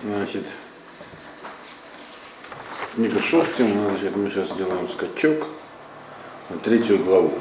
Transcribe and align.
Значит, 0.00 0.44
книга 2.94 3.20
Шохтим, 3.20 3.72
значит, 3.88 4.14
мы 4.14 4.30
сейчас 4.30 4.50
сделаем 4.50 4.88
скачок 4.88 5.48
на 6.50 6.58
третью 6.60 7.02
главу. 7.02 7.40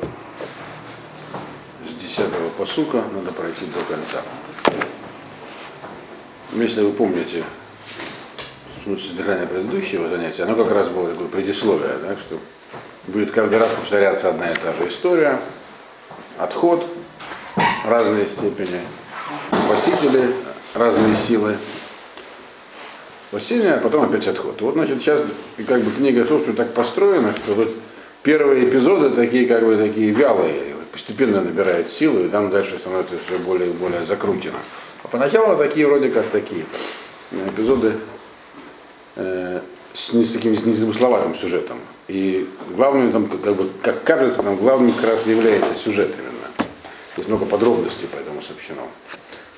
С 1.87 1.93
десятого 2.01 2.49
посука 2.49 3.03
надо 3.13 3.31
пройти 3.31 3.67
до 3.67 3.79
конца. 3.83 4.23
Если 6.53 6.81
вы 6.81 6.93
помните 6.93 7.43
смысл 8.83 9.09
содержания 9.09 9.45
предыдущего 9.45 10.09
занятия, 10.09 10.43
оно 10.43 10.55
как 10.55 10.71
раз 10.71 10.89
было 10.89 11.11
такое 11.11 11.27
предисловие, 11.27 11.99
да, 12.01 12.15
что 12.15 12.39
будет 13.05 13.29
каждый 13.29 13.59
раз 13.59 13.69
повторяться 13.69 14.29
одна 14.29 14.49
и 14.49 14.55
та 14.55 14.73
же 14.73 14.87
история, 14.87 15.39
отход, 16.39 16.87
разные 17.85 18.25
степени, 18.25 18.81
спасители, 19.51 20.33
разные 20.73 21.15
силы, 21.15 21.57
спасение, 23.29 23.73
а 23.73 23.79
потом 23.79 24.03
опять 24.03 24.27
отход. 24.27 24.61
Вот, 24.61 24.73
значит, 24.73 24.99
сейчас 24.99 25.23
как 25.67 25.81
бы 25.81 25.91
книга, 25.91 26.25
собственно, 26.25 26.55
так 26.55 26.73
построена, 26.73 27.33
что 27.35 27.53
вот 27.53 27.73
первые 28.23 28.69
эпизоды 28.69 29.09
такие, 29.15 29.47
как 29.47 29.65
бы, 29.65 29.75
такие 29.77 30.11
вялые, 30.11 30.75
постепенно 30.91 31.41
набирают 31.41 31.89
силу, 31.89 32.25
и 32.25 32.29
там 32.29 32.49
дальше 32.49 32.79
становится 32.79 33.15
все 33.25 33.37
более 33.37 33.69
и 33.69 33.73
более 33.73 34.03
закручено. 34.03 34.57
А 35.03 35.07
поначалу 35.07 35.57
такие 35.57 35.85
вроде 35.87 36.09
как 36.09 36.25
такие 36.27 36.65
эпизоды 37.31 37.93
э, 39.15 39.61
с, 39.93 40.13
не, 40.13 40.23
с 40.23 40.33
таким 40.33 40.57
с 40.57 40.65
незамысловатым 40.65 41.35
сюжетом. 41.35 41.79
И 42.07 42.49
главным 42.75 43.11
там, 43.11 43.27
как 43.27 43.55
бы, 43.55 43.69
как 43.81 44.03
кажется, 44.03 44.41
там 44.41 44.55
главным 44.55 44.91
как 44.91 45.11
раз 45.11 45.27
является 45.27 45.75
сюжет 45.75 46.15
именно. 46.17 46.67
Есть 47.15 47.29
много 47.29 47.45
подробностей 47.45 48.07
по 48.07 48.15
этому 48.15 48.41
сообщено, 48.41 48.83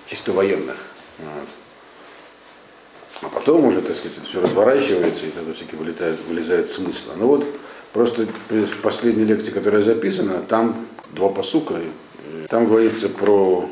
чисто 0.08 0.34
военных. 0.34 0.78
Вот. 1.20 1.48
А 3.22 3.28
потом 3.28 3.66
уже, 3.66 3.82
так 3.82 3.96
сказать, 3.96 4.18
все 4.24 4.42
разворачивается, 4.42 5.26
и 5.26 5.32
тогда 5.32 5.54
все-таки 5.54 5.76
вылетает, 5.76 6.18
вылезает 6.28 6.70
смысл. 6.70 7.10
Ну 7.18 7.28
вот, 7.28 7.48
просто 7.92 8.28
в 8.50 8.78
последней 8.82 9.26
лекции, 9.26 9.52
которая 9.52 9.82
записана, 9.82 10.42
там 10.42 10.88
два 11.12 11.30
посука, 11.30 11.76
там 12.48 12.68
говорится 12.68 13.10
про 13.10 13.70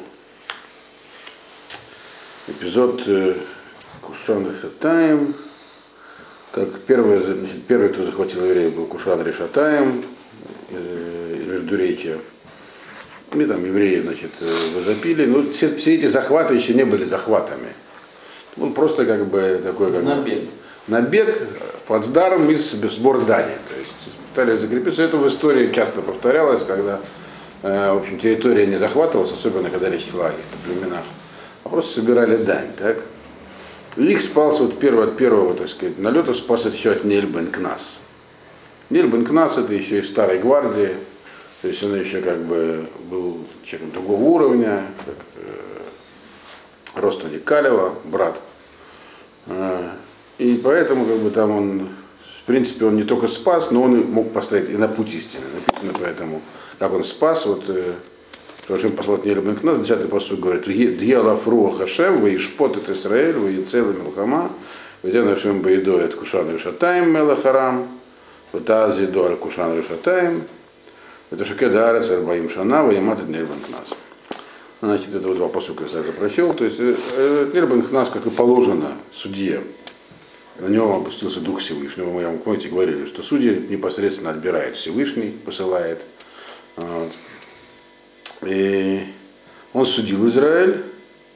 эпизод 2.47 3.03
Кушан 4.01 4.51
Решатаем, 4.51 5.33
как 6.51 6.79
первый, 6.81 7.19
значит, 7.19 7.65
первый, 7.67 7.89
кто 7.89 8.03
захватил 8.03 8.43
евреев, 8.43 8.73
был 8.73 8.85
Кушан 8.85 9.25
Решатаем 9.25 10.03
из 10.71 11.47
Междуречия. 11.47 12.19
И 13.33 13.45
там 13.45 13.65
евреи, 13.65 13.99
значит, 13.99 14.31
возопили. 14.73 15.25
Но 15.25 15.49
все, 15.51 15.75
все 15.75 15.95
эти 15.95 16.07
захваты 16.07 16.55
еще 16.55 16.73
не 16.73 16.85
были 16.85 17.05
захватами. 17.05 17.73
Он 18.59 18.73
просто 18.73 19.05
как 19.05 19.27
бы 19.27 19.61
такой 19.63 19.91
как 19.91 20.03
Набег. 20.03 20.43
набег, 20.87 21.41
плацдарм 21.87 22.49
из 22.49 22.71
сбор 22.71 23.23
дани. 23.25 23.53
То 23.69 23.79
есть 23.79 23.93
пытались 24.33 24.59
закрепиться. 24.59 25.03
Это 25.03 25.17
в 25.17 25.27
истории 25.27 25.71
часто 25.71 26.01
повторялось, 26.01 26.63
когда 26.63 26.99
э, 27.63 27.91
в 27.91 27.97
общем, 27.97 28.19
территория 28.19 28.67
не 28.67 28.77
захватывалась, 28.77 29.31
особенно 29.31 29.69
когда 29.69 29.89
речь 29.89 30.09
шла 30.11 30.27
о 30.27 30.67
племенах, 30.67 31.03
а 31.63 31.69
просто 31.69 32.01
собирали 32.01 32.37
дань. 32.37 32.71
Так? 32.77 33.03
Их 33.95 34.21
спался 34.21 34.63
вот 34.63 34.77
первого, 34.77 35.05
от 35.05 35.17
первого, 35.17 35.55
так 35.55 35.67
сказать, 35.67 35.97
налета 35.97 36.35
спас 36.35 36.65
еще 36.65 36.91
от 36.91 37.03
Нельбен 37.03 37.47
Кнас. 37.47 37.97
Нельбен 38.91 39.25
Кнас 39.25 39.57
это 39.57 39.73
еще 39.73 39.99
из 39.99 40.09
старой 40.09 40.37
гвардии, 40.37 40.95
то 41.63 41.67
есть 41.67 41.83
он 41.83 41.99
еще 41.99 42.21
как 42.21 42.37
бы 42.37 42.87
был 43.09 43.39
человеком 43.63 43.93
другого 43.93 44.21
уровня, 44.21 44.83
как, 45.03 45.15
э, 45.35 46.99
Ростани 46.99 47.39
Калева, 47.39 47.95
брат. 48.05 48.39
Э, 49.47 49.89
и 50.37 50.59
поэтому 50.63 51.05
как 51.05 51.17
бы 51.17 51.29
там 51.29 51.51
он, 51.51 51.89
в 52.43 52.45
принципе, 52.45 52.85
он 52.85 52.95
не 52.95 53.03
только 53.03 53.27
спас, 53.27 53.71
но 53.71 53.83
он 53.83 54.11
мог 54.11 54.33
поставить 54.33 54.69
и 54.69 54.77
на 54.77 54.87
путь 54.87 55.13
истины. 55.13 55.43
Написано 55.53 55.93
поэтому, 55.99 56.41
как 56.79 56.93
он 56.93 57.03
спас, 57.03 57.45
вот 57.45 57.63
э, 57.69 57.93
Рашим 58.67 58.91
послал 58.91 59.19
Нелебен 59.23 59.55
к 59.55 59.63
нас, 59.63 59.79
10 59.79 60.09
посуд 60.09 60.41
говорит, 60.41 60.97
Дьялав 60.97 61.47
Руах 61.47 61.77
Хашем, 61.77 62.17
вы 62.17 62.35
Ишпот 62.35 62.77
это 62.77 62.93
Израиль, 62.93 63.37
вы 63.37 63.63
Целый 63.63 63.95
Милхама, 63.95 64.51
вы 65.03 65.11
Нашим 65.11 65.61
Баидо 65.61 66.03
от 66.03 66.15
Кушан 66.15 66.51
Решатаем 66.51 67.11
Мелахарам, 67.11 67.87
вот 68.51 68.69
Азидо 68.69 69.25
Аль 69.25 69.37
Кушан 69.37 69.77
Решатаем, 69.77 70.43
это 71.31 71.45
Шакеда 71.45 71.89
Арец 71.89 72.09
Арбаим 72.09 72.49
Шана, 72.49 72.83
Нелебен 72.83 73.47
к 73.65 73.69
нас. 73.69 73.97
Значит, 74.79 75.15
это 75.15 75.27
вот 75.27 75.37
два 75.37 75.47
посука 75.47 75.85
я 75.85 75.89
сразу 75.89 76.11
прочел. 76.11 76.53
То 76.53 76.65
есть 76.65 76.79
Нербен 76.79 77.83
нас, 77.91 78.09
как 78.09 78.27
и 78.27 78.29
положено, 78.29 78.97
судье, 79.11 79.63
на 80.59 80.67
него 80.67 80.95
опустился 80.95 81.39
Дух 81.39 81.59
Всевышнего. 81.59 82.11
Мы 82.11 82.23
вам, 82.23 82.37
помните, 82.39 82.69
говорили, 82.69 83.05
что 83.05 83.23
судьи 83.23 83.65
непосредственно 83.69 84.29
отбирает 84.31 84.75
Всевышний, 84.75 85.31
посылает. 85.31 86.05
Вот. 86.75 87.11
И 88.43 89.03
он 89.73 89.85
судил 89.85 90.27
Израиль 90.27 90.83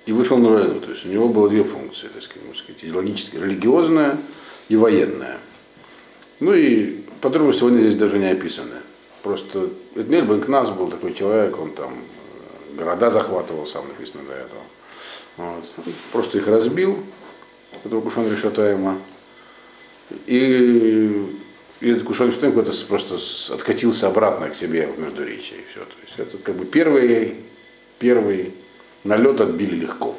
и 0.05 0.11
вышел 0.11 0.37
на 0.37 0.49
войну. 0.49 0.79
То 0.79 0.91
есть 0.91 1.05
у 1.05 1.09
него 1.09 1.27
было 1.27 1.49
две 1.49 1.63
функции, 1.63 2.07
так 2.07 2.21
сказать, 2.21 2.45
можно 2.45 2.63
сказать, 2.63 2.83
идеологическая, 2.83 3.39
религиозная 3.39 4.17
и 4.69 4.75
военная. 4.75 5.37
Ну 6.39 6.53
и 6.53 7.01
подробности 7.21 7.63
войны 7.63 7.79
здесь 7.81 7.95
даже 7.95 8.19
не 8.19 8.29
описаны. 8.31 8.77
Просто 9.23 9.69
Эдмель 9.95 10.25
Бенкнас 10.25 10.69
был 10.69 10.89
такой 10.89 11.13
человек, 11.13 11.59
он 11.59 11.71
там 11.71 11.93
города 12.75 13.11
захватывал, 13.11 13.65
сам 13.65 13.87
написано 13.87 14.23
до 14.23 14.33
этого. 14.33 14.61
Вот. 15.37 15.63
Просто 16.11 16.37
их 16.37 16.47
разбил, 16.47 17.03
этого 17.83 18.01
Кушан 18.01 18.29
Решатаема. 18.29 18.99
И, 20.25 21.37
и 21.79 21.89
этот 21.89 22.03
Кушан 22.03 22.27
Решатаем 22.27 22.53
то 22.53 22.71
просто 22.87 23.17
откатился 23.53 24.07
обратно 24.07 24.49
к 24.49 24.55
себе 24.55 24.87
в 24.87 24.99
Междуречие. 24.99 25.59
И 25.59 25.65
все. 25.71 25.81
То 25.81 25.95
есть 26.05 26.19
это 26.19 26.37
как 26.37 26.55
бы 26.55 26.65
первый, 26.65 27.37
первый 27.99 28.53
налет 29.03 29.41
отбили 29.41 29.75
легко. 29.75 30.15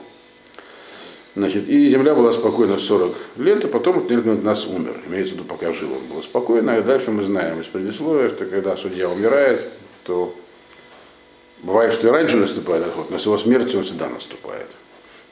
Значит, 1.34 1.66
и 1.66 1.88
земля 1.88 2.14
была 2.14 2.32
спокойна 2.32 2.78
40 2.78 3.16
лет, 3.38 3.64
а 3.64 3.68
потом 3.68 4.04
от 4.04 4.42
нас 4.42 4.66
умер. 4.66 5.00
Имеется 5.06 5.32
в 5.32 5.36
виду, 5.36 5.44
пока 5.46 5.72
жил 5.72 5.92
он 5.92 6.06
было 6.06 6.20
спокойно. 6.20 6.78
И 6.78 6.82
дальше 6.82 7.10
мы 7.10 7.22
знаем 7.22 7.60
из 7.60 7.66
предисловия, 7.66 8.28
что 8.28 8.44
когда 8.44 8.76
судья 8.76 9.08
умирает, 9.08 9.72
то 10.04 10.34
Бывает, 11.62 11.92
что 11.92 12.08
и 12.08 12.10
раньше 12.10 12.36
наступает 12.36 12.86
отход, 12.86 13.10
но 13.10 13.18
с 13.18 13.24
его 13.24 13.38
смертью 13.38 13.78
он 13.78 13.84
всегда 13.84 14.08
наступает. 14.08 14.66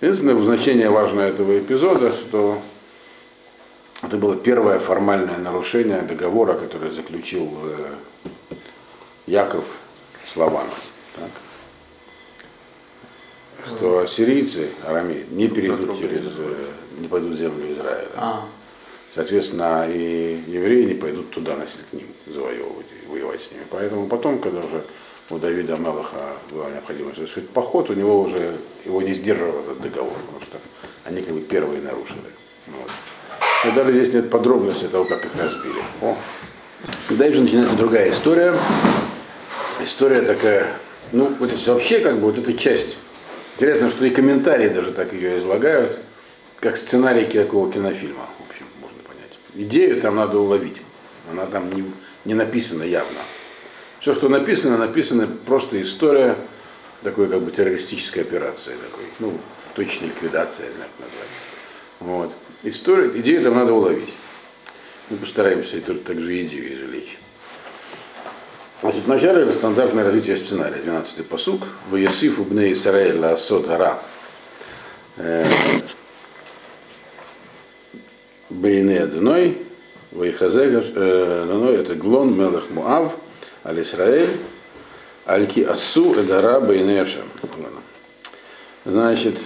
Единственное 0.00 0.40
значение 0.40 0.88
важное 0.88 1.28
этого 1.28 1.58
эпизода, 1.58 2.12
что 2.12 2.62
это 4.02 4.16
было 4.16 4.36
первое 4.36 4.78
формальное 4.78 5.38
нарушение 5.38 6.02
договора, 6.02 6.54
который 6.54 6.90
заключил 6.90 7.50
э, 7.64 7.94
Яков 9.26 9.64
с 10.24 10.36
Лаваном. 10.36 10.70
Так? 11.16 11.30
Что 13.66 13.98
ассирийцы, 13.98 14.70
арамеи, 14.86 15.26
не 15.30 15.48
перейдут 15.48 15.98
через, 15.98 16.26
э, 16.38 16.66
не 16.98 17.08
пойдут 17.08 17.32
в 17.32 17.38
землю 17.38 17.72
Израиля. 17.72 18.08
А, 18.14 18.48
Соответственно, 19.14 19.88
и 19.90 20.40
евреи 20.46 20.84
не 20.84 20.94
пойдут 20.94 21.30
туда, 21.30 21.56
значит, 21.56 21.78
к 21.90 21.92
ним 21.92 22.06
завоевывать, 22.26 22.86
воевать 23.08 23.40
с 23.40 23.50
ними. 23.50 23.64
Поэтому 23.68 24.06
потом, 24.06 24.38
когда 24.38 24.60
уже 24.60 24.84
у 25.30 25.38
Давида 25.38 25.76
Мелаха 25.76 26.34
была 26.50 26.70
необходимость 26.70 27.16
совершить 27.16 27.48
поход, 27.50 27.90
у 27.90 27.94
него 27.94 28.20
уже 28.20 28.56
его 28.84 29.00
не 29.02 29.14
сдерживал 29.14 29.60
этот 29.60 29.80
договор, 29.80 30.12
потому 30.18 30.40
что 30.40 30.58
они 31.04 31.22
как 31.22 31.34
бы 31.34 31.40
первые 31.40 31.82
нарушили. 31.82 32.20
Вот. 32.66 32.90
Но 33.64 33.72
даже 33.72 33.92
здесь 33.92 34.14
нет 34.14 34.30
подробностей 34.30 34.88
того, 34.88 35.04
как 35.04 35.24
их 35.24 35.30
разбили. 35.36 35.82
О. 36.02 36.16
Дальше 37.10 37.40
начинается 37.40 37.76
другая 37.76 38.10
история. 38.10 38.54
История 39.82 40.22
такая, 40.22 40.66
ну, 41.12 41.34
вот 41.38 41.50
вообще 41.66 42.00
как 42.00 42.16
бы 42.16 42.32
вот 42.32 42.38
эта 42.38 42.54
часть. 42.54 42.96
Интересно, 43.56 43.90
что 43.90 44.04
и 44.04 44.10
комментарии 44.10 44.68
даже 44.68 44.92
так 44.92 45.12
ее 45.12 45.38
излагают, 45.38 45.98
как 46.60 46.76
сценарий 46.76 47.24
какого 47.24 47.70
кинофильма, 47.70 48.26
в 48.38 48.50
общем, 48.50 48.66
можно 48.80 48.98
понять. 49.02 49.38
Идею 49.54 50.00
там 50.00 50.16
надо 50.16 50.38
уловить. 50.38 50.80
Она 51.30 51.46
там 51.46 51.70
не, 51.72 51.84
не 52.24 52.34
написана 52.34 52.82
явно. 52.82 53.18
Все, 54.00 54.14
что 54.14 54.30
написано, 54.30 54.78
написано 54.78 55.28
просто 55.44 55.80
история 55.82 56.36
такой 57.02 57.28
как 57.28 57.42
бы 57.42 57.50
террористической 57.50 58.22
операции, 58.22 58.72
такой, 58.72 59.04
ну, 59.18 59.38
точной 59.74 60.08
ликвидации, 60.08 60.64
как 60.64 60.88
назвать. 60.98 61.28
Вот. 62.00 62.32
История, 62.62 63.10
идею 63.20 63.42
там 63.42 63.54
надо 63.54 63.74
уловить. 63.74 64.08
Мы 65.10 65.18
постараемся 65.18 65.76
и 65.76 65.80
только 65.80 66.02
также 66.02 66.42
идею 66.46 66.74
извлечь. 66.74 67.18
Значит, 68.80 69.04
вначале 69.04 69.42
это 69.42 69.52
стандартное 69.52 70.04
развитие 70.04 70.38
сценария, 70.38 70.80
12-й 70.82 71.24
посук. 71.24 71.64
В 71.90 71.96
Ясифу 71.96 72.44
бне 72.44 72.72
Исраэль 72.72 73.18
ла 73.18 73.36
сод 73.36 73.66
гара. 73.66 73.98
Бейне 78.48 79.00
Адуной, 79.00 79.58
Вайхазега, 80.10 80.78
это 80.80 81.94
Глон 81.94 82.38
Мелах 82.38 82.70
Муав, 82.70 83.16
Аль 83.64 83.82
Исраэль, 83.82 84.36
Альки 85.26 85.60
Асу 85.60 86.14
Эдара 86.14 86.60
Байнешем. 86.60 87.24
Значит, 88.84 89.36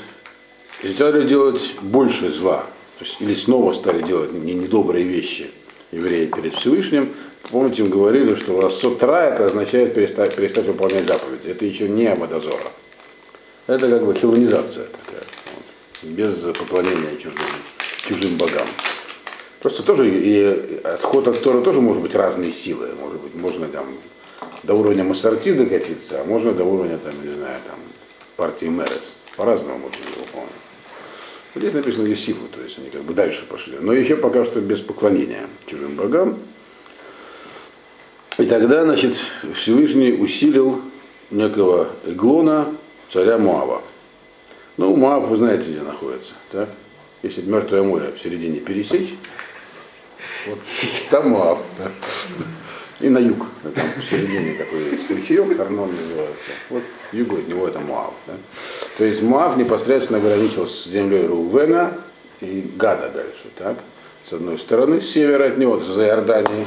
сделали 0.82 1.26
делать 1.26 1.74
больше 1.80 2.30
зла 2.30 2.66
То 2.98 3.04
есть, 3.04 3.16
или 3.20 3.34
снова 3.34 3.72
стали 3.72 4.02
делать 4.02 4.32
недобрые 4.32 5.04
вещи 5.04 5.50
евреи 5.90 6.26
перед 6.26 6.54
Всевышним. 6.54 7.14
Помните, 7.50 7.82
им 7.82 7.90
говорили, 7.90 8.34
что 8.34 8.70
сотра 8.70 9.30
это 9.32 9.46
означает 9.46 9.94
перестать, 9.94 10.34
перестать 10.34 10.66
выполнять 10.66 11.06
заповеди. 11.06 11.48
Это 11.48 11.66
еще 11.66 11.88
не 11.88 12.06
Абадазора. 12.06 12.72
Это 13.66 13.88
как 13.88 14.06
бы 14.06 14.14
хилонизация 14.14 14.86
такая, 14.86 15.24
вот, 15.54 16.12
без 16.12 16.34
поклонения 16.56 17.16
чужим, 17.16 17.38
чужим 18.06 18.36
богам. 18.36 18.66
Просто 19.64 19.82
тоже 19.82 20.10
и 20.10 20.82
отход 20.84 21.26
от 21.26 21.40
Тора 21.40 21.62
тоже 21.62 21.80
может 21.80 22.02
быть 22.02 22.14
разные 22.14 22.52
силы. 22.52 22.90
Может 23.00 23.18
быть, 23.18 23.34
можно 23.34 23.66
там 23.66 23.86
до 24.62 24.74
уровня 24.74 25.04
Массарти 25.04 25.54
докатиться, 25.54 26.20
а 26.20 26.24
можно 26.26 26.52
до 26.52 26.64
уровня, 26.64 26.98
там, 26.98 27.14
не 27.26 27.32
знаю, 27.32 27.58
там, 27.66 27.76
партии 28.36 28.66
Мерес. 28.66 29.16
По-разному 29.38 29.78
можно 29.78 29.96
его 30.02 30.22
выполнять. 30.22 30.52
Здесь 31.54 31.72
написано 31.72 32.06
Есифу, 32.08 32.46
то 32.48 32.60
есть 32.60 32.76
они 32.78 32.90
как 32.90 33.04
бы 33.04 33.14
дальше 33.14 33.46
пошли. 33.48 33.78
Но 33.80 33.94
еще 33.94 34.18
пока 34.18 34.44
что 34.44 34.60
без 34.60 34.82
поклонения 34.82 35.48
чужим 35.64 35.96
богам. 35.96 36.40
И 38.36 38.44
тогда, 38.44 38.84
значит, 38.84 39.16
Всевышний 39.54 40.12
усилил 40.12 40.82
некого 41.30 41.88
Эглона, 42.04 42.66
царя 43.08 43.38
Муава. 43.38 43.80
Ну, 44.76 44.94
Муав, 44.94 45.26
вы 45.26 45.38
знаете, 45.38 45.70
где 45.70 45.80
находится, 45.80 46.34
так? 46.52 46.68
Если 47.22 47.40
Мертвое 47.40 47.82
море 47.82 48.12
в 48.14 48.20
середине 48.20 48.60
пересечь, 48.60 49.14
вот 50.46 50.58
там 51.10 51.30
Муав. 51.30 51.62
Да? 51.78 51.90
И 53.00 53.08
на 53.08 53.18
юг, 53.18 53.46
там 53.62 53.84
в 53.98 54.04
середине 54.04 54.54
такой 54.54 54.90
ручеек, 54.90 55.60
Арнон 55.60 55.90
называется. 55.90 56.50
Вот 56.70 56.82
югу 57.12 57.36
от 57.36 57.48
него 57.48 57.68
это 57.68 57.80
Муав. 57.80 58.14
Да? 58.26 58.34
То 58.98 59.04
есть 59.04 59.22
Муав 59.22 59.56
непосредственно 59.56 60.18
ограничил 60.18 60.66
с 60.66 60.86
землей 60.86 61.26
Рувена 61.26 61.98
и 62.40 62.70
Гада 62.76 63.10
дальше, 63.10 63.50
так? 63.56 63.78
С 64.22 64.32
одной 64.32 64.58
стороны, 64.58 65.00
с 65.00 65.10
севера 65.10 65.48
от 65.48 65.58
него, 65.58 65.80
за 65.80 66.06
Иорданией, 66.06 66.66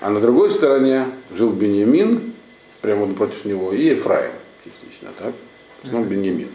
а 0.00 0.10
на 0.10 0.20
другой 0.20 0.50
стороне 0.50 1.06
жил 1.30 1.50
Беньямин, 1.50 2.34
прямо 2.80 3.12
против 3.12 3.44
него, 3.44 3.72
и 3.72 3.86
Ефраим 3.86 4.32
частично, 4.64 5.10
так? 5.18 5.34
Он 5.92 6.04
Беньямин. 6.04 6.48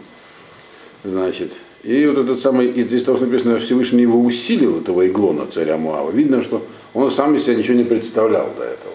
Значит, 1.04 1.54
и 1.82 2.06
вот 2.06 2.18
этот 2.18 2.38
самый, 2.38 2.68
и 2.68 2.82
здесь 2.82 3.02
тоже 3.02 3.26
написано, 3.26 3.58
Всевышний 3.58 4.02
его 4.02 4.20
усилил, 4.20 4.80
этого 4.80 5.06
Иглона, 5.06 5.46
царя 5.48 5.76
Муава. 5.76 6.12
Видно, 6.12 6.42
что 6.42 6.64
он 6.94 7.10
сам 7.10 7.34
из 7.34 7.44
себя 7.44 7.56
ничего 7.56 7.74
не 7.74 7.84
представлял 7.84 8.52
до 8.56 8.64
этого. 8.64 8.94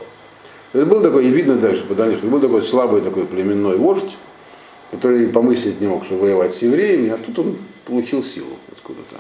То 0.71 0.79
есть 0.79 0.89
был 0.89 1.01
такой, 1.01 1.25
и 1.25 1.29
видно 1.29 1.57
дальше 1.57 1.83
по 1.83 1.95
что 1.95 2.27
был 2.27 2.39
такой 2.39 2.61
слабый 2.61 3.01
такой 3.01 3.25
племенной 3.25 3.77
вождь, 3.77 4.17
который 4.91 5.27
помыслить 5.27 5.81
не 5.81 5.87
мог, 5.87 6.05
что 6.05 6.15
воевать 6.15 6.53
с 6.53 6.61
евреями, 6.61 7.09
а 7.09 7.17
тут 7.17 7.39
он 7.39 7.57
получил 7.85 8.23
силу 8.23 8.57
откуда-то. 8.71 9.17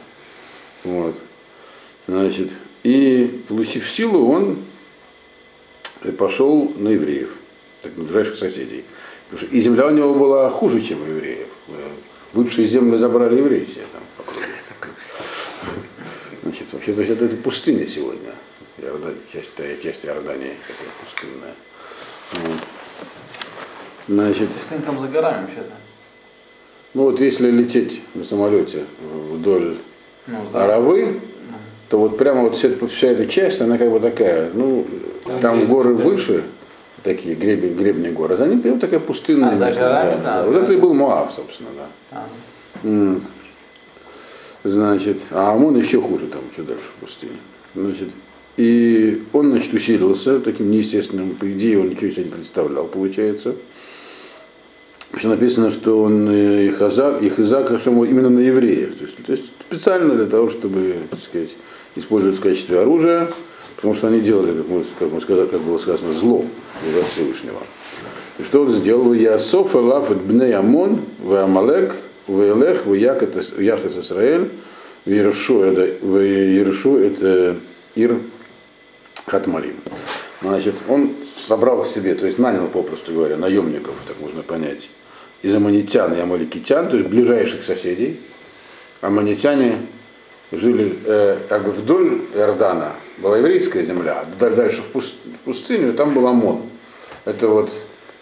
Вот. 0.85 1.21
Значит, 2.07 2.51
и 2.83 3.43
получив 3.49 3.89
силу, 3.89 4.29
он 4.31 4.59
пошел 6.17 6.71
на 6.77 6.89
евреев, 6.89 7.35
так 7.81 7.97
на 7.97 8.03
ближайших 8.05 8.37
соседей. 8.37 8.85
И 9.51 9.59
земля 9.59 9.87
у 9.87 9.91
него 9.91 10.15
была 10.15 10.49
хуже, 10.49 10.81
чем 10.81 11.01
у 11.01 11.05
евреев. 11.05 11.47
Лучшие 12.37 12.67
земли 12.67 12.97
забрали 12.97 13.37
евреи 13.37 13.65
себе 13.65 13.85
там 13.91 14.03
по 14.15 14.31
Значит, 16.43 16.71
вообще, 16.71 16.93
то 16.93 17.01
это, 17.01 17.25
это 17.25 17.35
пустыня 17.35 17.87
сегодня. 17.87 18.29
Иордания, 18.77 19.17
часть, 19.33 19.49
часть 19.81 20.05
Иордании 20.05 20.53
такая 20.67 20.93
пустынная. 21.03 21.55
Вот. 22.33 22.59
Значит, 24.07 24.49
Пустынь 24.49 24.81
там 24.83 24.99
за 24.99 25.07
горами 25.07 25.45
вообще-то. 25.45 25.73
Ну 26.93 27.03
вот 27.05 27.19
если 27.21 27.49
лететь 27.49 28.03
на 28.13 28.23
самолете 28.23 28.85
вдоль 29.31 29.79
ну, 30.27 30.47
Аравы, 30.53 31.05
ну. 31.49 31.57
то 31.89 31.97
вот 31.97 32.19
прямо 32.19 32.41
вот 32.43 32.55
вся, 32.55 32.69
вся 32.87 33.07
эта 33.07 33.25
часть, 33.25 33.61
она 33.61 33.79
как 33.79 33.89
бы 33.89 33.99
такая, 33.99 34.51
ну, 34.53 34.85
там, 35.25 35.39
там 35.39 35.65
горы 35.65 35.95
выше, 35.95 36.43
такие 37.07 37.35
гребни, 37.35 37.69
гребни 37.69 38.09
гор, 38.09 38.37
ним 38.47 38.61
прям 38.61 38.79
такая 38.79 38.99
пустынная. 38.99 39.51
А 39.51 39.55
за 39.55 39.71
горами, 39.71 40.21
да, 40.23 40.41
да. 40.41 40.45
Вот 40.45 40.55
это 40.55 40.73
и 40.73 40.75
был 40.75 40.93
Моав, 40.93 41.31
собственно, 41.33 41.69
да. 41.75 42.25
А. 42.83 43.19
Значит, 44.63 45.21
а 45.31 45.53
Амон 45.53 45.77
еще 45.77 46.01
хуже, 46.01 46.27
там 46.27 46.41
еще 46.51 46.63
дальше 46.63 46.87
в 46.97 47.01
пустыне. 47.01 47.37
Значит, 47.73 48.09
и 48.57 49.23
он, 49.31 49.51
значит, 49.51 49.73
усилился 49.73 50.39
таким 50.39 50.69
неестественным, 50.69 51.35
по 51.35 51.49
идее, 51.49 51.79
он 51.79 51.89
ничего 51.89 52.11
себе 52.11 52.25
не 52.25 52.31
представлял, 52.31 52.85
получается. 52.85 53.55
Все 55.13 55.29
написано, 55.29 55.71
что 55.71 56.01
он 56.01 56.29
их, 56.29 56.81
Азак, 56.81 57.23
их 57.23 57.39
Изак 57.39 57.71
именно 57.71 58.29
на 58.29 58.39
евреев. 58.39 58.95
То 58.97 59.05
есть, 59.05 59.25
то 59.25 59.31
есть 59.31 59.45
специально 59.69 60.15
для 60.15 60.25
того, 60.25 60.49
чтобы, 60.49 60.95
так 61.09 61.21
сказать, 61.21 61.55
использовать 61.95 62.37
в 62.37 62.41
качестве 62.41 62.79
оружия, 62.79 63.29
потому 63.77 63.93
что 63.93 64.07
они 64.07 64.19
делали, 64.19 64.53
как, 64.53 64.67
мы, 64.67 64.83
как, 64.99 65.11
мы 65.11 65.21
сказали, 65.21 65.47
как 65.47 65.61
было 65.61 65.77
сказано, 65.77 66.13
зло 66.13 66.43
для 66.83 67.03
Всевышнего. 67.03 67.61
И 68.37 68.43
что 68.43 68.63
он 68.63 68.71
сделал? 68.71 69.13
Ясоф 69.13 69.75
Алаф 69.75 70.15
Бней 70.15 70.53
Амон, 70.53 71.01
в 71.19 71.33
Амалек, 71.35 71.95
в 72.27 72.41
Элех, 72.41 72.85
в 72.85 72.93
Яхет 72.93 73.37
Исраэль, 73.37 74.51
в 75.05 75.09
Ершу 75.09 76.97
это 76.97 77.55
Ир 77.95 78.19
Хатмарим. 79.25 79.75
Значит, 80.41 80.75
он 80.87 81.11
собрал 81.35 81.83
к 81.83 81.87
себе, 81.87 82.13
то 82.15 82.25
есть 82.25 82.39
нанял, 82.39 82.67
попросту 82.67 83.13
говоря, 83.13 83.37
наемников, 83.37 83.95
так 84.07 84.19
можно 84.19 84.43
понять, 84.43 84.89
из 85.41 85.55
аммонитян 85.55 86.13
и 86.13 86.19
амаликитян, 86.19 86.89
то 86.89 86.97
есть 86.97 87.09
ближайших 87.09 87.63
соседей. 87.63 88.19
Аммонитяне 89.01 89.77
жили 90.51 90.97
э, 91.05 91.37
как 91.49 91.65
бы 91.65 91.71
вдоль 91.71 92.21
Иордана, 92.33 92.93
была 93.17 93.37
еврейская 93.37 93.83
земля, 93.83 94.23
а 94.23 94.49
дальше 94.49 94.81
в, 94.81 94.87
пуст, 94.87 95.15
в 95.25 95.45
пустыню, 95.45 95.93
там 95.93 96.13
был 96.13 96.27
Амон. 96.27 96.63
Это 97.25 97.47
вот, 97.47 97.71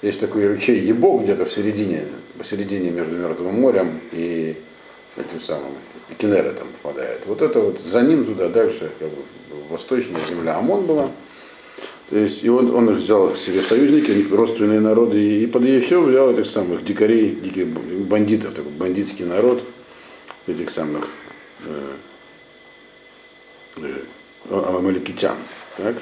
есть 0.01 0.19
такой 0.19 0.47
ручей 0.47 0.79
Ебок 0.79 1.23
где-то 1.23 1.45
в 1.45 1.51
середине, 1.51 2.05
посередине 2.37 2.89
между 2.89 3.15
Мертвым 3.15 3.59
морем 3.59 3.99
и 4.11 4.57
этим 5.17 5.39
самым 5.39 5.73
Кенера 6.17 6.51
там 6.51 6.67
впадает. 6.67 7.25
Вот 7.25 7.41
это 7.41 7.59
вот 7.59 7.79
за 7.79 8.01
ним 8.01 8.25
туда 8.25 8.49
дальше, 8.49 8.91
как 8.99 9.09
бы, 9.09 9.23
восточная 9.69 10.21
земля 10.27 10.57
Амон 10.57 10.85
была. 10.85 11.09
То 12.09 12.17
есть, 12.17 12.43
и 12.43 12.49
он, 12.49 12.73
он 12.73 12.89
их 12.91 12.97
взял 12.97 13.33
себе 13.35 13.61
союзники, 13.61 14.31
родственные 14.31 14.79
народы, 14.79 15.19
и, 15.19 15.43
и 15.43 15.47
под 15.47 15.63
еще 15.63 15.99
взял 15.99 16.31
этих 16.31 16.45
самых 16.45 16.85
дикарей, 16.85 17.31
диких 17.31 17.67
бандитов, 17.67 18.53
такой 18.53 18.71
бандитский 18.71 19.25
народ, 19.25 19.63
этих 20.45 20.69
самых 20.69 21.07
э, 21.65 21.93
амаликитян. 24.49 25.35
Так? 25.77 25.95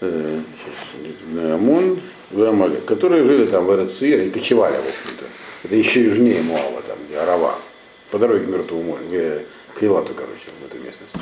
Э, 0.00 0.40
Амон, 1.54 1.98
Амалик, 2.34 2.84
которые 2.84 3.24
жили 3.24 3.46
там 3.46 3.66
в 3.66 3.72
Эрцир 3.72 4.22
и 4.22 4.30
кочевали, 4.30 4.74
в 4.74 4.78
общем-то. 4.78 5.24
Это 5.64 5.74
еще 5.74 6.04
южнее 6.04 6.42
Муава, 6.42 6.82
там, 6.82 6.98
где 7.08 7.18
Арава, 7.18 7.54
по 8.10 8.18
дороге 8.18 8.44
к 8.44 8.48
Мертвому 8.48 8.82
морю, 8.82 9.42
к 9.74 9.82
Илату, 9.82 10.12
короче, 10.14 10.50
в 10.60 10.66
этой 10.66 10.80
местности. 10.80 11.18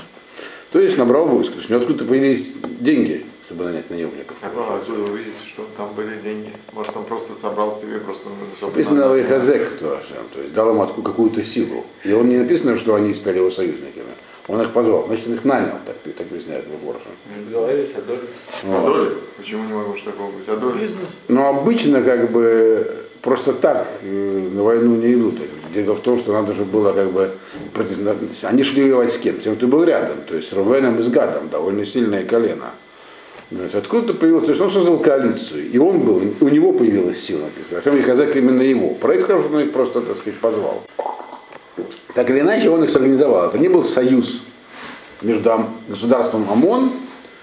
То 0.71 0.81
есть 0.81 0.99
набрал 0.99 1.27
войско. 1.27 1.53
То 1.53 1.59
есть 1.59 1.71
у 1.71 1.75
него 1.75 1.83
откуда-то 1.83 2.09
появились 2.09 2.55
деньги, 2.81 3.25
чтобы 3.47 3.65
нанять 3.65 3.91
наемников. 3.91 4.37
А 4.43 4.49
откуда 4.49 5.01
вы 5.01 5.19
видите, 5.19 5.37
что 5.47 5.69
там 5.77 5.95
были 5.95 6.21
деньги? 6.21 6.53
Может, 6.73 6.97
он 6.97 7.05
просто 7.05 7.35
собрал 7.35 7.77
себе 7.77 8.01
просто... 8.01 8.29
Написано 8.61 9.15
Вейхазек, 9.15 9.79
то 9.79 10.01
есть 10.41 10.53
дал 10.53 10.75
им 10.75 10.81
откуда 10.81 11.11
какую-то 11.11 11.45
силу. 11.45 11.87
И 12.03 12.13
он 12.13 12.29
не 12.29 12.39
написано, 12.39 12.77
что 12.77 12.97
они 12.97 13.15
стали 13.15 13.39
его 13.39 13.51
союзниками. 13.51 14.15
Он 14.47 14.61
их 14.61 14.73
позвал, 14.73 15.07
значит, 15.07 15.27
он 15.27 15.35
их 15.35 15.45
нанял, 15.45 15.79
так, 15.87 15.97
так 16.03 16.27
объясняет 16.27 16.67
Воршин. 16.83 17.13
Договорились 17.47 17.95
о 17.97 18.03
доле. 18.03 18.21
Вот. 18.65 18.79
О 18.79 18.93
доле? 18.93 19.11
Почему 19.39 19.65
не 19.65 19.73
могло 19.73 19.95
такого 20.05 20.31
быть? 20.33 20.49
О 20.49 20.57
доле? 20.57 20.81
Бизнес. 20.81 21.23
Ну, 21.29 21.47
обычно, 21.47 22.03
как 22.03 22.31
бы, 22.31 23.07
просто 23.23 23.55
так 23.55 23.89
э, 24.03 24.49
на 24.53 24.63
войну 24.63 24.97
не 24.97 25.15
идут. 25.15 25.37
Дело 25.75 25.95
в 25.95 26.01
том, 26.01 26.19
что 26.19 26.33
надо 26.33 26.53
же 26.53 26.65
было 26.65 26.93
как 26.93 27.11
бы 27.11 27.33
против... 27.73 27.99
Они 28.45 28.63
шли 28.63 28.83
воевать 28.83 29.13
с 29.13 29.19
кем? 29.19 29.41
Тем, 29.41 29.57
кто 29.57 29.67
был 29.67 29.83
рядом, 29.83 30.19
то 30.29 30.37
есть 30.37 30.49
с 30.49 30.53
Рувеном 30.53 31.01
и 31.01 31.03
с 31.03 31.09
Гадом, 31.09 31.49
довольно 31.49 31.85
сильное 31.87 32.25
колено. 32.25 32.73
Откуда-то 33.73 34.15
появилось, 34.15 34.45
то 34.45 34.51
есть 34.51 34.61
он 34.61 34.71
создал 34.71 34.99
коалицию, 34.99 35.71
и 35.71 35.79
он 35.79 36.01
был, 36.01 36.21
у 36.41 36.49
него 36.49 36.73
появилась 36.73 37.19
сила. 37.19 37.49
Причем 37.71 38.03
Хазак 38.03 38.37
именно 38.37 38.63
его. 38.63 38.91
Проект 38.95 39.25
сказал, 39.25 39.43
что 39.43 39.55
он 39.55 39.63
их 39.63 39.73
просто, 39.73 40.01
так 40.01 40.17
сказать, 40.17 40.39
позвал. 40.39 40.83
Так 42.15 42.31
или 42.31 42.41
иначе, 42.41 42.71
он 42.71 42.85
их 42.85 42.91
сорганизовал. 42.91 43.49
Это 43.49 43.59
не 43.59 43.69
был 43.69 43.83
союз 43.85 44.43
между 45.23 45.67
государством 45.89 46.47
ОМОН, 46.51 46.93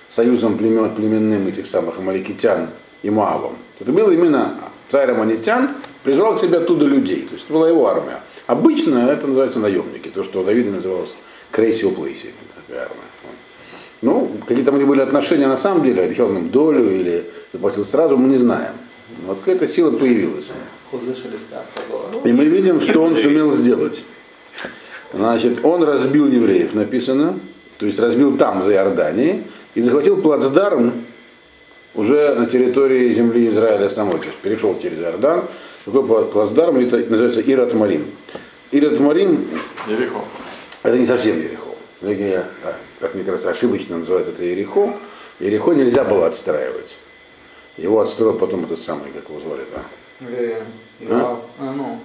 союзом 0.10 0.58
племен, 0.58 0.94
племенным 0.96 1.48
этих 1.48 1.68
самых 1.68 2.00
амаликитян 2.00 2.70
и 3.04 3.10
Моавом. 3.10 3.58
Это 3.80 3.92
было 3.92 4.12
именно 4.12 4.60
царь 4.88 5.12
Аманитян 5.12 5.72
призвал 6.04 6.36
к 6.36 6.40
себе 6.40 6.58
оттуда 6.58 6.86
людей. 6.86 7.22
То 7.24 7.34
есть 7.34 7.46
это 7.46 7.54
была 7.54 7.70
его 7.70 7.88
армия. 7.88 8.22
Обычно 8.48 9.10
это 9.10 9.28
называется 9.28 9.60
наемники, 9.60 10.10
то, 10.10 10.24
что 10.24 10.42
у 10.42 10.44
Давида 10.44 10.72
называлось 10.72 11.14
крейсио 11.52 11.92
плейси. 11.92 12.34
Такая 12.68 12.84
армия. 12.84 12.98
Ну, 14.02 14.32
какие 14.48 14.64
там 14.64 14.76
у 14.76 14.78
них 14.78 14.88
были 14.88 15.02
отношения 15.02 15.48
на 15.48 15.58
самом 15.58 15.84
деле, 15.84 16.02
обещал 16.02 16.28
нам 16.28 16.50
долю 16.50 16.92
или 16.92 17.32
заплатил 17.54 17.86
сразу, 17.86 18.18
мы 18.18 18.30
не 18.30 18.38
знаем. 18.38 18.74
Вот 19.28 19.40
какая-то 19.40 19.68
сила 19.68 19.92
появилась. 19.92 20.48
И 22.24 22.34
мы 22.34 22.46
видим, 22.46 22.82
что 22.82 23.02
он 23.04 23.16
сумел 23.16 23.52
сделать. 23.52 24.04
Значит, 25.14 25.64
он 25.66 25.84
разбил 25.84 26.28
евреев, 26.28 26.74
написано, 26.74 27.40
то 27.78 27.86
есть 27.86 28.00
разбил 28.00 28.38
там, 28.38 28.62
за 28.64 28.72
Иорданией, 28.74 29.44
и 29.76 29.82
захватил 29.82 30.22
плацдарм 30.22 31.06
уже 31.96 32.34
на 32.36 32.46
территории 32.46 33.12
земли 33.12 33.48
Израиля 33.48 33.90
самой, 33.90 34.20
то 34.20 34.26
есть 34.26 34.38
перешел 34.38 34.78
через 34.80 35.00
Иордан, 35.00 35.46
такой 35.86 36.26
плацдарм, 36.28 36.78
это 36.78 36.98
называется 36.98 37.42
Ират 37.42 37.74
Марим. 37.74 38.06
Ират 38.72 39.00
Марим, 39.00 39.48
Ерехо. 39.88 40.20
это 40.84 40.98
не 40.98 41.06
совсем 41.06 41.38
Ерехо. 41.38 41.68
Многие, 42.00 42.46
а, 42.64 42.76
как 43.00 43.16
мне 43.16 43.24
кажется, 43.24 43.50
ошибочно 43.50 43.98
называют 43.98 44.28
это 44.28 44.44
Ерехо. 44.44 44.94
Ерехо 45.40 45.74
нельзя 45.74 46.04
было 46.04 46.28
отстраивать. 46.28 46.98
Его 47.78 48.00
отстроил 48.00 48.34
потом 48.38 48.64
этот 48.66 48.80
самый, 48.82 49.12
как 49.12 49.30
его 49.30 49.40
звали, 49.40 49.64
а? 49.76 49.84
Э, 50.22 50.62
А? 51.10 51.40
А, 51.60 51.74
ну, 51.74 52.00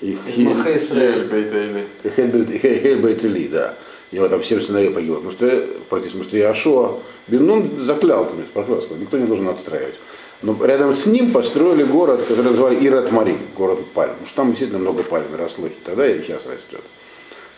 И 0.00 0.12
из 0.12 0.18
Хи- 0.34 0.42
Махе 0.44 0.70
Ель 0.70 0.78
Исраэль. 0.78 1.24
Бейтейли. 1.24 1.86
Хельбет- 2.04 2.60
Хе- 2.60 2.80
Хельбет 2.82 3.22
Ли, 3.22 3.48
да. 3.48 3.74
У 4.12 4.16
него 4.16 4.28
там 4.28 4.42
семь 4.42 4.60
сыновей 4.60 4.90
погибло. 4.90 5.16
Потому 5.16 5.32
что, 5.32 5.46
против, 5.88 6.06
потому 6.06 6.24
что 6.24 6.36
Иошуа 6.38 6.98
Бенун 7.28 7.70
заклял, 7.78 8.24
там, 8.26 8.44
проклял, 8.52 8.80
сказал, 8.80 8.98
никто 8.98 9.18
не 9.18 9.26
должен 9.26 9.48
отстраивать. 9.48 9.94
Но 10.42 10.56
рядом 10.64 10.94
с 10.96 11.06
ним 11.06 11.32
построили 11.32 11.84
город, 11.84 12.22
который 12.26 12.44
называли 12.50 12.78
Ират 12.86 13.12
Марим, 13.12 13.38
город 13.56 13.84
пальм. 13.94 14.12
Потому 14.12 14.26
что 14.26 14.36
там 14.36 14.46
действительно 14.48 14.78
много 14.80 15.02
пальм 15.02 15.26
росло, 15.38 15.68
тогда 15.84 16.06
и 16.06 16.20
сейчас 16.22 16.46
растет. 16.46 16.80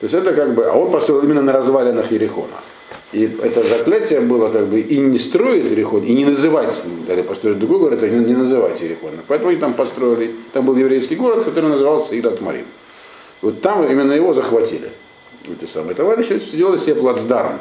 То 0.01 0.05
есть 0.07 0.15
это 0.15 0.33
как 0.35 0.55
бы, 0.55 0.65
а 0.67 0.73
он 0.73 0.91
построил 0.91 1.23
именно 1.23 1.43
на 1.43 1.53
развалинах 1.53 2.11
Ерехона. 2.11 2.57
И 3.13 3.25
это 3.43 3.63
заклятие 3.67 4.21
было 4.21 4.49
как 4.51 4.67
бы 4.67 4.81
и 4.81 4.99
не 4.99 5.19
строить 5.19 5.65
Ерехон, 5.65 6.03
и 6.03 6.15
не 6.15 6.25
называть, 6.25 6.83
дали 7.07 7.23
построить 7.23 7.59
другой 7.59 7.79
город, 7.79 8.03
и 8.03 8.11
не, 8.11 8.35
называть 8.35 8.81
Ерехон. 8.81 9.13
Поэтому 9.29 9.51
они 9.51 9.59
там 9.59 9.75
построили, 9.75 10.35
там 10.53 10.65
был 10.65 10.77
еврейский 10.77 11.17
город, 11.17 11.45
который 11.45 11.69
назывался 11.69 12.19
Ират 12.19 12.41
Марим. 12.41 12.67
Вот 13.43 13.61
там 13.61 13.85
именно 13.91 14.13
его 14.13 14.35
захватили. 14.35 14.91
Эти 15.49 15.69
самые 15.69 15.95
товарищи 15.95 16.41
сделали 16.53 16.79
себе 16.79 16.95
плацдарм 16.95 17.59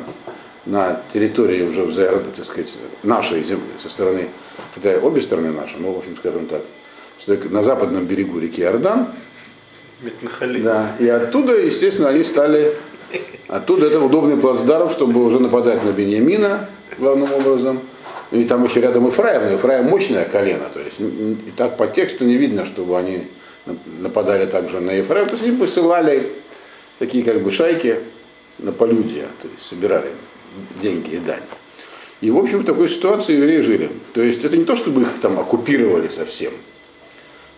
на 0.66 1.02
территории 1.12 1.64
уже 1.64 1.84
в 1.84 1.94
ЗРД, 1.94 2.34
так 2.36 2.46
сказать, 2.46 2.78
нашей 3.04 3.44
земли, 3.44 3.64
со 3.82 3.90
стороны, 3.90 4.30
хотя 4.76 5.00
обе 5.00 5.20
стороны 5.20 5.52
наши, 5.52 5.78
но, 5.78 5.92
в 5.92 5.98
общем, 5.98 6.16
скажем 6.18 6.46
так, 6.46 6.62
что 7.20 7.38
на 7.50 7.64
западном 7.64 8.06
берегу 8.06 8.40
реки 8.40 8.64
Митнахали. 10.02 10.62
да, 10.62 10.96
и 11.00 11.08
оттуда, 11.08 11.54
естественно, 11.54 12.10
они 12.10 12.24
стали, 12.24 12.76
оттуда 13.48 13.88
это 13.88 14.00
удобный 14.00 14.38
плацдарм, 14.38 14.90
чтобы 14.90 15.24
уже 15.24 15.40
нападать 15.40 15.84
на 15.84 15.92
Беньямина, 15.92 16.70
главным 16.98 17.34
образом. 17.34 17.80
И 18.32 18.46
там 18.46 18.64
еще 18.64 18.80
рядом 18.80 19.10
Ифраим, 19.10 19.50
но 19.50 19.56
Ифраим 19.56 19.86
мощное 19.86 20.24
колено, 20.24 20.66
то 20.74 20.80
есть 20.80 21.02
и 21.02 21.52
так 21.58 21.76
по 21.76 21.88
тексту 21.88 22.24
не 22.24 22.38
видно, 22.38 22.64
чтобы 22.64 22.98
они 22.98 23.28
нападали 24.00 24.46
также 24.46 24.80
на 24.80 24.92
Ефраим, 24.92 25.26
то 25.26 25.34
есть 25.34 25.44
они 25.44 25.58
посылали 25.58 26.30
такие 26.98 27.26
как 27.26 27.42
бы 27.42 27.52
шайки 27.52 28.00
на 28.58 28.72
полюдия, 28.72 29.26
то 29.42 29.50
есть 29.54 29.68
собирали 29.68 30.12
деньги 30.82 31.16
и 31.16 31.20
дань. 31.20 31.44
И 32.22 32.30
в 32.30 32.38
общем 32.38 32.60
в 32.60 32.66
такой 32.66 32.88
ситуации 32.88 33.36
евреи 33.36 33.62
жили. 33.62 33.90
То 34.14 34.22
есть 34.22 34.46
это 34.46 34.56
не 34.56 34.64
то, 34.64 34.76
чтобы 34.76 35.02
их 35.02 35.10
там 35.22 35.40
оккупировали 35.40 36.08
совсем, 36.08 36.54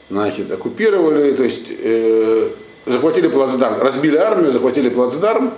значит, 0.09 0.51
оккупировали, 0.51 1.35
то 1.35 1.43
есть 1.43 1.67
э, 1.69 2.49
захватили 2.85 3.27
плацдарм, 3.27 3.81
разбили 3.81 4.17
армию, 4.17 4.51
захватили 4.51 4.89
плацдарм 4.89 5.53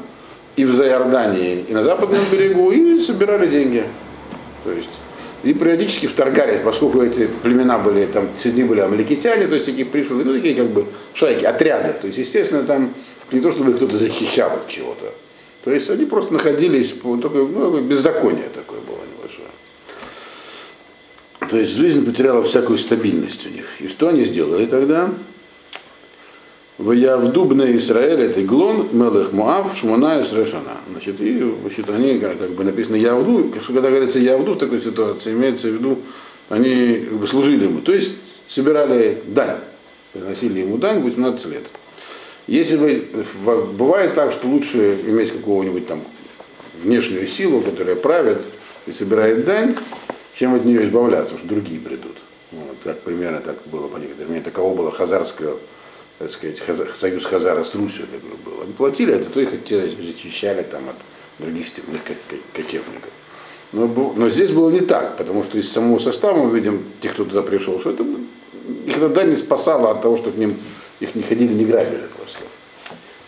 и 0.56 0.66
в 0.66 0.74
Зайордании, 0.74 1.66
и 1.68 1.74
на 1.74 1.84
западном 1.84 2.22
берегу, 2.32 2.72
и 2.72 3.00
собирали 3.00 3.48
деньги. 3.48 3.84
То 4.64 4.72
есть, 4.72 4.90
и 5.44 5.54
периодически 5.54 6.08
вторгались, 6.08 6.62
поскольку 6.64 7.02
эти 7.02 7.28
племена 7.28 7.78
были, 7.78 8.06
там, 8.06 8.30
среди 8.36 8.64
были 8.64 8.80
амаликитяне, 8.80 9.48
то 9.48 9.56
есть 9.56 9.68
такие 9.68 9.86
пришли, 9.86 10.16
ну, 10.16 10.34
такие 10.34 10.56
как 10.56 10.68
бы 10.68 10.88
шайки, 11.14 11.46
отряды. 11.46 11.94
То 12.00 12.08
есть, 12.08 12.20
естественно, 12.20 12.64
там 12.64 12.94
не 13.32 13.40
то, 13.40 13.52
чтобы 13.52 13.72
их 13.72 13.78
кто-то 13.78 13.98
защищал 13.98 14.54
от 14.54 14.68
чего-то. 14.68 15.14
То 15.64 15.72
есть 15.72 15.90
они 15.90 16.06
просто 16.06 16.34
находились, 16.34 16.92
по 16.94 17.18
такой, 17.18 17.48
ну, 17.48 17.80
беззаконие 17.82 18.50
такое 18.54 18.80
было 18.82 19.00
небольшое. 19.18 19.48
То 21.50 21.58
есть 21.58 21.76
жизнь 21.76 22.06
потеряла 22.06 22.42
всякую 22.44 22.78
стабильность 22.78 23.46
у 23.46 23.50
них. 23.50 23.66
И 23.80 23.88
что 23.88 24.08
они 24.08 24.24
сделали 24.24 24.66
тогда? 24.66 25.12
В 26.78 26.92
Явдубне 26.92 27.78
Израиль, 27.78 28.22
это 28.22 28.42
Глон, 28.42 28.90
Мелех 28.92 29.32
Муав, 29.32 29.78
Шмона 29.78 30.20
и 30.20 30.24
Срешана. 30.24 30.78
Значит, 30.92 31.22
и 31.22 31.56
значит, 31.62 31.90
они, 31.90 32.20
как, 32.20 32.52
бы 32.52 32.66
написано 32.66 32.98
Явду, 32.98 33.54
когда 33.66 33.90
говорится 33.90 34.20
Явду 34.20 34.54
в 34.54 34.58
такой 34.58 34.82
ситуации, 34.82 35.32
имеется 35.32 35.70
в 35.70 35.72
виду, 35.72 36.00
они 36.50 37.06
как 37.10 37.14
бы, 37.20 37.28
служили 37.28 37.64
ему. 37.64 37.80
То 37.80 37.94
есть 37.94 38.18
собирали 38.48 39.24
дань, 39.26 39.60
приносили 40.12 40.60
ему 40.60 40.78
дань 40.78 41.02
18 41.02 41.50
лет. 41.50 41.64
Если 42.48 43.08
в- 43.44 43.72
бывает 43.72 44.14
так, 44.14 44.34
что 44.34 44.48
лучше 44.50 45.00
иметь 45.06 45.32
какого-нибудь 45.32 45.88
там 45.88 46.02
внешнюю 46.84 47.26
силу, 47.26 47.62
которая 47.62 47.96
правит 47.96 48.42
и 48.86 48.92
собирает 48.92 49.46
дань, 49.46 49.76
чем 50.34 50.54
от 50.56 50.66
нее 50.66 50.84
избавляться, 50.84 51.32
потому 51.32 51.40
что 51.40 51.48
другие 51.48 51.80
придут. 51.80 52.18
Вот, 52.52 52.76
как 52.84 53.00
примерно 53.00 53.40
так 53.40 53.56
было 53.72 53.88
по 53.88 53.96
некоторым. 53.96 54.42
Таково 54.44 54.76
было 54.76 54.92
хазарское, 54.92 55.54
так 56.20 56.30
сказать, 56.30 56.62
союз 56.96 57.26
Хазара 57.26 57.64
с 57.64 57.76
Русью 57.76 58.06
такой 58.08 58.38
был. 58.44 58.62
Они 58.62 58.74
платили 58.74 59.14
это, 59.14 59.30
то 59.30 59.40
их 59.40 59.50
защищали 59.50 60.64
там 60.64 60.90
от 60.90 60.96
других 61.40 61.68
степных 61.68 62.04
ко- 62.04 62.14
кочевников. 62.54 63.12
Но, 63.74 63.88
но 64.16 64.30
здесь 64.30 64.52
было 64.52 64.70
не 64.70 64.80
так, 64.80 65.18
потому 65.18 65.44
что 65.44 65.58
из 65.58 65.70
самого 65.72 65.98
состава 65.98 66.44
мы 66.44 66.56
видим, 66.56 66.86
тех, 67.02 67.14
кто 67.14 67.26
туда 67.26 67.42
пришел, 67.42 67.80
что 67.80 67.92
это 67.92 68.06
их 68.86 69.00
тогда 69.00 69.24
не 69.24 69.36
спасало 69.36 69.92
от 69.92 70.02
того, 70.02 70.16
что 70.16 70.32
к 70.32 70.38
ним 70.38 70.56
их 71.00 71.16
не 71.16 71.24
ходили, 71.24 71.52
не 71.54 71.66
грабили 71.66 72.04
просто. 72.18 72.40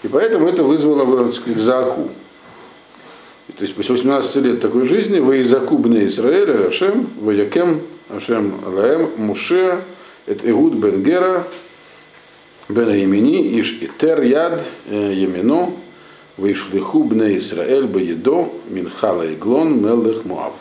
И 0.03 0.07
поэтому 0.07 0.47
это 0.47 0.63
вызвало, 0.63 1.03
так. 1.43 2.09
И 3.49 3.53
То 3.53 3.63
есть 3.63 3.75
после 3.75 3.95
18 3.95 4.35
лет 4.37 4.61
такой 4.61 4.85
жизни 4.85 5.19
вы 5.19 5.39
из 5.39 5.53
Акубне 5.53 6.05
Израиля, 6.05 6.67
Ашем, 6.67 7.09
Ваякем, 7.19 7.81
Ашем 8.09 8.61
Алаем, 8.65 9.11
Муше, 9.17 9.83
это 10.25 10.49
Игуд 10.49 10.75
Бен 10.75 11.03
Гера, 11.03 11.45
Бен 12.69 12.89
Емини, 12.89 13.59
Иш 13.59 13.79
Итер 13.81 14.21
Яд 14.23 14.61
э, 14.89 15.13
Емино, 15.13 15.73
Вейшлиху 16.37 17.03
Бне 17.05 17.37
Исраэль 17.37 17.87
Баедо, 17.87 18.53
Минхала 18.69 19.33
Иглон, 19.33 19.81
Мелех 19.81 20.25
Муав. 20.25 20.53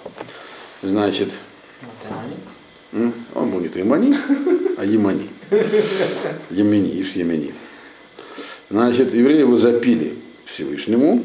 Значит? 0.83 1.33
М? 2.93 3.13
Он 3.35 3.51
был 3.51 3.59
не 3.59 3.69
Таймани, 3.69 4.15
а 4.79 4.85
Емани. 4.85 5.31
Емени, 6.51 7.01
Иш 7.01 7.17
Емени. 7.17 7.53
Значит, 8.71 9.13
евреи 9.13 9.41
его 9.41 9.57
запили 9.57 10.15
Всевышнему. 10.45 11.25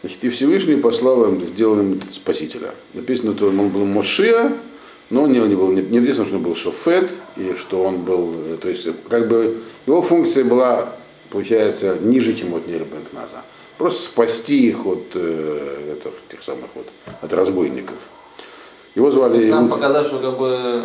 Значит, 0.00 0.22
и 0.22 0.28
Всевышний 0.28 0.76
послал 0.76 1.24
им, 1.24 1.44
сделал 1.46 1.80
им 1.80 2.00
спасителя. 2.12 2.74
Написано, 2.94 3.34
что 3.36 3.48
он 3.48 3.68
был 3.68 3.84
Мошия, 3.84 4.52
но 5.12 5.26
не, 5.26 5.38
не, 5.40 5.54
был, 5.54 5.70
не, 5.70 5.82
не 5.82 6.00
написано, 6.00 6.24
что 6.24 6.36
он 6.36 6.42
был 6.42 6.54
Шофет, 6.54 7.12
и 7.36 7.52
что 7.52 7.84
он 7.84 7.98
был, 7.98 8.32
э, 8.46 8.56
то 8.56 8.70
есть, 8.70 8.88
как 9.10 9.28
бы, 9.28 9.58
его 9.86 10.00
функция 10.00 10.42
была, 10.42 10.94
получается, 11.28 11.98
ниже, 12.00 12.32
чем 12.32 12.54
от 12.54 12.66
Нель 12.66 12.84
Бенкназа. 12.84 13.42
Просто 13.76 14.04
спасти 14.04 14.68
их 14.68 14.86
от 14.86 15.04
э, 15.14 15.96
этих, 15.98 16.12
тех 16.30 16.42
самых 16.42 16.70
вот, 16.74 16.86
от 17.20 17.30
разбойников. 17.34 18.08
Его 18.94 19.10
звали 19.10 19.50
Нам 19.50 19.68
показать, 19.68 20.06
что 20.06 20.18
как 20.18 20.38
бы 20.38 20.84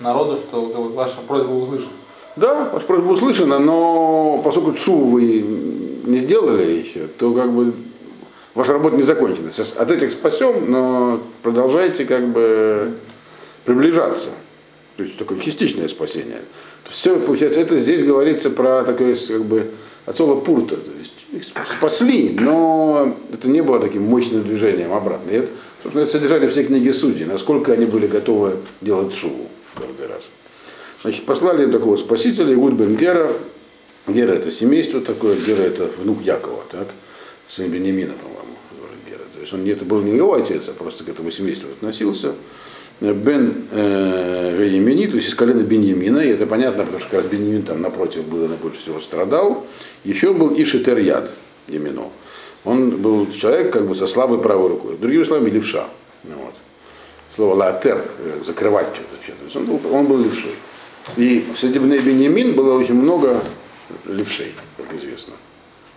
народу, 0.00 0.36
что 0.36 0.66
как 0.66 0.82
бы, 0.82 0.88
ваша 0.90 1.20
просьба 1.26 1.52
услышана. 1.52 1.92
Да, 2.36 2.68
ваша 2.70 2.84
просьба 2.84 3.10
услышана, 3.12 3.58
но 3.58 4.42
поскольку 4.44 4.72
ЦУ 4.72 4.96
вы 4.96 5.40
не 5.40 6.18
сделали 6.18 6.72
еще, 6.72 7.06
то 7.18 7.32
как 7.32 7.50
бы 7.50 7.72
ваша 8.54 8.74
работа 8.74 8.96
не 8.96 9.02
закончена. 9.02 9.50
Сейчас 9.50 9.74
от 9.74 9.90
этих 9.90 10.10
спасем, 10.10 10.70
но 10.70 11.20
продолжайте 11.42 12.04
как 12.04 12.28
бы 12.28 12.94
приближаться. 13.68 14.30
То 14.96 15.04
есть 15.04 15.16
такое 15.16 15.38
частичное 15.38 15.86
спасение. 15.86 16.42
Все, 16.84 17.20
получается, 17.20 17.60
это 17.60 17.78
здесь 17.78 18.02
говорится 18.02 18.50
про 18.50 18.82
такое 18.82 19.14
как 19.14 19.44
бы 19.44 19.70
отцола 20.06 20.40
пурта. 20.40 20.76
То 20.76 20.90
есть 20.98 21.26
их 21.32 21.44
спасли, 21.68 22.30
но 22.30 23.16
это 23.32 23.48
не 23.48 23.62
было 23.62 23.78
таким 23.78 24.02
мощным 24.02 24.42
движением 24.42 24.92
обратно. 24.92 25.30
И 25.30 25.34
это, 25.34 25.50
собственно, 25.82 26.02
это 26.02 26.10
содержание 26.10 26.48
всей 26.48 26.64
книги 26.64 26.90
судей, 26.90 27.26
насколько 27.26 27.72
они 27.72 27.84
были 27.84 28.06
готовы 28.06 28.56
делать 28.80 29.14
шуву 29.14 29.48
каждый 29.76 30.08
раз. 30.08 30.30
Значит, 31.02 31.26
послали 31.26 31.62
им 31.64 31.70
такого 31.70 31.94
спасителя, 31.96 32.52
Игуд 32.54 32.72
бен 32.72 32.96
Гера. 32.96 33.30
Гера 34.08 34.32
это 34.32 34.50
семейство 34.50 35.00
такое, 35.00 35.36
Гера 35.36 35.62
это 35.62 35.88
внук 35.98 36.22
Якова, 36.22 36.64
так? 36.72 36.88
Сын 37.46 37.70
Бенемина, 37.70 38.14
по-моему, 38.14 38.56
Гера. 39.08 39.22
То 39.32 39.40
есть 39.40 39.52
он 39.52 39.64
это 39.64 39.84
был 39.84 40.00
не 40.00 40.16
его 40.16 40.34
отец, 40.34 40.68
а 40.68 40.72
просто 40.72 41.04
к 41.04 41.08
этому 41.08 41.30
семейству 41.30 41.68
относился. 41.70 42.34
Бен 43.00 43.68
э, 43.70 44.68
Емени, 44.70 45.06
то 45.06 45.16
есть 45.16 45.28
из 45.28 45.34
колена 45.34 45.62
Беньямина, 45.62 46.18
и 46.18 46.30
это 46.30 46.46
понятно, 46.46 46.82
потому 46.82 46.98
что 47.00 47.10
как 47.10 47.22
раз 47.22 47.30
Беньямин 47.30 47.62
там 47.62 47.80
напротив 47.80 48.24
был 48.24 48.44
и 48.44 48.48
больше 48.56 48.80
всего 48.80 48.98
страдал. 48.98 49.66
Еще 50.04 50.32
был 50.32 50.52
Ишетер 50.52 50.98
Яд 50.98 51.30
Емино. 51.68 52.10
Он 52.64 53.00
был 53.00 53.30
человек 53.30 53.72
как 53.72 53.86
бы 53.86 53.94
со 53.94 54.06
слабой 54.06 54.40
правой 54.40 54.68
рукой. 54.68 54.96
Другими 54.96 55.22
словами, 55.22 55.50
левша. 55.50 55.88
Ну 56.24 56.34
Вот. 56.36 56.54
Слово 57.36 57.54
латер, 57.54 58.04
э, 58.18 58.42
закрывать 58.44 58.88
что-то. 58.94 59.14
То 59.26 59.44
есть 59.44 59.56
он 59.56 59.64
был, 59.66 59.80
он 59.94 60.06
был 60.06 60.18
левшой. 60.18 60.54
И 61.16 61.46
среди 61.54 61.78
Бней 61.78 62.00
Беньямин 62.00 62.54
было 62.54 62.76
очень 62.76 62.94
много 62.94 63.40
левшей, 64.04 64.52
как 64.76 64.92
известно. 64.94 65.34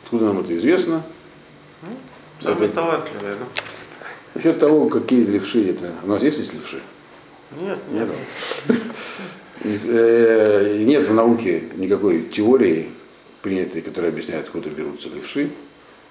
Откуда 0.03 0.25
нам 0.25 0.39
это 0.41 0.55
известно? 0.55 1.03
Самый 2.39 2.69
талантливый, 2.69 3.33
ну. 3.39 3.45
Насчет 4.33 4.59
того, 4.59 4.87
какие 4.89 5.25
левши 5.25 5.69
это. 5.69 5.91
У 6.03 6.07
нас 6.07 6.23
есть 6.23 6.37
здесь 6.37 6.53
левши? 6.53 6.81
Нет, 7.59 7.79
нет. 7.91 8.07
Э, 9.63 10.75
Нет 10.79 11.05
в 11.05 11.13
науке 11.13 11.63
никакой 11.75 12.23
теории, 12.23 12.89
принятой, 13.41 13.81
которая 13.81 14.11
объясняет, 14.11 14.45
откуда 14.45 14.69
берутся 14.69 15.09
левши, 15.13 15.49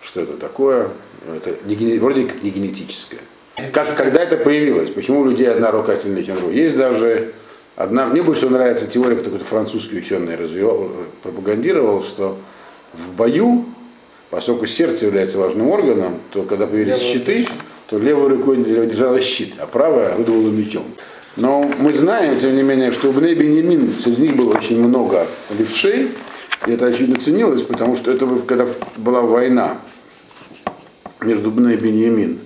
что 0.02 0.20
это 0.20 0.34
такое. 0.34 0.90
Это 1.26 1.56
не 1.64 1.98
вроде 1.98 2.26
как 2.26 2.42
не 2.42 2.50
генетическое. 2.50 3.20
Как, 3.72 3.96
когда 3.96 4.20
это 4.20 4.36
появилось? 4.36 4.90
Почему 4.90 5.20
у 5.20 5.24
людей 5.24 5.48
одна 5.48 5.70
рука 5.70 5.96
сильнее, 5.96 6.24
чем 6.24 6.36
другая? 6.36 6.56
Есть 6.56 6.76
даже 6.76 7.32
одна... 7.76 8.06
Мне 8.06 8.22
больше 8.22 8.48
нравится 8.48 8.86
теория, 8.86 9.16
которую 9.16 9.40
какой-то 9.40 9.44
французский 9.44 9.98
ученый 9.98 10.36
развивал, 10.36 10.90
пропагандировал, 11.22 12.02
что 12.02 12.38
в 12.92 13.12
бою, 13.12 13.66
поскольку 14.30 14.66
сердце 14.66 15.06
является 15.06 15.38
важным 15.38 15.68
органом, 15.68 16.20
то 16.30 16.42
когда 16.42 16.66
появились 16.66 16.98
щиты, 16.98 17.46
то 17.90 17.98
левой 17.98 18.28
рукой 18.28 18.58
держала 18.58 19.20
щит, 19.20 19.54
а 19.58 19.66
правая 19.66 20.14
орудовала 20.14 20.48
мечом. 20.50 20.84
Но 21.36 21.68
мы 21.78 21.92
знаем, 21.92 22.38
тем 22.38 22.54
не 22.54 22.62
менее, 22.62 22.92
что 22.92 23.08
у 23.08 23.12
Бней 23.12 23.34
Бенемин 23.34 23.90
среди 24.02 24.22
них 24.22 24.36
было 24.36 24.56
очень 24.56 24.80
много 24.80 25.26
левшей, 25.58 26.10
и 26.66 26.70
это 26.70 26.86
очевидно 26.86 27.16
ценилось, 27.20 27.62
потому 27.62 27.96
что 27.96 28.12
это 28.12 28.26
когда 28.46 28.68
была 28.96 29.22
война 29.22 29.78
между 31.20 31.50
Бней 31.50 31.76
Беньямин 31.76 32.38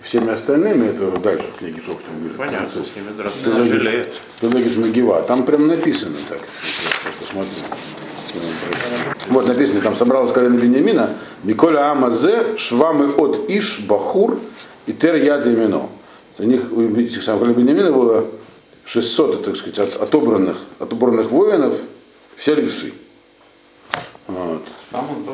и 0.00 0.04
всеми 0.04 0.32
остальными, 0.32 0.88
это 0.88 1.10
дальше 1.18 1.46
в 1.54 1.58
книге 1.58 1.80
Шофтом 1.80 2.18
ближе. 2.20 2.34
к 2.34 2.38
Понятно, 2.38 2.58
концу. 2.58 2.82
с 2.82 2.96
ними 2.96 3.16
драться 3.16 3.50
Магива, 4.80 5.22
там 5.22 5.44
прям 5.44 5.68
написано 5.68 6.16
так. 6.28 6.40
Я 7.04 7.12
посмотрю. 7.20 7.52
Вот 9.30 9.46
написано, 9.46 9.80
там 9.80 9.96
собралось 9.96 10.32
колено 10.32 10.58
Беньямина, 10.58 11.10
Миколя 11.44 11.92
Амазе, 11.92 12.56
Швамы 12.56 13.08
от 13.12 13.48
Иш, 13.48 13.80
Бахур 13.80 14.40
и 14.88 14.92
Тер 14.92 15.14
Яд 15.16 15.46
Имено. 15.46 15.90
За 16.36 16.44
них 16.44 16.72
у 16.72 16.82
этих 16.96 17.22
самых 17.22 17.56
Беньямина 17.56 17.92
было 17.92 18.26
600, 18.84 19.44
так 19.44 19.56
сказать, 19.56 19.78
от- 19.78 19.96
отобранных, 20.02 20.56
отобранных 20.78 21.30
воинов, 21.30 21.76
все 22.36 22.54
левши. 22.54 22.92
Вот. 24.26 24.62
Шамон, 24.90 25.24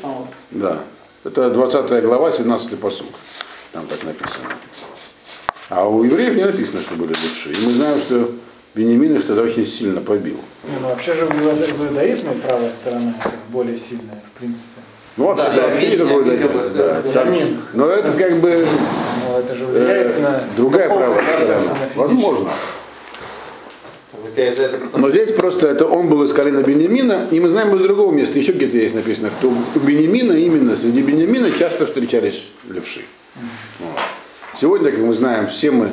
шамон. 0.00 0.26
Да. 0.50 0.84
Это 1.24 1.50
20 1.50 2.02
глава, 2.02 2.30
17 2.30 2.78
посук. 2.78 3.08
Там 3.72 3.86
так 3.86 4.02
написано. 4.04 4.48
А 5.68 5.88
у 5.88 6.04
евреев 6.04 6.36
не 6.36 6.44
написано, 6.44 6.80
что 6.80 6.94
были 6.94 7.08
левши. 7.08 7.50
И 7.50 7.64
мы 7.66 7.72
знаем, 7.72 7.98
что 7.98 8.30
Бенемин 8.74 9.16
их 9.16 9.26
тогда 9.26 9.42
очень 9.42 9.66
сильно 9.66 10.00
побил. 10.00 10.36
Не, 10.64 10.78
ну 10.80 10.88
вообще 10.88 11.12
же 11.14 11.26
в 11.26 11.30
иуда- 11.30 11.66
в 11.74 11.86
иудаизме 11.88 12.30
правая 12.46 12.70
сторона 12.72 13.14
более 13.48 13.78
сильная, 13.78 14.22
в 14.34 14.38
принципе. 14.38 14.75
Ну 15.16 15.24
вот, 15.24 15.36
Да, 15.36 15.48
да, 15.48 15.52
такое 15.52 15.76
Витя 15.76 15.96
да, 16.74 17.00
да, 17.02 17.10
царь-. 17.10 17.34
Но 17.72 17.88
это 17.88 18.12
как 18.12 18.36
бы 18.38 18.66
Но 19.26 19.38
это 19.38 19.54
же 19.54 19.64
э, 19.64 20.20
на 20.20 20.44
другая 20.56 20.88
правая 20.88 21.22
сторона. 21.22 21.78
Возможно. 21.94 22.50
Но 24.94 25.10
здесь 25.10 25.32
просто 25.32 25.68
это 25.68 25.86
он 25.86 26.08
был 26.08 26.22
из 26.24 26.32
колена 26.32 26.62
Бенемина, 26.62 27.28
и 27.30 27.40
мы 27.40 27.48
знаем 27.48 27.74
из 27.74 27.82
другого 27.82 28.12
места, 28.12 28.38
еще 28.38 28.52
где-то 28.52 28.76
есть 28.76 28.94
написано, 28.94 29.30
что 29.38 29.48
у 29.48 29.78
Бенемина 29.78 30.32
именно, 30.32 30.76
среди 30.76 31.00
Бенемина 31.00 31.50
часто 31.50 31.86
встречались 31.86 32.50
левши. 32.68 33.02
Вот. 33.78 33.98
Сегодня, 34.54 34.90
как 34.90 35.00
мы 35.00 35.14
знаем, 35.14 35.48
все 35.48 35.70
мы 35.70 35.90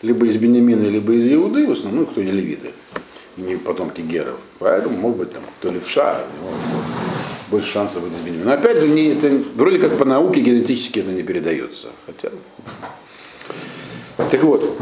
либо 0.00 0.26
из 0.26 0.36
Бенемина, 0.36 0.86
либо 0.86 1.12
из 1.12 1.30
Иуды, 1.30 1.66
в 1.66 1.72
основном, 1.72 2.04
ну, 2.04 2.06
кто 2.06 2.22
не 2.22 2.30
левиты, 2.30 2.70
и 3.36 3.40
не 3.40 3.56
потомки 3.56 4.00
геров. 4.00 4.38
Поэтому, 4.58 4.96
может 4.96 5.18
быть, 5.18 5.32
там, 5.32 5.42
кто 5.58 5.70
левша, 5.70 6.20
у 6.40 6.46
него 6.46 6.56
больше 7.52 7.70
шансов 7.70 8.02
быть 8.02 8.12
из 8.12 8.18
Бенемина. 8.18 8.46
Но 8.46 8.52
опять 8.52 8.78
же, 8.78 8.88
не, 8.88 9.10
это, 9.10 9.30
вроде 9.54 9.78
как 9.78 9.96
по 9.98 10.04
науке 10.04 10.40
генетически 10.40 10.98
это 11.00 11.10
не 11.10 11.22
передается. 11.22 11.88
Хотя... 12.06 12.30
Так 14.30 14.42
вот, 14.42 14.78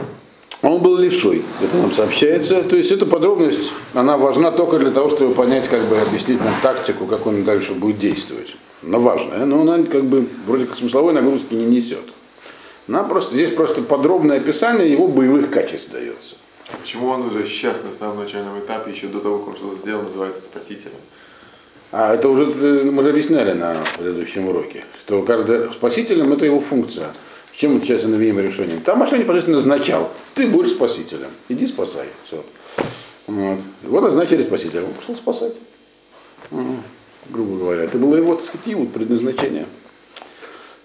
он 0.62 0.80
был 0.80 0.96
левшой, 0.96 1.42
это 1.62 1.76
нам 1.76 1.90
сообщается. 1.90 2.62
То 2.62 2.76
есть 2.76 2.92
эта 2.92 3.06
подробность, 3.06 3.72
она 3.92 4.16
важна 4.16 4.52
только 4.52 4.78
для 4.78 4.90
того, 4.90 5.11
чтобы 5.11 5.35
понять, 5.35 5.68
как 5.68 5.83
бы 5.85 5.98
объяснить 5.98 6.42
нам 6.42 6.54
тактику, 6.62 7.06
как 7.06 7.26
он 7.26 7.44
дальше 7.44 7.74
будет 7.74 7.98
действовать. 7.98 8.56
Она 8.87 8.98
важная, 8.98 9.44
но 9.44 9.62
она 9.62 9.83
как 9.85 10.04
бы 10.04 10.28
вроде 10.46 10.66
как 10.66 10.76
смысловой 10.76 11.12
нагрузки 11.12 11.54
не 11.54 11.66
несет. 11.66 12.14
Она 12.88 13.02
просто, 13.02 13.35
здесь 13.35 13.50
просто 13.50 13.83
подробное 13.83 14.38
описание 14.38 14.90
его 14.90 15.09
боевых 15.09 15.50
качеств 15.50 15.90
дается. 15.90 16.37
Почему 16.80 17.09
он 17.09 17.26
уже 17.26 17.46
сейчас, 17.46 17.83
на 17.83 17.92
самом 17.92 18.20
начальном 18.20 18.59
этапе, 18.61 18.92
еще 18.92 19.09
до 19.09 19.20
того, 19.20 19.38
как 19.38 19.48
он 19.48 19.56
что-то 19.56 19.78
сделал, 19.78 20.02
называется 20.02 20.42
спасителем? 20.42 20.96
А 21.92 22.14
это 22.14 22.29
уже 22.29 22.44
э, 22.44 22.90
мы 22.90 23.03
же 23.03 23.11
объясняли 23.11 23.53
на 23.53 23.76
предыдущем 23.98 24.48
уроке, 24.48 24.85
что 25.00 25.22
каждый 25.22 25.72
спасителем 25.72 26.33
это 26.33 26.46
его 26.46 26.61
функция. 26.61 27.09
Чем 27.53 27.76
отличается 27.76 28.09
навеем 28.09 28.38
решением? 28.38 28.81
Там 28.81 28.98
Машин 28.98 29.18
непосредственно 29.18 29.57
назначал, 29.57 30.11
ты 30.35 30.46
будешь 30.46 30.70
спасителем, 30.70 31.29
иди 31.48 31.66
спасай. 31.66 32.07
Все. 32.24 32.44
Вот. 33.26 33.59
Его 33.83 34.00
назначили 34.00 34.42
спасителем, 34.42 34.85
он 34.85 34.94
пошел 34.94 35.16
спасать. 35.16 35.57
Грубо 37.29 37.57
говоря. 37.57 37.85
Это 37.85 37.98
было 37.98 38.16
его, 38.16 38.35
так 38.35 38.44
сказать, 38.44 38.66
иуд, 38.68 38.92
предназначение. 38.92 39.66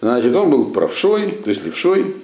Значит, 0.01 0.35
он 0.35 0.49
был 0.49 0.71
правшой, 0.71 1.31
то 1.31 1.49
есть 1.49 1.63
левшой, 1.63 2.15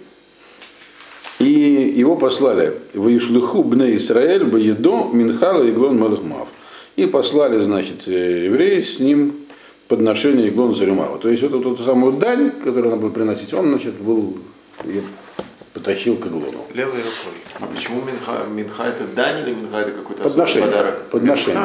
и 1.40 1.94
его 1.96 2.18
послали 2.18 2.78
в 2.94 3.08
Ишлиху 3.16 3.64
бне 3.64 3.96
Исраэль, 3.96 4.44
Баедо, 4.44 5.10
Минхала, 5.12 5.68
Иглон, 5.68 5.98
Малахмав. 5.98 6.50
И 6.96 7.06
послали, 7.06 7.60
значит, 7.60 8.08
э, 8.08 8.46
евреи 8.46 8.82
с 8.82 9.00
ним 9.00 9.48
подношение 9.88 10.50
Иглон 10.50 10.74
Зарюмава. 10.74 11.18
То 11.18 11.30
есть 11.30 11.42
вот 11.44 11.54
эту, 11.54 11.74
эту 11.74 11.84
самую 11.84 12.14
дань, 12.14 12.52
которую 12.52 12.92
надо 12.92 13.02
было 13.02 13.10
приносить, 13.10 13.54
он, 13.54 13.70
значит, 13.70 13.96
был, 13.96 14.38
потащил 15.74 16.18
к 16.18 16.28
Иглону. 16.28 16.66
Левой 16.74 16.98
рукой. 16.98 17.34
А 17.60 17.66
почему 17.66 18.02
Минха? 18.02 18.46
Минха 18.50 18.84
это 18.84 19.06
дань 19.16 19.40
или 19.48 19.54
Минха 19.54 19.78
это 19.78 19.92
какой-то 19.92 20.24
Подношение. 20.24 20.70
подарок? 20.70 21.10
Подношение. 21.10 21.62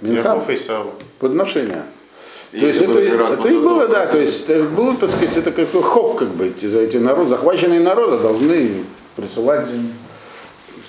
Минха. 0.00 0.34
Минха. 0.34 0.54
Исау. 0.54 0.94
Подношение. 1.18 1.84
И 2.52 2.60
то 2.60 2.66
есть 2.66 2.80
это, 2.80 2.94
как 2.94 3.40
это 3.40 3.48
и 3.48 3.58
было, 3.58 3.88
да, 3.88 4.06
то 4.06 4.18
есть 4.18 4.48
это 4.48 4.64
было, 4.64 4.96
так 4.96 5.10
сказать, 5.10 5.36
это 5.36 5.52
какой 5.52 5.82
хоп, 5.82 6.18
как 6.18 6.28
бы, 6.28 6.46
эти, 6.46 6.64
эти 6.64 6.96
народ, 6.96 7.28
захваченные 7.28 7.80
народы 7.80 8.18
должны 8.22 8.84
присылать 9.16 9.68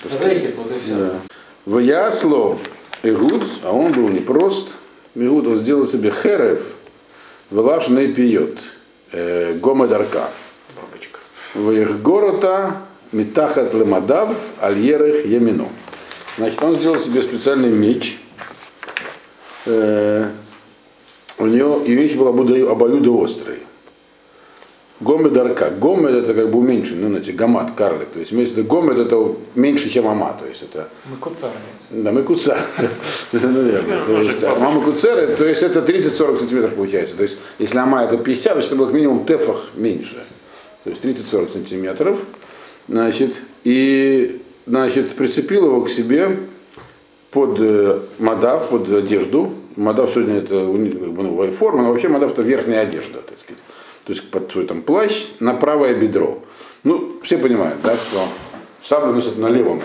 так 0.02 0.12
сказать. 0.12 0.54
Да. 0.88 1.20
В 1.66 1.78
Ясло 1.78 2.58
Игуд, 3.02 3.44
а 3.62 3.72
он 3.72 3.92
был 3.92 4.08
непрост. 4.08 4.76
Игуд, 5.14 5.46
он 5.46 5.58
сделал 5.58 5.86
себе 5.86 6.10
херев, 6.10 6.74
не 7.50 8.08
пьет, 8.08 8.58
э, 9.12 9.54
гома 9.54 9.88
дарка. 9.88 10.28
Бабочка. 10.76 11.18
В 11.54 11.70
их 11.72 12.02
города 12.02 12.76
метахат 13.12 13.74
лемадав 13.74 14.36
альерех 14.60 15.26
емино. 15.26 15.68
Значит, 16.36 16.62
он 16.62 16.76
сделал 16.76 16.98
себе 16.98 17.22
специальный 17.22 17.70
меч. 17.70 18.20
Э, 19.66 20.30
у 21.38 21.46
него 21.46 21.82
и 21.84 21.94
меч 21.94 22.14
был 22.14 22.28
обоюдо- 22.28 22.70
обоюдоострый. 22.70 23.60
Гомед 25.00 25.36
арка. 25.36 25.70
Гомед 25.70 26.12
это 26.12 26.34
как 26.34 26.50
бы 26.50 26.58
уменьшенный, 26.58 27.04
ну, 27.04 27.08
знаете, 27.08 27.32
гамат, 27.32 27.72
карлик. 27.72 28.10
То 28.10 28.18
есть, 28.18 28.32
имеется 28.34 28.54
в 28.54 28.58
виду, 28.58 28.68
гомед 28.68 28.98
это 28.98 29.34
меньше, 29.54 29.88
чем 29.88 30.06
ама. 30.06 30.36
То 30.38 30.46
есть, 30.46 30.62
это 30.62 30.90
Мы 31.10 31.16
куцар 31.16 31.50
имеется. 31.50 32.04
да, 32.04 32.12
мы 32.12 32.22
куца. 32.22 32.58
Наверное. 33.32 34.04
То 34.04 34.20
есть, 34.20 34.44
а 34.44 34.54
мама 34.58 34.82
куцеры, 34.82 35.28
то 35.28 35.46
есть 35.46 35.62
это 35.62 35.80
30-40 35.80 36.38
сантиметров 36.40 36.74
получается. 36.74 37.16
То 37.16 37.22
есть, 37.22 37.38
если 37.58 37.78
ама 37.78 38.04
это 38.04 38.18
50, 38.18 38.52
значит, 38.52 38.76
было 38.76 38.86
как 38.86 38.94
минимум 38.94 39.24
тефах 39.24 39.70
меньше. 39.74 40.22
То 40.84 40.90
есть 40.90 41.02
30-40 41.04 41.52
сантиметров. 41.52 42.24
Значит, 42.86 43.36
и 43.64 44.42
значит, 44.66 45.14
прицепил 45.14 45.66
его 45.66 45.82
к 45.82 45.88
себе 45.88 46.38
под 47.30 47.58
э, 47.60 48.00
мадав, 48.18 48.68
под 48.68 48.90
одежду. 48.90 49.52
Мадав 49.76 50.10
сегодня 50.10 50.38
это 50.38 50.54
ну, 50.54 51.52
форма, 51.52 51.82
но 51.82 51.92
вообще 51.92 52.08
мадав 52.08 52.32
это 52.32 52.42
верхняя 52.42 52.82
одежда, 52.82 53.20
так 53.20 53.38
сказать. 53.38 53.62
То 54.10 54.14
есть 54.14 54.28
под 54.28 54.50
свой 54.50 54.66
там 54.66 54.82
плащ 54.82 55.28
на 55.38 55.54
правое 55.54 55.94
бедро. 55.94 56.42
Ну, 56.82 57.20
все 57.22 57.38
понимают, 57.38 57.80
да, 57.80 57.94
что 57.94 58.26
саблю 58.82 59.12
носят 59.12 59.38
на 59.38 59.46
левом 59.46 59.80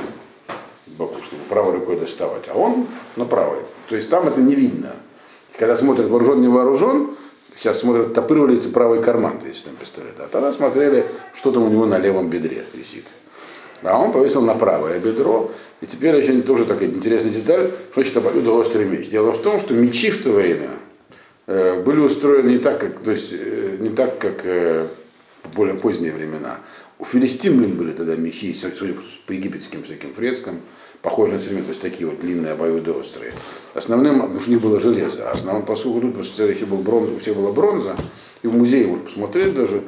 боку, 0.87 1.21
чтобы 1.21 1.43
правой 1.47 1.73
рукой 1.73 1.99
доставать, 1.99 2.49
а 2.49 2.57
он 2.57 2.87
на 3.17 3.25
правой. 3.25 3.59
То 3.87 3.95
есть 3.95 4.09
там 4.09 4.27
это 4.27 4.41
не 4.41 4.55
видно. 4.55 4.93
Когда 5.59 5.75
смотрят 5.75 6.07
вооружен, 6.07 6.41
не 6.41 6.47
вооружен, 6.47 7.11
сейчас 7.55 7.81
смотрят, 7.81 8.15
топыривается 8.15 8.69
правый 8.69 8.99
карман, 8.99 9.37
то 9.37 9.47
есть 9.47 9.63
там 9.63 9.75
пистолет. 9.75 10.15
А 10.17 10.27
тогда 10.27 10.51
смотрели, 10.51 11.05
что 11.35 11.51
там 11.51 11.61
у 11.61 11.69
него 11.69 11.85
на 11.85 11.99
левом 11.99 12.27
бедре 12.31 12.65
висит. 12.73 13.05
А 13.83 13.95
он 13.95 14.11
повесил 14.11 14.41
на 14.41 14.55
правое 14.55 14.97
бедро. 14.97 15.51
И 15.81 15.85
теперь 15.85 16.15
еще 16.15 16.41
тоже 16.41 16.65
такая 16.65 16.89
интересная 16.89 17.31
деталь, 17.31 17.67
что 17.91 18.01
значит 18.01 18.17
обоюдоострый 18.17 18.85
меч. 18.85 19.07
Дело 19.09 19.31
в 19.31 19.37
том, 19.39 19.59
что 19.59 19.75
мечи 19.75 20.09
в 20.09 20.23
то 20.23 20.31
время 20.31 20.71
были 21.47 21.99
устроены 21.99 22.49
не 22.49 22.57
так, 22.57 22.79
как, 22.79 23.03
то 23.03 23.11
есть, 23.11 23.33
э, 23.33 23.77
не 23.79 23.89
так, 23.89 24.19
как 24.19 24.45
э, 24.45 24.87
в 25.43 25.55
более 25.55 25.75
поздние 25.75 26.11
времена. 26.11 26.57
У 26.97 27.05
филистимлян 27.05 27.71
были 27.71 27.91
тогда 27.91 28.15
мечи, 28.15 28.53
судя 28.53 28.95
по 29.27 29.31
египетским 29.31 29.83
всяким 29.83 30.13
фрескам, 30.13 30.61
похожие 31.01 31.37
на 31.37 31.43
цилиндр, 31.43 31.65
то 31.65 31.69
есть 31.69 31.81
такие 31.81 32.09
вот 32.09 32.19
длинные 32.19 32.53
обоюды 32.53 32.91
острые. 32.91 33.33
Основным, 33.75 34.21
потому 34.21 34.39
что 34.39 34.49
них 34.49 34.61
было 34.61 34.79
железо, 34.79 35.29
а 35.29 35.33
основным, 35.33 35.65
поскольку 35.65 36.01
тут 36.01 36.15
просто 36.15 36.45
еще 36.45 36.65
был 36.65 36.77
бронза, 36.77 37.13
у 37.13 37.19
всех 37.19 37.35
была 37.35 37.51
бронза, 37.51 37.95
и 38.41 38.47
в 38.47 38.55
музее 38.55 38.87
вот 38.87 39.05
посмотреть 39.05 39.53
даже, 39.53 39.83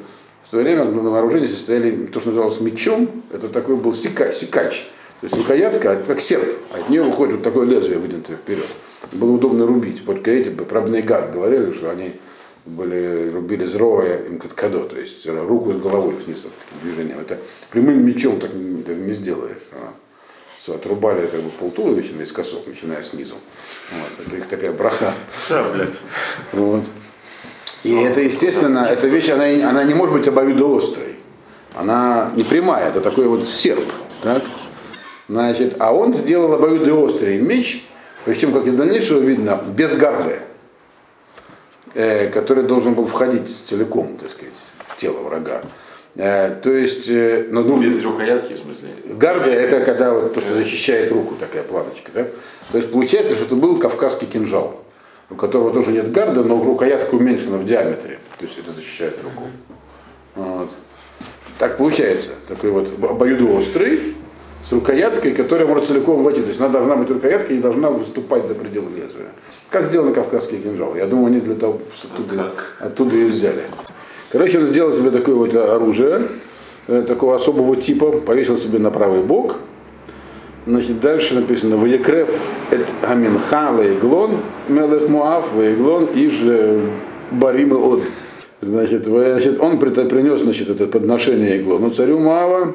в 0.46 0.50
то 0.50 0.58
время 0.58 0.84
на 0.84 1.10
вооружении 1.10 1.46
состояли 1.46 2.06
то, 2.06 2.20
что 2.20 2.30
называлось 2.30 2.60
мечом, 2.60 3.24
это 3.32 3.48
такой 3.48 3.76
был 3.76 3.94
секач, 3.94 4.36
секач. 4.36 4.88
То 5.20 5.24
есть 5.24 5.36
рукоятка, 5.36 5.96
как 6.06 6.20
серп, 6.20 6.58
от 6.72 6.88
нее 6.88 7.02
выходит 7.02 7.36
вот 7.36 7.42
такое 7.42 7.66
лезвие, 7.66 7.98
выдвинутое 7.98 8.36
вперед. 8.36 8.68
Было 9.12 9.32
удобно 9.32 9.66
рубить. 9.66 10.04
Только 10.04 10.30
эти 10.30 10.50
пробный 10.50 11.02
гад 11.02 11.32
говорили, 11.32 11.72
что 11.72 11.90
они 11.90 12.20
были, 12.66 13.30
рубили 13.32 13.64
зровое 13.64 14.26
им 14.26 14.38
кадо, 14.38 14.80
то 14.80 14.98
есть 14.98 15.26
руку 15.26 15.72
с 15.72 15.76
головой 15.76 16.14
вниз 16.14 16.44
вот, 16.44 16.52
таким 16.64 16.82
движением. 16.82 17.18
Это 17.20 17.38
прямым 17.70 18.04
мечом 18.04 18.38
так 18.38 18.52
не, 18.52 18.82
не 18.94 19.12
сделаешь. 19.12 19.62
А. 19.72 19.92
Все, 20.56 20.74
отрубали 20.74 21.26
как 21.26 21.40
бы 21.40 21.50
полтуловища 21.50 22.14
наискосок, 22.14 22.66
начиная 22.66 23.02
снизу. 23.02 23.34
Вот. 23.92 24.26
Это 24.26 24.36
их 24.36 24.46
такая 24.46 24.72
браха. 24.72 25.14
Сабля. 25.32 25.88
Вот. 26.52 26.84
И 27.84 27.92
это, 27.94 28.20
естественно, 28.20 28.86
эта 28.90 29.06
вещь, 29.06 29.28
она, 29.30 29.44
она 29.68 29.84
не 29.84 29.94
может 29.94 30.14
быть 30.14 30.26
обоюдоострой. 30.26 31.16
Она 31.76 32.32
не 32.34 32.42
прямая, 32.42 32.88
это 32.88 33.00
такой 33.00 33.28
вот 33.28 33.46
серп. 33.46 33.84
Так? 34.22 34.42
Значит, 35.28 35.76
а 35.78 35.92
он 35.92 36.14
сделал 36.14 36.54
обоюдоострый 36.54 37.38
меч, 37.38 37.86
причем, 38.24 38.52
как 38.52 38.66
из 38.66 38.74
дальнейшего 38.74 39.20
видно, 39.20 39.60
без 39.74 39.94
гарды, 39.94 40.40
э, 41.94 42.28
который 42.30 42.64
должен 42.64 42.94
был 42.94 43.06
входить 43.06 43.48
целиком, 43.48 44.16
так 44.18 44.30
сказать, 44.30 44.54
в 44.88 44.96
тело 44.96 45.20
врага. 45.20 45.62
Э, 46.16 46.54
то 46.62 46.70
есть, 46.70 47.08
э, 47.08 47.46
на 47.50 47.62
двух... 47.62 47.80
Без 47.80 48.02
рукоятки, 48.02 48.54
в 48.54 48.58
смысле? 48.58 48.88
Гарда 49.04 49.50
это 49.50 49.80
когда 49.80 50.12
вот 50.14 50.32
то, 50.32 50.40
что 50.40 50.54
защищает 50.54 51.12
руку, 51.12 51.34
такая 51.34 51.62
планочка. 51.62 52.10
Так? 52.10 52.30
То 52.72 52.78
есть 52.78 52.90
получается, 52.90 53.34
что 53.34 53.44
это 53.44 53.54
был 53.54 53.78
кавказский 53.78 54.26
кинжал, 54.26 54.82
у 55.28 55.34
которого 55.34 55.72
тоже 55.72 55.92
нет 55.92 56.10
гарда, 56.10 56.42
но 56.42 56.62
рукоятка 56.62 57.14
уменьшена 57.14 57.58
в 57.58 57.64
диаметре. 57.64 58.18
То 58.38 58.46
есть 58.46 58.58
это 58.58 58.72
защищает 58.72 59.22
руку. 59.22 59.44
Вот. 60.34 60.70
Так 61.58 61.76
получается. 61.76 62.30
Такой 62.48 62.70
вот 62.70 62.92
обоюдоострый 63.02 64.14
с 64.68 64.72
рукояткой, 64.72 65.32
которая 65.32 65.66
может 65.66 65.86
целиком 65.86 66.22
войти. 66.22 66.42
То 66.42 66.48
есть 66.48 66.60
она 66.60 66.68
должна 66.68 66.96
быть 66.96 67.08
рукоятка 67.08 67.52
и 67.52 67.56
не 67.56 67.62
должна 67.62 67.90
выступать 67.90 68.48
за 68.48 68.54
пределы 68.54 68.88
лезвия. 68.90 69.28
Как 69.70 69.86
сделаны 69.86 70.12
кавказские 70.12 70.60
кинжалы? 70.60 70.98
Я 70.98 71.06
думаю, 71.06 71.28
они 71.28 71.40
для 71.40 71.54
того, 71.54 71.80
оттуда, 72.04 72.52
оттуда 72.78 73.16
и 73.16 73.24
взяли. 73.24 73.62
Короче, 74.30 74.58
он 74.58 74.66
сделал 74.66 74.92
себе 74.92 75.10
такое 75.10 75.36
вот 75.36 75.54
оружие, 75.54 76.20
э, 76.86 77.02
такого 77.06 77.34
особого 77.34 77.76
типа, 77.76 78.12
повесил 78.12 78.58
себе 78.58 78.78
на 78.78 78.90
правый 78.90 79.22
бок. 79.22 79.56
Значит, 80.66 81.00
дальше 81.00 81.34
написано 81.34 81.78
«Ваекрев 81.78 82.28
эт 82.70 82.86
гаминха 83.00 83.72
ваеглон 83.72 84.36
мелех 84.68 85.08
муав 85.08 85.50
ваеглон 85.54 86.10
иж 86.14 86.42
барим 87.30 87.70
и 87.70 87.74
од». 87.74 88.02
Значит, 88.60 89.06
значит, 89.06 89.60
он 89.60 89.78
принес 89.78 90.42
значит, 90.42 90.68
это 90.68 90.86
подношение 90.88 91.58
Иглону, 91.58 91.90
царю 91.90 92.18
Муава, 92.18 92.74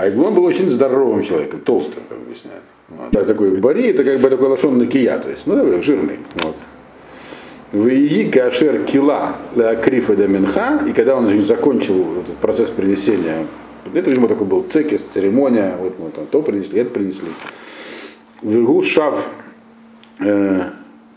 а 0.00 0.08
Иглон 0.08 0.34
был 0.34 0.44
очень 0.44 0.70
здоровым 0.70 1.22
человеком, 1.22 1.60
толстым, 1.60 2.02
как 2.08 2.16
объясняют. 2.16 2.62
Вот. 2.88 3.10
Так, 3.10 3.26
такой 3.26 3.58
бари, 3.58 3.88
это 3.88 4.02
как 4.02 4.18
бы 4.18 4.30
такой 4.30 4.48
лошон 4.48 4.78
на 4.78 4.86
кия, 4.86 5.18
то 5.18 5.28
есть, 5.28 5.46
ну, 5.46 5.56
такой 5.56 5.82
жирный. 5.82 6.20
Вот. 6.36 6.56
Вии 7.72 8.30
кашер 8.30 8.84
кила 8.84 9.36
крифа 9.82 10.16
де 10.16 10.26
минха, 10.26 10.82
и 10.88 10.94
когда 10.94 11.16
он 11.16 11.42
закончил 11.42 12.22
этот 12.22 12.38
процесс 12.38 12.70
принесения, 12.70 13.46
это, 13.92 14.08
видимо, 14.08 14.26
такой 14.26 14.46
был 14.46 14.62
цекис, 14.62 15.02
церемония, 15.02 15.76
вот 15.78 15.98
мы 15.98 16.08
там 16.08 16.26
то 16.26 16.40
принесли, 16.40 16.80
это 16.80 16.90
принесли. 16.90 17.28
Вигу 18.40 18.80
шав 18.80 19.28
э, 20.18 20.62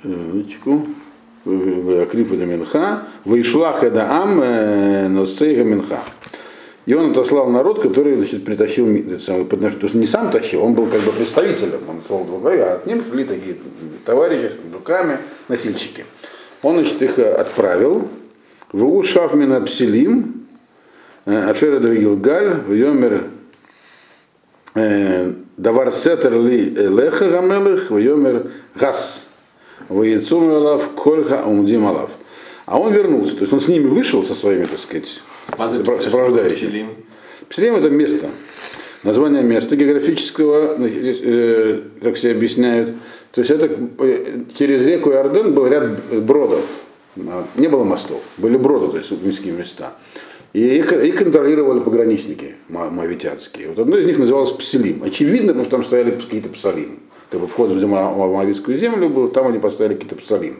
крифа 0.03 2.35
де 2.35 2.45
минха, 2.45 3.03
вышлах 3.23 3.85
эда 3.85 4.09
ам 4.11 5.13
носейга 5.13 5.63
минха. 5.63 5.99
И 6.85 6.93
он 6.93 7.11
отослал 7.11 7.49
народ, 7.49 7.81
который 7.81 8.17
значит, 8.17 8.43
притащил 8.43 8.85
самый 9.19 9.45
подношение. 9.45 9.79
То 9.79 9.85
есть 9.85 9.95
не 9.95 10.05
сам 10.05 10.31
тащил, 10.31 10.63
он 10.63 10.73
был 10.73 10.87
как 10.87 11.01
бы 11.01 11.11
представителем. 11.11 11.79
Он 12.09 12.23
во 12.25 12.39
главе, 12.39 12.63
а 12.63 12.75
от 12.75 12.85
ним 12.85 13.03
шли 13.09 13.23
такие 13.23 13.55
товарищи 14.05 14.51
с 14.51 14.73
руками, 14.73 15.17
носильщики. 15.47 16.05
Он 16.61 16.75
значит, 16.75 17.01
их 17.01 17.19
отправил. 17.19 18.09
В 18.73 18.85
Ушавмина 18.85 19.61
Пселим, 19.61 20.45
Ашера 21.25 21.79
Гилгаль, 21.79 22.61
в 22.67 22.73
Йомер 22.73 23.25
Давар 25.55 25.91
Сетер 25.91 26.33
Ли 26.33 26.71
Леха 26.71 27.29
Гамелых, 27.29 27.91
в 27.91 27.97
Йомер 27.97 28.47
Гас, 28.75 29.27
в 29.87 30.01
Яйцум 30.01 30.49
Алав, 30.49 30.89
Кольха 30.95 31.43
Умдим. 31.45 31.87
А 32.65 32.79
он 32.79 32.93
вернулся, 32.93 33.35
то 33.35 33.41
есть 33.41 33.53
он 33.53 33.59
с 33.59 33.67
ними 33.67 33.87
вышел 33.87 34.23
со 34.23 34.33
своими, 34.33 34.65
так 34.65 34.79
сказать, 34.79 35.21
сопровождающими. 35.57 36.67
Пселим. 36.67 36.87
Пселим 37.49 37.75
это 37.75 37.89
место. 37.89 38.29
Название 39.03 39.43
места 39.43 39.75
географического, 39.75 40.77
э, 40.79 41.81
как 42.01 42.15
все 42.15 42.31
объясняют. 42.31 42.93
То 43.33 43.41
есть 43.41 43.51
это 43.51 43.69
э, 43.99 44.43
через 44.57 44.85
реку 44.85 45.11
Иорден 45.11 45.53
был 45.53 45.67
ряд 45.67 46.03
бродов. 46.23 46.63
А, 47.17 47.45
Не 47.55 47.67
было 47.67 47.83
мостов, 47.83 48.21
были 48.37 48.57
броды, 48.57 48.91
то 48.91 48.97
есть 48.97 49.11
морские 49.23 49.53
места. 49.53 49.93
И 50.53 50.77
их, 50.77 50.93
их 50.93 51.15
контролировали 51.15 51.79
пограничники 51.79 52.55
моавитянские. 52.69 53.69
Вот 53.69 53.79
одно 53.79 53.97
из 53.97 54.05
них 54.05 54.19
называлось 54.19 54.51
Пселим. 54.51 55.01
Очевидно, 55.03 55.47
потому 55.47 55.63
что 55.63 55.71
там 55.71 55.83
стояли 55.83 56.11
какие-то 56.11 56.49
псалим. 56.49 56.99
Как 57.31 57.41
бы 57.41 57.47
вход 57.47 57.71
в 57.71 57.87
Моавитскую 57.87 58.77
землю 58.77 59.09
был, 59.09 59.29
там 59.29 59.47
они 59.47 59.57
поставили 59.57 59.95
какие-то 59.95 60.15
псалим. 60.15 60.59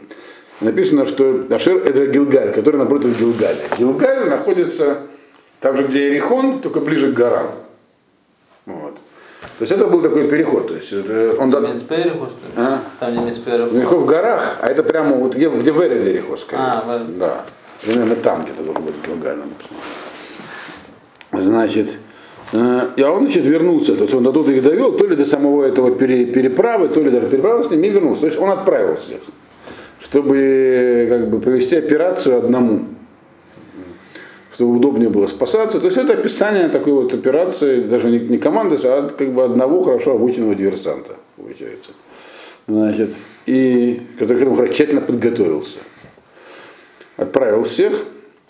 Написано, 0.64 1.04
что 1.04 1.44
Ашер 1.50 1.76
это 1.76 2.06
Гилгаль, 2.06 2.52
который 2.52 2.76
напротив 2.76 3.18
Гилгаля. 3.20 3.56
Гилгаль 3.78 4.30
находится 4.30 4.98
там 5.60 5.76
же, 5.76 5.84
где 5.84 6.08
Иерихон, 6.08 6.60
только 6.60 6.80
ближе 6.80 7.12
к 7.12 7.14
горам. 7.14 7.46
Вот. 8.64 8.94
То 9.58 9.62
есть 9.62 9.72
это 9.72 9.86
был 9.86 10.00
такой 10.00 10.26
переход. 10.26 10.68
То 10.68 10.74
есть 10.74 10.90
это 10.92 11.36
он 11.38 11.50
Там 11.50 11.66
не 11.66 11.72
Мицпериху, 11.74 12.26
что 12.26 12.46
ли? 12.46 12.52
А? 12.56 12.80
Там 12.98 13.14
не 13.14 13.24
Мицпериху. 13.30 13.74
Иерихон 13.74 13.98
в 13.98 14.06
горах, 14.06 14.58
а 14.62 14.68
это 14.68 14.82
прямо 14.82 15.14
вот 15.16 15.34
где, 15.34 15.50
где 15.50 15.70
Веред 15.70 16.02
Иерихон, 16.06 16.38
скорее. 16.38 16.62
А, 16.62 16.84
Веред. 16.98 17.18
Да. 17.18 17.44
Примерно 17.84 18.16
там 18.16 18.44
где-то 18.44 18.62
должен 18.62 18.84
быть 18.84 18.94
Гилгаль, 19.06 19.36
надо 19.36 19.50
посмотреть. 19.58 21.46
Значит, 21.46 21.98
э, 22.52 22.80
и 22.96 23.02
он, 23.02 23.24
значит, 23.24 23.44
вернулся, 23.44 23.94
то 23.96 24.02
есть 24.04 24.14
он 24.14 24.26
оттуда 24.26 24.52
их 24.52 24.62
довел, 24.62 24.92
то 24.92 25.06
ли 25.06 25.14
до 25.16 25.26
самого 25.26 25.64
этого 25.64 25.90
пере- 25.90 26.26
переправы, 26.26 26.88
то 26.88 27.00
ли 27.02 27.10
даже 27.10 27.26
переправился 27.26 27.68
с 27.68 27.72
ними 27.72 27.88
и 27.88 27.90
вернулся. 27.90 28.22
То 28.22 28.26
есть 28.28 28.38
он 28.38 28.48
отправил 28.50 28.96
всех, 28.96 29.20
чтобы 30.04 31.06
как 31.08 31.30
бы 31.30 31.40
провести 31.40 31.76
операцию 31.76 32.38
одному 32.38 32.84
чтобы 34.54 34.76
удобнее 34.76 35.10
было 35.10 35.26
спасаться. 35.26 35.80
То 35.80 35.86
есть 35.86 35.98
это 35.98 36.12
описание 36.12 36.68
такой 36.68 36.92
вот 36.92 37.12
операции, 37.12 37.80
даже 37.80 38.08
не, 38.08 38.20
не 38.20 38.38
команды, 38.38 38.76
а 38.84 39.08
как 39.08 39.32
бы 39.32 39.42
одного 39.42 39.82
хорошо 39.82 40.12
обученного 40.12 40.54
диверсанта, 40.54 41.16
получается. 41.36 41.90
Значит, 42.68 43.14
и 43.46 44.00
который 44.16 44.38
к 44.38 44.42
этому 44.42 44.68
тщательно 44.68 45.00
подготовился. 45.00 45.78
Отправил 47.16 47.64
всех. 47.64 48.04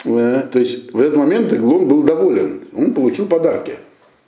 э, 0.04 0.42
То 0.52 0.58
есть 0.58 0.92
в 0.92 1.00
этот 1.00 1.16
момент 1.16 1.54
Иглон 1.54 1.88
был 1.88 2.02
доволен. 2.02 2.68
Он 2.76 2.92
получил 2.92 3.24
подарки. 3.26 3.76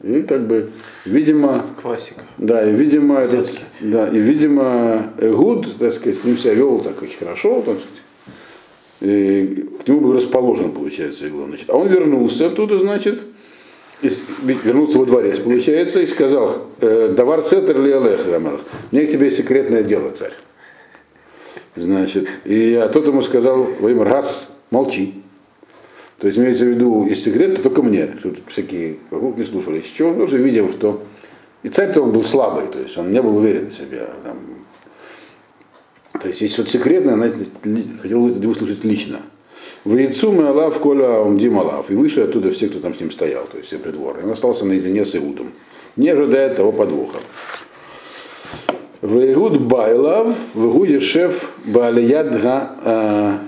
И 0.02 0.22
как 0.22 0.46
бы, 0.46 0.70
видимо, 1.06 1.64
Классика. 1.80 2.20
да, 2.37 2.68
и 2.68 2.72
видимо, 2.72 3.20
этот, 3.20 3.62
да, 3.80 4.09
и 4.09 4.18
видимо, 4.18 5.12
Эгуд, 5.18 5.78
так 5.78 5.92
сказать, 5.92 6.18
с 6.18 6.24
ним 6.24 6.37
себя 6.37 6.52
вел 6.52 6.80
так 6.80 7.00
очень 7.00 7.16
хорошо, 7.16 7.62
так 7.62 7.76
сказать, 7.76 8.02
и 9.00 9.66
к 9.82 9.88
нему 9.88 10.00
был 10.00 10.12
расположен, 10.14 10.72
получается, 10.72 11.26
Иглон. 11.26 11.48
Значит. 11.48 11.70
А 11.70 11.76
он 11.76 11.88
вернулся 11.88 12.46
оттуда, 12.46 12.78
значит, 12.78 13.20
и 14.02 14.11
ведь 14.42 14.64
вернулся 14.64 14.98
во 14.98 15.06
дворец, 15.06 15.38
получается, 15.38 16.00
и 16.00 16.06
сказал, 16.06 16.66
э, 16.80 17.14
Давар 17.16 17.42
Сетер 17.42 17.80
ли 17.80 17.92
Гамелах, 17.92 18.61
мне 18.90 19.06
к 19.06 19.11
тебе 19.11 19.30
секретное 19.30 19.82
дело, 19.82 20.11
царь. 20.11 20.32
Значит, 21.74 22.28
и 22.44 22.74
а 22.74 22.88
тот 22.88 23.06
ему 23.06 23.22
сказал, 23.22 23.64
Владимир, 23.80 24.09
газ, 24.09 24.61
молчи. 24.70 25.22
То 26.18 26.29
есть 26.29 26.38
имеется 26.38 26.64
в 26.64 26.68
виду, 26.68 27.07
есть 27.07 27.24
секрет, 27.24 27.57
то 27.57 27.62
только 27.64 27.83
мне, 27.83 28.07
тут 28.07 28.38
всякие 28.48 28.96
вокруг 29.11 29.37
не 29.37 29.44
слушались. 29.44 29.85
Чего 29.96 30.11
он 30.11 30.16
тоже 30.16 30.38
видел, 30.38 30.70
что 30.70 31.02
и 31.62 31.68
царь-то 31.68 32.00
он 32.00 32.11
был 32.11 32.22
слабый, 32.22 32.66
то 32.68 32.79
есть 32.79 32.96
он 32.96 33.12
не 33.12 33.20
был 33.20 33.37
уверен 33.37 33.66
в 33.68 33.72
себе. 33.74 34.09
Там. 34.24 34.37
То 36.20 36.29
есть 36.29 36.40
есть 36.40 36.57
вот 36.59 36.68
секретное, 36.68 37.14
знаете, 37.16 37.46
ли- 37.64 37.85
хотел 38.00 38.22
бы 38.22 38.31
это 38.31 38.48
выслушать 38.48 38.85
лично. 38.85 39.18
В 39.85 39.96
яйцу 39.96 40.33
мы 40.33 40.48
Алав 40.48 40.79
Коля 40.79 41.20
Умдим 41.20 41.59
Алав. 41.59 41.90
И 41.90 41.94
вышли 41.94 42.22
оттуда 42.22 42.50
все, 42.50 42.68
кто 42.68 42.81
там 42.81 42.94
с 42.94 43.00
ним 43.00 43.11
стоял, 43.11 43.44
то 43.46 43.57
есть 43.59 43.68
все 43.68 43.79
придворные. 43.79 44.24
Он 44.24 44.33
остался 44.33 44.64
наедине 44.64 45.05
с 45.05 45.14
Иудом, 45.14 45.52
не 45.96 46.09
ожидая 46.09 46.55
того 46.55 46.72
подвоха. 46.72 47.18
В 49.02 49.18
Игуд 49.33 49.61
Байлав, 49.61 50.35
в 50.55 50.70
Игуде 50.70 50.98
шеф 50.98 51.52
Баалият 51.66 52.40
Га 52.40 53.42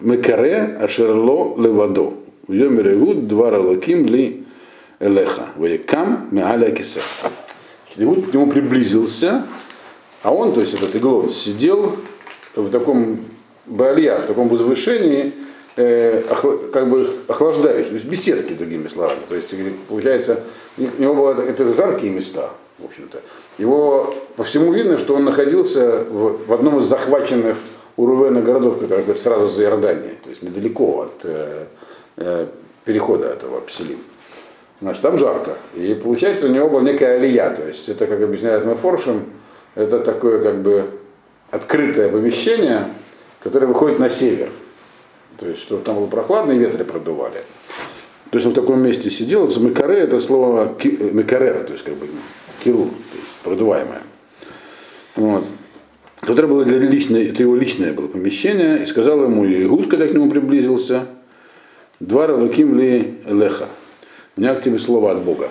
Мекаре 0.00 0.76
Ашерло 0.80 1.56
Левадо. 1.60 2.14
В 2.46 2.52
Йомер 2.52 2.94
Игуд 2.94 3.28
два 3.28 3.50
ралаким 3.50 4.06
ли 4.06 4.44
Элеха. 4.98 5.46
Ваякам 5.56 6.28
Меаля 6.30 6.70
Кисе. 6.70 7.00
Иуд 7.96 8.30
к 8.30 8.34
нему 8.34 8.48
приблизился, 8.48 9.44
а 10.22 10.32
он, 10.32 10.52
то 10.52 10.60
есть 10.60 10.74
этот 10.74 10.94
Иглон, 10.96 11.30
сидел 11.30 11.96
в 12.54 12.70
таком 12.70 13.20
балья, 13.66 14.18
в 14.20 14.26
таком 14.26 14.48
возвышении, 14.48 15.32
э, 15.76 16.22
охла- 16.28 16.70
как 16.70 16.88
бы 16.88 17.08
охлаждающий, 17.28 17.88
то 17.88 17.94
есть 17.94 18.06
беседки, 18.06 18.52
другими 18.52 18.88
словами. 18.88 19.20
То 19.28 19.36
есть, 19.36 19.54
получается, 19.88 20.40
у 20.78 21.02
него 21.02 21.14
было, 21.14 21.42
это 21.42 21.72
жаркие 21.74 22.12
места, 22.12 22.50
в 22.78 22.84
общем-то. 22.84 23.20
Его 23.58 24.14
по 24.36 24.44
всему 24.44 24.72
видно, 24.72 24.98
что 24.98 25.14
он 25.14 25.24
находился 25.24 26.04
в, 26.04 26.46
в 26.46 26.52
одном 26.52 26.78
из 26.78 26.84
захваченных 26.84 27.56
у 28.00 28.06
Рувена 28.06 28.40
городов, 28.40 28.78
который 28.80 29.00
находится 29.00 29.28
сразу 29.28 29.48
за 29.48 29.64
Иорданией, 29.64 30.16
то 30.22 30.30
есть 30.30 30.42
недалеко 30.42 31.02
от 31.02 31.24
э, 31.24 31.66
э, 32.16 32.46
перехода 32.84 33.26
этого 33.26 33.60
Пселим. 33.60 33.98
Значит, 34.80 35.02
там 35.02 35.18
жарко. 35.18 35.58
И 35.74 35.92
получается, 36.02 36.46
у 36.46 36.48
него 36.48 36.70
была 36.70 36.80
некая 36.80 37.16
алия. 37.16 37.50
То 37.50 37.66
есть 37.68 37.90
это, 37.90 38.06
как 38.06 38.22
объясняет 38.22 38.64
Мафоршем, 38.64 39.24
это 39.74 39.98
такое 40.00 40.42
как 40.42 40.62
бы 40.62 40.86
открытое 41.50 42.08
помещение, 42.08 42.84
которое 43.42 43.66
выходит 43.66 43.98
на 43.98 44.08
север. 44.08 44.48
То 45.36 45.46
есть, 45.46 45.60
чтобы 45.60 45.82
там 45.82 45.96
было 45.96 46.06
прохладно 46.06 46.52
и 46.52 46.58
ветры 46.58 46.84
продували. 46.84 47.42
То 48.30 48.36
есть 48.36 48.46
он 48.46 48.52
в 48.52 48.54
таком 48.54 48.82
месте 48.82 49.10
сидел. 49.10 49.46
Микаре 49.46 49.98
это 49.98 50.20
слово 50.20 50.74
микарер, 50.82 51.64
то 51.64 51.72
есть 51.74 51.84
как 51.84 51.96
бы 51.96 52.06
киру, 52.64 52.84
то 52.84 53.18
есть 53.18 53.28
продуваемое. 53.42 54.02
Вот. 55.16 55.44
Которое 56.30 56.46
было 56.46 56.64
для 56.64 56.78
личной, 56.78 57.26
это 57.26 57.42
его 57.42 57.56
личное 57.56 57.92
было 57.92 58.06
помещение, 58.06 58.84
и 58.84 58.86
сказал 58.86 59.24
ему 59.24 59.44
Игуд, 59.44 59.88
когда 59.88 60.06
к 60.06 60.14
нему 60.14 60.30
приблизился, 60.30 61.08
два 61.98 62.28
ралаким 62.28 62.78
ли 62.78 63.16
леха. 63.28 63.66
У 64.36 64.40
меня 64.40 64.54
к 64.54 64.62
тебе 64.62 64.78
слово 64.78 65.10
от 65.10 65.24
Бога. 65.24 65.48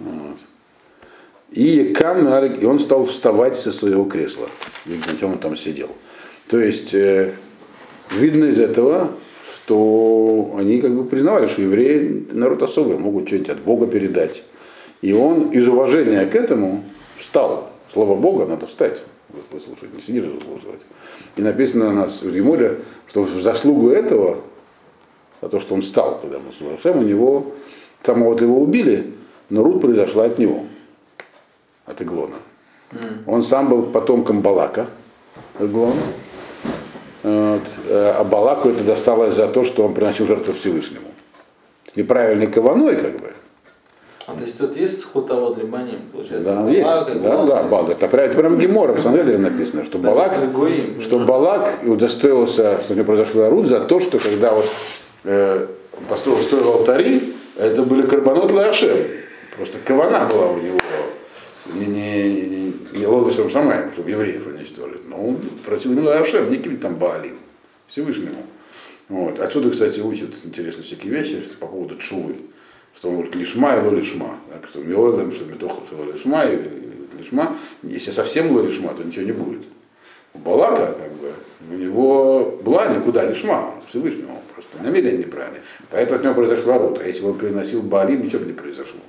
Вот. 0.00 0.38
И 1.52 1.94
кам, 1.96 2.26
и 2.26 2.64
он 2.64 2.80
стал 2.80 3.04
вставать 3.04 3.56
со 3.56 3.70
своего 3.70 4.06
кресла, 4.06 4.48
чем 5.20 5.34
он 5.34 5.38
там 5.38 5.56
сидел. 5.56 5.90
То 6.48 6.58
есть 6.58 6.92
видно 6.92 8.46
из 8.46 8.58
этого, 8.58 9.12
что 9.54 10.56
они 10.58 10.80
как 10.80 10.96
бы 10.96 11.04
признавали, 11.04 11.46
что 11.46 11.62
евреи 11.62 12.26
народ 12.32 12.60
особый, 12.64 12.98
могут 12.98 13.28
что-нибудь 13.28 13.50
от 13.50 13.60
Бога 13.60 13.86
передать. 13.86 14.42
И 15.00 15.12
он 15.12 15.50
из 15.50 15.68
уважения 15.68 16.26
к 16.26 16.34
этому 16.34 16.82
встал. 17.16 17.70
Слово 17.92 18.16
Бога 18.16 18.46
надо 18.46 18.66
встать, 18.66 19.04
выслушать, 19.50 19.94
не 19.94 20.00
сидишь 20.00 20.24
выслушивать. 20.24 20.80
И 21.36 21.42
написано 21.42 21.88
у 21.88 21.92
нас 21.92 22.22
в 22.22 22.34
Риморе, 22.34 22.80
что 23.08 23.22
в 23.22 23.40
заслугу 23.42 23.90
этого, 23.90 24.38
за 25.42 25.48
то, 25.48 25.58
что 25.58 25.74
он 25.74 25.82
встал, 25.82 26.18
когда 26.20 26.38
мы 26.38 26.52
слушаем, 26.52 26.98
у 26.98 27.02
него, 27.02 27.52
самого 28.04 28.30
вот 28.30 28.40
его 28.40 28.60
убили, 28.60 29.14
но 29.50 29.62
Рут 29.62 29.80
произошла 29.80 30.24
от 30.24 30.38
него, 30.38 30.64
от 31.84 32.00
Иглона. 32.02 32.36
Он 33.26 33.42
сам 33.42 33.68
был 33.68 33.82
потомком 33.84 34.40
Балака, 34.40 34.86
Иглона. 35.58 36.00
Вот. 37.22 37.62
э, 37.88 38.14
А 38.18 38.24
Балаку 38.24 38.68
это 38.68 38.84
досталось 38.84 39.34
за 39.34 39.48
то, 39.48 39.64
что 39.64 39.84
он 39.84 39.94
приносил 39.94 40.26
жертву 40.26 40.52
Всевышнему. 40.52 41.08
С 41.84 41.96
неправильной 41.96 42.46
каваной, 42.46 42.96
как 42.96 43.18
бы. 43.18 43.32
А 44.26 44.34
то 44.34 44.42
есть 44.42 44.58
тут 44.58 44.76
есть 44.76 45.04
хутовод 45.04 45.56
либаним, 45.56 46.00
получается? 46.12 46.52
Да, 46.52 46.68
есть. 46.68 46.84
Балак, 46.84 47.06
Да, 47.06 47.28
Балак. 47.30 47.46
да, 47.46 47.62
Балак. 47.62 47.90
Это 47.90 48.08
прям, 48.08 48.58
Гемора, 48.58 48.92
в 48.92 49.12
деле 49.12 49.38
написано, 49.38 49.84
что 49.84 49.98
Балак, 49.98 50.34
что 51.00 51.18
Балак 51.20 51.82
удостоился, 51.84 52.80
что 52.80 52.92
у 52.92 52.96
него 52.96 53.06
произошла 53.06 53.48
Руд 53.48 53.66
за 53.66 53.80
то, 53.80 54.00
что 54.00 54.18
когда 54.18 54.52
вот 54.52 54.66
э, 55.22 55.66
построил, 56.08 56.38
строил 56.38 56.72
алтари, 56.72 57.34
это 57.56 57.82
были 57.82 58.02
карбонот 58.02 58.50
Лашем. 58.50 58.96
Просто 59.56 59.78
кавана 59.84 60.28
была 60.28 60.48
у 60.48 60.58
него. 60.58 60.78
Не, 61.74 61.86
не, 61.86 62.32
не, 62.32 62.72
не 62.98 63.06
лодочным 63.06 63.48
шамаем, 63.48 63.92
чтобы 63.92 64.10
евреев 64.10 64.44
уничтожить. 64.46 65.08
Но 65.08 65.24
он 65.24 65.38
просил 65.64 65.92
именно 65.92 66.10
Лашем, 66.10 66.50
не 66.50 66.56
каким 66.56 66.78
там 66.78 66.96
Баалим, 66.96 67.38
Всевышнему. 67.88 68.42
Вот. 69.08 69.38
Отсюда, 69.38 69.70
кстати, 69.70 70.00
учат 70.00 70.30
интересные 70.44 70.84
всякие 70.84 71.12
вещи 71.12 71.42
по 71.60 71.66
поводу 71.66 71.96
Чувы. 71.96 72.34
Что 72.96 73.08
он 73.08 73.14
говорит 73.16 73.34
лишма 73.34 73.76
и 73.76 73.80
ло 73.80 73.90
лишма. 73.90 74.38
Так, 74.50 74.68
что 74.68 74.80
миолем, 74.82 75.32
что 75.32 75.44
метоху, 75.44 75.82
что 75.86 75.96
ло 75.96 76.04
лишма 76.12 76.44
и 76.46 76.58
лишма. 77.18 77.56
Если 77.82 78.10
совсем 78.10 78.50
ло 78.56 78.62
лишма, 78.62 78.94
то 78.94 79.02
ничего 79.04 79.24
не 79.26 79.32
будет. 79.32 79.62
У 80.34 80.38
Балака, 80.38 80.92
как 80.98 81.12
бы, 81.12 81.32
у 81.70 81.74
него 81.74 82.58
была 82.62 82.86
никуда 82.88 83.24
лишма, 83.24 83.74
Всевышнему, 83.88 84.42
просто 84.54 84.82
намерение 84.82 85.18
неправильное. 85.18 85.62
Поэтому 85.90 86.18
от 86.18 86.24
него 86.24 86.34
произошла 86.34 86.78
рот. 86.78 86.98
А 87.02 87.06
если 87.06 87.22
бы 87.22 87.30
он 87.30 87.38
приносил 87.38 87.82
Баалим, 87.82 88.22
ничего 88.24 88.40
бы 88.40 88.46
не 88.46 88.52
произошло. 88.52 89.00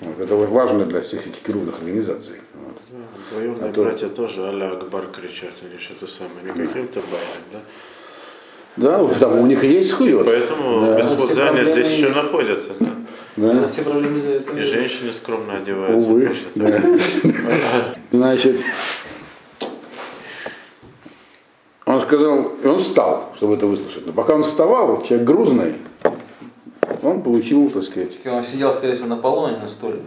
Вот. 0.00 0.18
Это 0.18 0.34
важно 0.36 0.84
для 0.86 1.00
всех 1.00 1.26
этих 1.26 1.40
кирувных 1.40 1.78
организаций. 1.78 2.36
Вот. 2.54 2.76
Двоюродные 3.32 3.70
А 3.70 3.72
то- 3.72 3.82
братья 3.82 4.08
тоже 4.08 4.42
Аля 4.46 4.70
Акбар 4.72 5.06
кричат 5.08 5.52
или 5.68 5.78
что-то 5.78 6.06
самое. 6.06 6.42
Не 6.44 6.66
каким-то 6.66 7.00
баям, 7.00 7.42
да? 7.52 7.60
Да, 8.76 9.06
там 9.20 9.38
у 9.40 9.46
них 9.46 9.62
есть 9.64 9.92
хует. 9.92 10.24
Поэтому 10.26 10.80
Да. 10.80 10.98
беспутзания 10.98 11.64
здесь 11.64 11.90
еще 11.90 12.02
есть. 12.04 12.14
находятся. 12.16 12.70
Да? 12.80 12.86
Да, 13.36 13.52
Да. 13.54 13.68
все 13.68 13.82
проблемы 13.82 14.18
из-за 14.18 14.30
этого. 14.32 14.58
И 14.58 14.62
женщины 14.62 15.12
скромно 15.12 15.56
одеваются. 15.56 16.06
Увы. 16.08 16.32
Да. 16.54 16.82
Значит, 18.12 18.56
он 21.86 22.00
сказал, 22.02 22.52
и 22.62 22.66
он 22.66 22.78
встал, 22.78 23.32
чтобы 23.36 23.54
это 23.54 23.66
выслушать. 23.66 24.06
Но 24.06 24.12
пока 24.12 24.34
он 24.34 24.42
вставал, 24.42 25.02
человек 25.02 25.26
грузный, 25.26 25.74
он 27.02 27.22
получил, 27.22 27.68
так 27.70 27.82
сказать, 27.82 28.18
Он 28.26 28.44
сидел, 28.44 28.72
скорее 28.72 28.94
всего, 28.94 29.08
на 29.08 29.16
полу, 29.16 29.44
а 29.46 29.50
не 29.52 29.56
на 29.58 29.68
стуле. 29.68 30.00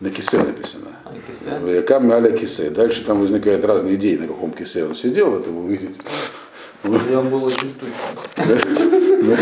на 0.00 0.10
кисе 0.10 0.36
написано. 0.38 0.88
А 1.04 1.12
кисе. 1.30 1.82
Кам 1.82 2.10
аля 2.10 2.30
кисе. 2.36 2.70
Дальше 2.70 3.04
там 3.04 3.20
возникают 3.20 3.64
разные 3.64 3.94
идеи, 3.94 4.16
на 4.16 4.26
каком 4.26 4.50
кисе 4.50 4.84
он 4.84 4.94
сидел, 4.96 5.38
это 5.38 5.50
вы 5.50 5.64
увидите. 5.64 5.94
Или 6.84 7.14
он 7.14 7.28
был 7.28 7.44
очень 7.44 7.74
тучный. 7.74 9.36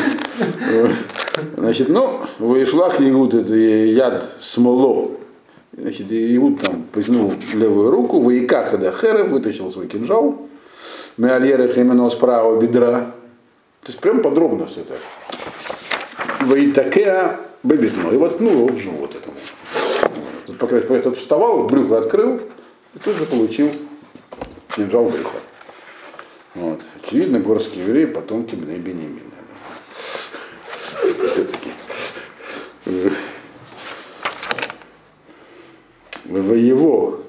Вот. 0.73 0.91
Значит, 1.57 1.89
ну, 1.89 2.21
вышлах 2.39 3.01
Игуд, 3.01 3.35
это 3.35 3.55
яд 3.55 4.29
смоло. 4.41 5.11
Значит, 5.77 6.11
Игуд 6.11 6.61
там 6.61 6.85
потянул 6.93 7.33
левую 7.55 7.91
руку, 7.91 8.21
вояка 8.21 8.65
хода 8.67 8.93
херев, 8.93 9.29
вытащил 9.29 9.73
свой 9.73 9.87
кинжал, 9.87 10.39
Меальерах 11.17 11.77
именно 11.77 12.09
с 12.11 12.15
правого 12.15 12.61
бедра. 12.61 13.13
То 13.83 13.89
есть 13.89 13.99
прям 14.01 14.23
подробно 14.23 14.67
все 14.67 14.81
это. 14.81 14.95
Воитакеа 16.41 17.41
бебетно. 17.63 18.11
И 18.11 18.17
воткнул 18.17 18.53
его 18.53 18.69
в 18.69 18.79
живот 18.79 19.15
этому. 19.15 19.37
Тут 20.47 20.59
пока 20.59 20.77
этот 20.77 21.17
вставал, 21.17 21.65
брюхо 21.65 21.99
открыл, 21.99 22.41
и 22.95 22.99
тут 23.03 23.17
же 23.17 23.25
получил 23.25 23.71
кинжал 24.75 25.05
в 25.05 25.13
брюхо. 25.13 25.39
Вот. 26.55 26.81
Очевидно, 27.03 27.39
горские 27.39 27.85
евреи 27.85 28.07
потомки 28.07 28.55
Бней 28.55 28.79
Бенемина. 28.79 29.31
Все-таки. 31.29 31.71
В 36.25 36.55
его 36.55 37.21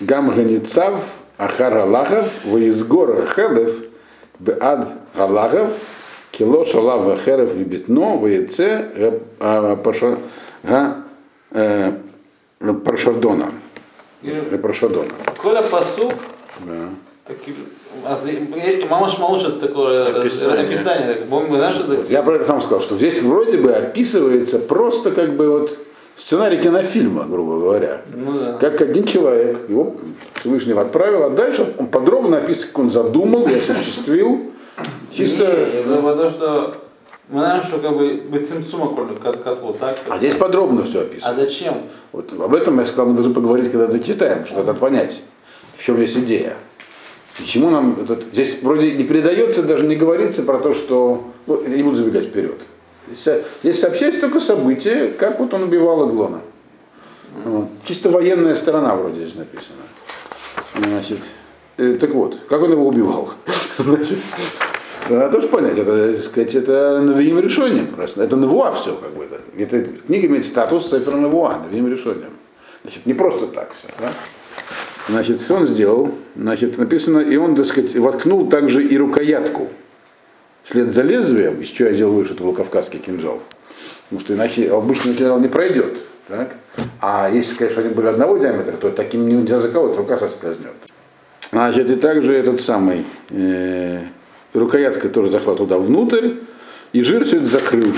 гам 0.00 0.30
ганицав 0.30 1.12
ахар 1.38 1.72
галахов 1.74 2.44
ваизгор 2.44 3.26
хелев 3.26 3.84
беад 4.38 4.88
галахов 5.14 5.72
кило 6.30 6.64
шалав 6.64 7.04
вахерев 7.04 7.54
лебетно 7.54 8.16
ваеце 8.16 9.20
паршадона. 9.38 11.02
Паршадона. 14.62 15.10
Коля 15.42 15.62
посук, 15.62 16.14
Да. 16.60 16.88
А 18.04 19.08
шмауш 19.08 19.44
это 19.44 19.68
такое 19.68 20.20
Описание. 20.20 21.26
Знаешь, 21.28 21.74
что 21.74 21.94
это? 21.94 22.12
Я 22.12 22.22
про 22.22 22.36
это 22.36 22.44
сам 22.44 22.60
сказал, 22.60 22.80
что 22.80 22.96
здесь 22.96 23.22
вроде 23.22 23.58
бы 23.58 23.72
описывается 23.72 24.58
просто 24.58 25.12
как 25.12 25.34
бы 25.36 25.48
вот 25.48 25.78
сценарий 26.16 26.58
кинофильма, 26.58 27.24
грубо 27.26 27.60
говоря. 27.60 28.02
Ну 28.14 28.32
да. 28.38 28.52
Как 28.54 28.80
один 28.80 29.04
человек, 29.04 29.68
его 29.68 29.94
Всевышний 30.40 30.72
отправил, 30.72 31.24
а 31.24 31.30
дальше 31.30 31.74
он 31.78 31.86
подробно 31.86 32.38
описывает, 32.38 32.72
как 32.72 32.78
он 32.80 32.90
задумал 32.90 33.46
и 33.46 33.54
осуществил. 33.54 34.50
Чисто... 35.10 35.44
Это 35.44 35.96
потому 36.02 36.30
что 36.30 36.74
мы 37.28 37.40
знаем, 37.40 37.62
что 37.62 37.78
как 37.78 37.96
бы 37.96 38.22
быть 38.30 38.48
цимцума 38.48 38.94
как, 39.22 39.44
как 39.44 39.62
вот 39.62 39.78
так. 39.78 39.96
А 40.08 40.18
здесь 40.18 40.34
подробно 40.34 40.82
все 40.82 41.00
А 41.00 41.02
описано. 41.02 41.34
зачем? 41.34 41.74
Вот 42.10 42.32
об 42.32 42.54
этом 42.54 42.80
я 42.80 42.86
сказал, 42.86 43.06
мы 43.06 43.14
должны 43.14 43.32
поговорить, 43.32 43.70
когда 43.70 43.86
зачитаем, 43.86 44.44
что 44.44 44.56
надо 44.56 44.74
понять, 44.74 45.22
в 45.74 45.82
чем 45.82 46.00
есть 46.00 46.16
идея. 46.16 46.56
Почему 47.38 47.70
нам 47.70 47.98
этот, 48.02 48.24
здесь 48.32 48.62
вроде 48.62 48.92
не 48.92 49.04
передается, 49.04 49.62
даже 49.62 49.86
не 49.86 49.96
говорится 49.96 50.42
про 50.42 50.58
то, 50.58 50.74
что... 50.74 51.24
Ну, 51.46 51.62
я 51.66 51.76
не 51.76 51.82
буду 51.82 51.96
забегать 51.96 52.26
вперед. 52.26 52.60
Здесь, 53.14 53.80
сообщается 53.80 54.20
только 54.20 54.40
событие, 54.40 55.08
как 55.08 55.40
вот 55.40 55.52
он 55.54 55.64
убивал 55.64 56.08
Иглона. 56.08 56.40
Вот. 57.44 57.68
Чисто 57.84 58.10
военная 58.10 58.54
сторона 58.54 58.94
вроде 58.94 59.22
здесь 59.22 59.34
написана. 59.34 59.82
Значит, 60.76 61.18
э, 61.78 61.94
так 61.94 62.10
вот, 62.10 62.38
как 62.48 62.62
он 62.62 62.72
его 62.72 62.86
убивал? 62.86 63.30
Значит, 63.78 64.18
Надо 65.08 65.32
тоже 65.32 65.48
понять, 65.48 65.78
это, 65.78 66.12
так 66.12 66.24
сказать, 66.24 66.54
это 66.54 67.00
навиим 67.00 67.38
решением. 67.38 67.88
Это 67.98 68.36
навуа 68.36 68.72
все, 68.72 68.94
как 68.94 69.14
бы. 69.14 69.24
Это, 69.56 69.76
это 69.76 69.90
книга 70.06 70.26
имеет 70.26 70.44
статус 70.44 70.88
цифра 70.88 71.16
навуа, 71.16 71.58
навиим 71.58 71.88
решением. 71.88 72.32
Значит, 72.82 73.06
не 73.06 73.14
просто 73.14 73.46
так 73.46 73.72
все. 73.74 73.88
Да? 73.98 74.12
Значит, 75.08 75.40
что 75.40 75.54
он 75.56 75.66
сделал? 75.66 76.12
Значит, 76.36 76.78
написано, 76.78 77.18
и 77.18 77.36
он, 77.36 77.56
так 77.56 77.66
сказать, 77.66 77.94
воткнул 77.96 78.48
также 78.48 78.84
и 78.84 78.96
рукоятку. 78.96 79.68
Вслед 80.64 80.92
за 80.92 81.02
лезвием, 81.02 81.60
из 81.60 81.68
чего 81.68 81.88
я 81.88 81.94
делал 81.94 82.14
выше, 82.14 82.34
это 82.34 82.44
был 82.44 82.52
кавказский 82.52 83.00
кинжал. 83.00 83.40
Потому 84.04 84.20
что 84.20 84.34
иначе 84.34 84.70
обычный 84.70 85.14
кинжал 85.14 85.40
не 85.40 85.48
пройдет. 85.48 85.98
Так? 86.28 86.54
А 87.00 87.28
если, 87.32 87.56
конечно, 87.56 87.82
они 87.82 87.92
были 87.92 88.06
одного 88.06 88.38
диаметра, 88.38 88.72
то 88.76 88.90
таким 88.90 89.26
нельзя 89.26 89.58
заколоть, 89.58 89.96
рука 89.96 90.16
соскользнет. 90.16 90.72
Значит, 91.50 91.90
и 91.90 91.96
также 91.96 92.34
этот 92.34 92.60
самый, 92.60 93.04
э, 93.30 94.00
рукоятка 94.54 95.08
тоже 95.08 95.30
зашла 95.30 95.54
туда 95.54 95.78
внутрь, 95.78 96.34
и 96.92 97.02
жир 97.02 97.24
все 97.24 97.38
это 97.38 97.46
закрыл. 97.46 97.92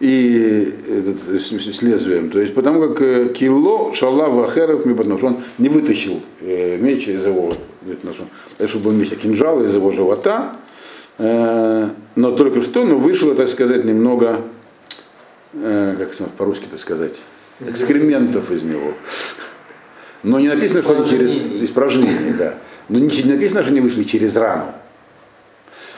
И 0.00 0.74
этот, 0.88 1.20
с, 1.40 1.50
с- 1.52 1.82
лезвием. 1.82 2.30
То 2.30 2.40
есть 2.40 2.54
потому 2.54 2.88
как 2.88 3.00
э, 3.00 3.28
кило 3.28 3.92
шалава 3.92 4.50
херов 4.50 4.86
потому 4.94 5.18
что 5.18 5.28
он 5.28 5.36
не 5.58 5.68
вытащил 5.68 6.20
э, 6.40 6.78
меч 6.78 7.06
из 7.06 7.24
его, 7.24 7.54
это 7.86 8.06
был 8.80 8.90
меч, 8.92 9.12
а 9.12 9.16
кинжал 9.16 9.62
из 9.64 9.74
его 9.74 9.90
живота, 9.92 10.56
Э, 11.18 11.90
но 12.16 12.32
только 12.32 12.60
что, 12.60 12.84
но 12.84 12.96
вышло, 12.96 13.34
так 13.34 13.48
сказать, 13.48 13.84
немного, 13.84 14.40
э, 15.52 15.94
как 15.96 16.12
по-русски 16.36 16.64
это 16.66 16.78
сказать, 16.78 17.22
экскрементов 17.60 18.50
из 18.50 18.64
него. 18.64 18.94
Но 20.22 20.40
не 20.40 20.48
написано, 20.48 20.82
что 20.82 20.96
они 20.96 21.08
через 21.08 21.36
испражнений, 21.62 22.32
да. 22.36 22.58
Но 22.88 22.98
не 22.98 23.22
написано, 23.22 23.62
что 23.62 23.70
они 23.70 23.80
вышли 23.80 24.04
через 24.04 24.36
рану. 24.36 24.72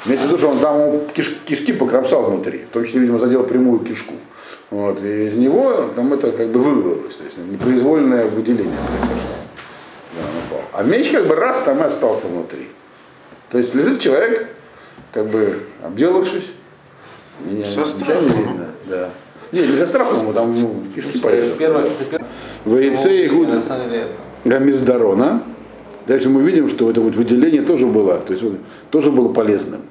Имеется 0.07 0.27
в 0.27 0.29
виду, 0.31 0.39
что 0.39 0.49
он 0.51 0.59
там 0.59 0.81
ему 0.81 1.03
киш- 1.15 1.37
кишки 1.45 1.73
покромсал 1.73 2.23
внутри, 2.23 2.59
в 2.65 2.69
том 2.69 2.85
числе, 2.85 3.01
видимо, 3.01 3.19
задел 3.19 3.43
прямую 3.45 3.81
кишку. 3.81 4.15
Вот, 4.71 5.03
и 5.03 5.27
из 5.27 5.37
него 5.37 5.91
там 5.95 6.13
это 6.13 6.31
как 6.33 6.49
бы 6.49 6.61
вывалилось, 6.61 7.15
то 7.17 7.25
есть 7.25 7.37
непроизвольное 7.39 8.27
выделение 8.27 8.73
произошло. 8.89 9.31
Да, 10.15 10.23
он 10.23 10.59
упал. 10.59 10.69
А 10.73 10.83
меч 10.83 11.11
как 11.11 11.27
бы 11.27 11.35
раз 11.35 11.61
там 11.63 11.79
и 11.79 11.83
остался 11.83 12.27
внутри. 12.27 12.69
То 13.51 13.59
есть 13.59 13.75
лежит 13.75 14.01
человек, 14.01 14.49
как 15.13 15.27
бы 15.29 15.59
обделавшись. 15.83 16.51
и 17.49 17.55
не- 17.55 17.65
Со 17.65 17.85
страхом, 17.85 18.25
не 18.25 18.29
видно, 18.31 18.67
Да. 18.87 19.11
Не, 19.53 19.61
не 19.67 19.77
со 19.79 19.87
страхом, 19.87 20.21
ему 20.23 20.33
там 20.33 20.53
ну, 20.61 20.83
кишки 20.95 21.19
порезал. 21.19 21.57
Первое, 21.57 21.87
В 22.65 22.77
яйце 22.79 23.25
и 23.25 23.29
гуд 23.29 23.49
на 23.49 23.63
самом 23.63 23.89
деле 23.89 24.03
это. 24.43 24.49
гамиздарона. 24.49 25.43
Дальше 26.09 26.29
мы 26.29 26.43
видим, 26.43 26.69
что 26.69 26.91
это 26.91 27.01
вот 27.01 27.15
выделение 27.15 27.63
тоже 27.63 27.87
было, 27.87 28.19
то 28.19 28.33
есть 28.33 28.43
тоже 28.91 29.11
было 29.13 29.33
полезным. 29.33 29.83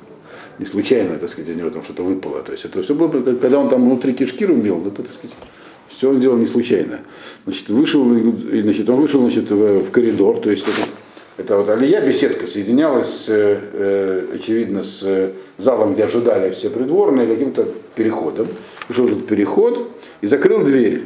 Не 0.57 0.65
случайно, 0.65 1.17
так 1.17 1.29
сказать, 1.29 1.49
из 1.49 1.55
него 1.55 1.69
там 1.69 1.83
что-то 1.83 2.03
выпало. 2.03 2.41
То 2.41 2.53
есть 2.53 2.65
это 2.65 2.81
все 2.81 2.95
было, 2.95 3.09
когда 3.09 3.59
он 3.59 3.69
там 3.69 3.83
внутри 3.85 4.13
кишки 4.13 4.45
рубил, 4.45 4.87
это, 4.87 5.03
так 5.03 5.13
сказать, 5.13 5.35
все 5.89 6.09
он 6.09 6.19
делал 6.19 6.37
не 6.37 6.47
случайно. 6.47 7.01
Значит, 7.45 7.69
вышел, 7.69 8.13
и, 8.13 8.61
значит, 8.61 8.89
он 8.89 9.01
вышел 9.01 9.21
значит, 9.21 9.49
в, 9.51 9.91
коридор, 9.91 10.39
то 10.39 10.49
есть 10.49 10.67
это, 10.67 10.87
это 11.37 11.57
вот 11.57 11.69
алия 11.69 12.01
беседка 12.01 12.47
соединялась, 12.47 13.07
с, 13.07 13.25
э, 13.29 14.27
очевидно, 14.33 14.83
с 14.83 15.03
э, 15.03 15.31
залом, 15.57 15.93
где 15.93 16.05
ожидали 16.05 16.51
все 16.51 16.69
придворные, 16.69 17.27
каким-то 17.27 17.67
переходом. 17.95 18.47
Вышел 18.87 19.07
этот 19.07 19.27
переход 19.27 19.89
и 20.21 20.27
закрыл 20.27 20.63
дверь 20.63 21.05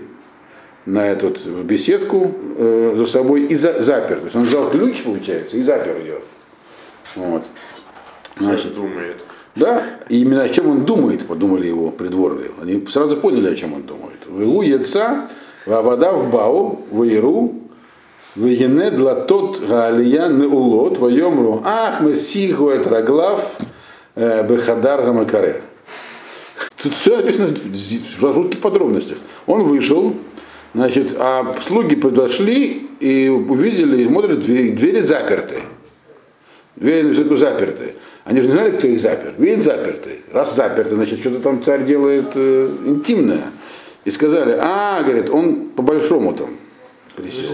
на 0.85 1.07
эту 1.07 1.33
беседку 1.63 2.31
э, 2.57 2.93
за 2.97 3.05
собой 3.05 3.45
и 3.45 3.55
за, 3.55 3.81
запер. 3.81 4.17
То 4.17 4.23
есть 4.25 4.35
он 4.35 4.43
взял 4.43 4.69
ключ, 4.69 5.03
получается, 5.03 5.57
и 5.57 5.61
запер 5.61 5.97
ее. 5.97 6.19
Вот. 7.15 7.43
Значит, 8.37 8.75
думает. 8.75 9.17
Да, 9.55 9.83
и 10.09 10.21
именно 10.21 10.43
о 10.43 10.49
чем 10.49 10.69
он 10.69 10.85
думает, 10.85 11.25
подумали 11.25 11.67
его 11.67 11.91
придворные. 11.91 12.51
Они 12.61 12.85
сразу 12.89 13.17
поняли, 13.17 13.49
о 13.49 13.55
чем 13.55 13.73
он 13.73 13.83
думает. 13.83 14.19
Вегу 14.29 14.61
яца, 14.61 15.27
вода 15.65 16.11
в 16.11 16.31
бау, 16.31 16.81
ваиру, 16.91 17.55
вегене 18.35 18.91
для 18.91 19.15
тот 19.15 19.59
галия 19.59 20.27
не 20.27 20.45
улот, 20.45 20.97
вайомру, 20.99 21.61
ах, 21.65 21.99
мы 22.01 22.15
сигу 22.15 22.71
раглав, 22.71 23.57
э, 24.15 24.47
бехадар 24.47 25.03
гамакаре. 25.03 25.61
Тут 26.81 26.93
все 26.93 27.17
написано 27.17 27.49
в 27.49 28.33
жутких 28.33 28.61
подробностях. 28.61 29.17
Он 29.47 29.63
вышел, 29.63 30.13
значит, 30.73 31.15
а 31.17 31.53
слуги 31.61 31.95
подошли 31.95 32.87
и 32.99 33.27
увидели, 33.27 34.07
смотрят, 34.07 34.39
двери, 34.39 34.69
двери 34.69 35.01
заперты. 35.01 35.55
Двери 36.75 37.23
на 37.23 37.35
заперты. 37.35 37.95
Они 38.25 38.41
же 38.41 38.47
не 38.47 38.53
знали, 38.53 38.71
кто 38.71 38.87
их 38.87 39.01
запер. 39.01 39.33
Видят 39.37 39.63
заперты. 39.63 40.19
Раз 40.31 40.55
заперты, 40.55 40.95
значит, 40.95 41.19
что-то 41.19 41.39
там 41.39 41.63
царь 41.63 41.83
делает 41.83 42.27
э, 42.35 42.69
интимное. 42.85 43.51
И 44.05 44.11
сказали, 44.11 44.57
а, 44.59 45.01
говорит, 45.03 45.29
он 45.29 45.69
по-большому 45.69 46.33
там 46.33 46.51
присел. 47.15 47.45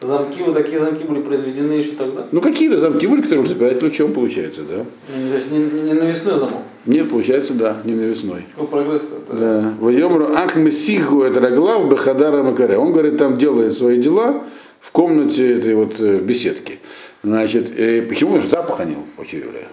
замки, 0.00 0.42
вот 0.42 0.54
такие 0.54 0.78
замки 0.78 1.04
были 1.04 1.22
произведены 1.22 1.72
еще 1.72 1.92
тогда? 1.92 2.26
Ну, 2.32 2.40
какие-то 2.40 2.78
замки 2.80 3.06
были, 3.06 3.22
которые 3.22 3.40
можно 3.40 3.54
запирать 3.54 3.78
ключом, 3.78 4.12
получается, 4.12 4.62
да? 4.62 4.84
То 5.08 5.36
есть 5.36 5.50
не, 5.50 5.58
не 5.58 5.92
навесной 5.94 6.36
замок. 6.36 6.62
Нет, 6.86 7.10
получается, 7.10 7.54
да, 7.54 7.76
не 7.84 7.94
навесной. 7.94 8.46
Какой 8.54 8.68
прогресс-то? 8.68 9.36
Да. 9.36 9.74
Вайомру 9.80 10.34
Акмесиху 10.34 11.22
это 11.22 11.40
Раглав 11.40 11.88
Бахадара 11.88 12.42
Макаре. 12.42 12.78
Он, 12.78 12.92
говорит, 12.92 13.16
там 13.16 13.36
делает 13.36 13.72
свои 13.72 13.98
дела 13.98 14.44
в 14.80 14.90
комнате 14.92 15.54
этой 15.54 15.74
вот 15.74 16.00
э, 16.00 16.18
беседки. 16.18 16.78
Значит, 17.22 17.70
э, 17.76 18.02
почему 18.02 18.40
же 18.40 18.48
запах 18.48 18.80
они 18.80 18.96
учуяли? 19.18 19.66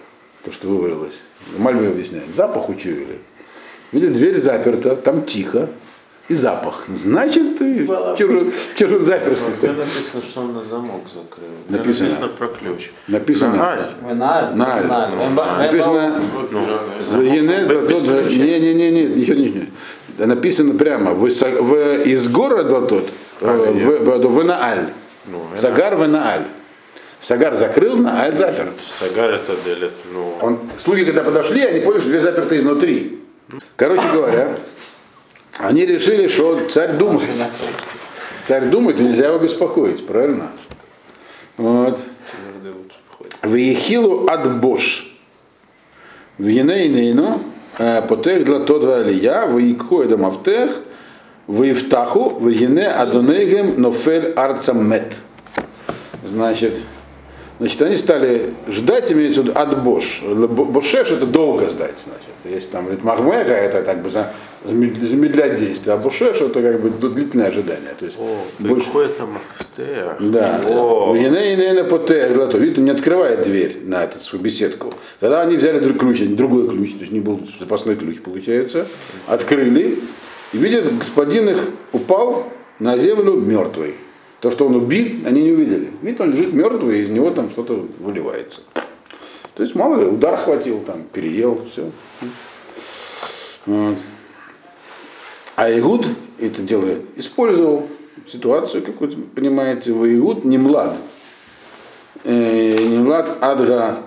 То, 0.48 0.54
что 0.54 0.68
вывалилось. 0.68 1.20
Мальве 1.58 1.88
объясняет. 1.88 2.34
Запах 2.34 2.70
учуяли. 2.70 3.18
Видит, 3.92 4.14
дверь 4.14 4.40
заперта, 4.40 4.96
там 4.96 5.22
тихо. 5.22 5.68
И 6.28 6.34
запах. 6.34 6.84
Значит, 6.94 7.58
ты 7.58 7.86
же 7.86 8.96
он 8.96 9.04
заперся? 9.04 9.50
Где 9.58 9.72
написано, 9.72 10.22
что 10.22 10.40
он 10.40 10.54
на 10.54 10.64
замок 10.64 11.02
закрыл? 11.06 11.48
Написано. 11.68 12.08
написано 12.08 12.28
про 12.28 12.48
ключ. 12.48 12.90
Написано. 13.08 13.56
На 13.56 14.56
Написано. 15.58 16.22
Не, 18.30 18.60
не, 18.60 18.74
не, 18.74 18.90
не, 18.90 19.04
ничего, 19.04 19.36
ничего. 19.36 19.64
Написано 20.18 20.74
прямо, 20.74 21.12
из 21.26 22.28
города 22.28 22.80
тот, 22.82 23.10
в, 23.40 24.44
Нааль. 24.44 24.88
Сагар 25.56 25.96
в 25.96 26.08
Нааль. 26.08 26.44
Сагар 27.20 27.56
закрыл, 27.56 27.96
Нааль 27.96 28.34
запер. 28.34 28.72
Сагар 28.80 29.30
это 29.30 29.56
делит, 29.64 29.92
ну, 30.12 30.34
Он, 30.40 30.58
слуги, 30.82 31.04
когда 31.04 31.22
подошли, 31.24 31.62
они 31.62 31.80
поняли, 31.80 32.00
что 32.00 32.08
дверь 32.10 32.22
заперта 32.22 32.56
изнутри. 32.56 33.20
Короче 33.76 34.04
говоря, 34.12 34.56
они 35.58 35.84
решили, 35.84 36.28
что 36.28 36.60
царь 36.68 36.92
думает. 36.92 37.34
Царь 38.44 38.66
думает, 38.66 39.00
и 39.00 39.02
нельзя 39.02 39.28
его 39.28 39.38
беспокоить, 39.38 40.06
правильно? 40.06 40.52
Вот. 41.56 41.98
твердый 41.98 42.80
лучше 42.80 42.98
входит. 43.10 43.36
Виехилу 43.42 44.28
ад 44.28 44.60
бош. 44.60 45.04
Винейнейну, 46.38 47.40
потех 47.76 48.44
для 48.44 48.60
тодва 48.60 48.98
алия, 48.98 49.46
виикху 49.46 50.02
эдам 50.02 50.24
автех, 50.24 50.70
виифтаху, 51.48 52.38
вигене 52.40 52.86
адонейгем 52.86 53.80
нофель 53.82 54.34
арцам 54.36 54.88
мет. 54.88 55.18
Значит, 56.24 56.78
значит, 57.58 57.82
они 57.82 57.96
стали 57.96 58.54
ждать, 58.68 59.10
имеется 59.12 59.42
в 59.42 59.44
виду 59.46 59.58
от 59.58 59.82
бош. 59.82 60.22
Бошеш 60.22 61.10
это 61.10 61.26
долго 61.26 61.68
ждать, 61.68 61.98
значит. 62.04 62.28
Если 62.44 62.70
там 62.70 62.84
говорит 62.84 63.04
махмега, 63.04 63.52
это 63.52 63.82
так 63.82 64.02
бы 64.02 64.10
за- 64.10 64.32
замед- 64.64 65.04
замедлять 65.04 65.58
действие, 65.58 65.94
а 65.94 65.98
бошеш 65.98 66.40
это 66.40 66.62
как 66.62 66.80
бы 66.80 66.90
длительное 67.08 67.48
ожидание. 67.48 67.90
То 67.98 68.06
есть 68.06 68.16
О, 68.18 68.38
больше- 68.58 68.86
какой 68.86 69.08
там 69.08 69.38
да. 70.20 70.60
Золотой. 72.34 72.60
Видите, 72.60 72.80
не 72.80 72.90
открывает 72.90 73.42
дверь 73.42 73.80
на 73.84 74.04
эту 74.04 74.18
свою 74.18 74.42
беседку. 74.42 74.92
Тогда 75.20 75.42
они 75.42 75.56
взяли 75.56 75.78
друг 75.80 75.98
ключ, 75.98 76.20
другой 76.20 76.68
ключ, 76.68 76.92
то 76.94 77.00
есть 77.00 77.12
не 77.12 77.20
был 77.20 77.40
запасной 77.58 77.96
ключ, 77.96 78.20
получается. 78.20 78.86
Открыли. 79.26 79.98
И 80.52 80.56
видят, 80.58 80.84
господин 80.98 81.50
их 81.50 81.68
упал 81.92 82.50
на 82.78 82.96
землю 82.96 83.34
мертвый. 83.34 83.94
То, 84.40 84.50
что 84.50 84.66
он 84.66 84.76
убил, 84.76 85.26
они 85.26 85.42
не 85.42 85.52
увидели. 85.52 85.90
Видите, 86.00 86.22
он 86.22 86.32
лежит 86.32 86.52
мертвый, 86.52 86.98
и 86.98 87.02
из 87.02 87.08
него 87.08 87.30
там 87.30 87.50
что-то 87.50 87.86
выливается. 87.98 88.60
То 89.54 89.62
есть, 89.64 89.74
мало 89.74 90.00
ли, 90.00 90.06
удар 90.06 90.36
хватил, 90.36 90.80
там, 90.80 91.02
переел, 91.12 91.60
все. 91.70 91.90
Вот. 93.66 93.98
А 95.56 95.70
Игуд 95.76 96.06
это 96.38 96.62
дело 96.62 96.94
использовал 97.16 97.88
ситуацию 98.26 98.84
какую-то, 98.84 99.18
понимаете, 99.34 99.92
в 99.92 100.06
Игуд 100.06 100.44
не 100.44 100.56
млад. 100.56 100.96
Э, 102.22 102.78
Не 102.78 102.98
млад 102.98 103.38
адга 103.40 103.98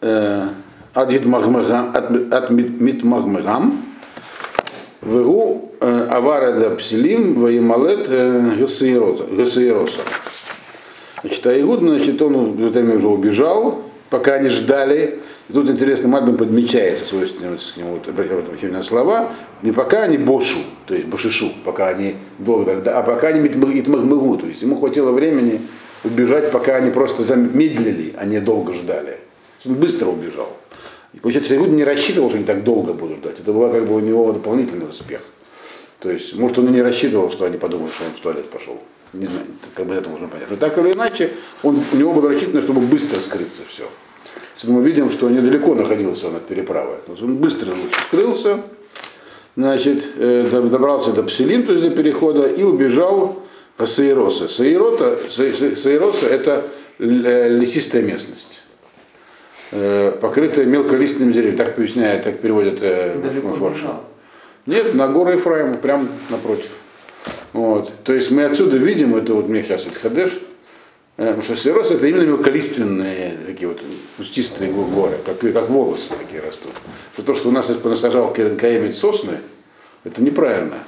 э, 0.00 0.48
адгит 0.94 1.26
магмагам, 1.26 1.90
от, 1.94 2.32
от 2.32 2.50
мит, 2.50 2.80
мит 2.80 3.02
магмагам. 3.02 3.82
Авареда 5.80 6.70
псилим 6.70 7.40
ваималет 7.40 8.06
э, 8.08 8.56
гасиероса. 8.58 10.02
Значит, 11.22 11.46
а 11.46 11.60
Игуд, 11.60 11.80
значит, 11.80 12.20
он 12.22 12.52
в 12.52 12.66
это 12.66 12.80
время 12.80 12.96
уже 12.96 13.08
убежал, 13.08 13.82
пока 14.08 14.34
они 14.34 14.48
ждали, 14.48 15.18
И 15.48 15.52
тут 15.52 15.68
интересно, 15.68 16.08
Мальбин 16.08 16.36
подмечается 16.36 17.04
свойственным 17.04 17.56
к 17.56 17.76
нему 17.76 18.00
внимание 18.06 18.78
на 18.78 18.82
слова, 18.82 19.32
не 19.62 19.72
пока 19.72 20.02
они 20.02 20.16
бошу, 20.16 20.58
то 20.86 20.94
есть 20.94 21.06
башишу, 21.06 21.52
пока 21.64 21.88
они 21.88 22.16
долго, 22.38 22.82
а 22.86 23.02
пока 23.02 23.28
они 23.28 23.46
итмагмыгу, 23.46 24.38
то 24.38 24.46
есть 24.46 24.62
ему 24.62 24.76
хватило 24.76 25.12
времени 25.12 25.60
убежать, 26.04 26.50
пока 26.50 26.76
они 26.76 26.90
просто 26.90 27.24
замедлили, 27.24 28.14
а 28.16 28.24
не 28.24 28.40
долго 28.40 28.72
ждали. 28.72 29.18
Он 29.66 29.74
быстро 29.74 30.08
убежал. 30.08 30.56
И 31.12 31.18
получается, 31.18 31.56
Иуд 31.56 31.70
не 31.70 31.84
рассчитывал, 31.84 32.28
что 32.28 32.38
они 32.38 32.46
так 32.46 32.64
долго 32.64 32.92
будут 32.92 33.18
ждать. 33.18 33.40
Это 33.40 33.52
был 33.52 33.68
как 33.70 33.86
бы 33.86 33.96
у 33.96 34.00
него 34.00 34.32
дополнительный 34.32 34.88
успех. 34.88 35.20
То 36.00 36.10
есть, 36.10 36.34
может, 36.36 36.58
он 36.58 36.68
и 36.68 36.70
не 36.70 36.82
рассчитывал, 36.82 37.30
что 37.30 37.44
они 37.44 37.58
подумают, 37.58 37.92
что 37.94 38.04
он 38.04 38.10
в 38.12 38.20
туалет 38.20 38.48
пошел. 38.50 38.80
Не 39.12 39.26
знаю, 39.26 39.44
как 39.74 39.86
бы 39.86 39.94
это 39.94 40.08
можно 40.08 40.28
понять. 40.28 40.48
Но 40.50 40.56
так 40.56 40.76
или 40.78 40.92
иначе, 40.92 41.30
он, 41.62 41.78
у 41.92 41.96
него 41.96 42.14
было 42.14 42.30
рассчитано, 42.30 42.62
чтобы 42.62 42.80
быстро 42.80 43.20
скрыться 43.20 43.62
все. 43.68 43.84
Мы 44.64 44.82
видим, 44.82 45.10
что 45.10 45.28
недалеко 45.28 45.74
находился 45.74 46.28
он 46.28 46.36
от 46.36 46.46
переправы. 46.46 46.96
Он 47.20 47.36
быстро 47.36 47.72
скрылся, 48.06 48.60
значит, 49.56 50.04
э, 50.16 50.48
добрался 50.70 51.12
до 51.12 51.22
Пселим, 51.22 51.64
то 51.64 51.72
есть 51.72 51.84
до 51.84 51.90
перехода, 51.90 52.46
и 52.46 52.62
убежал 52.62 53.42
к 53.76 53.86
Саироса. 53.86 54.48
Саирота, 54.48 55.18
Саироса 55.28 56.26
это 56.26 56.66
э, 56.98 57.48
лесистая 57.48 58.02
местность 58.02 58.62
э, 59.70 60.16
покрытая 60.20 60.66
мелколистными 60.66 61.32
деревьями. 61.32 61.56
Так 61.56 61.74
поясняет, 61.74 62.22
так 62.22 62.40
переводят 62.40 62.78
Форш. 63.58 63.84
Нет, 64.70 64.94
на 64.94 65.08
горы 65.08 65.32
Ефраима, 65.32 65.74
прямо 65.74 66.06
напротив. 66.28 66.70
Вот. 67.52 67.92
То 68.04 68.12
есть 68.12 68.30
мы 68.30 68.44
отсюда 68.44 68.76
видим, 68.76 69.16
это 69.16 69.34
вот 69.34 69.48
сейчас 69.48 69.84
Хадеш, 70.00 70.38
потому 71.16 71.42
что 71.42 71.56
Сирос 71.56 71.90
это 71.90 72.06
именно 72.06 72.22
мелколиственные 72.22 73.36
такие 73.46 73.66
вот 73.66 73.80
кустистые 74.16 74.70
горы, 74.70 75.18
как, 75.26 75.40
как 75.40 75.68
волосы 75.68 76.10
такие 76.16 76.40
растут. 76.40 76.70
Что 77.14 77.22
то, 77.24 77.34
что 77.34 77.48
у 77.48 77.50
нас 77.50 77.66
понасажал 77.66 78.32
Керенкаемит 78.32 78.94
сосны, 78.94 79.38
это 80.04 80.22
неправильно. 80.22 80.84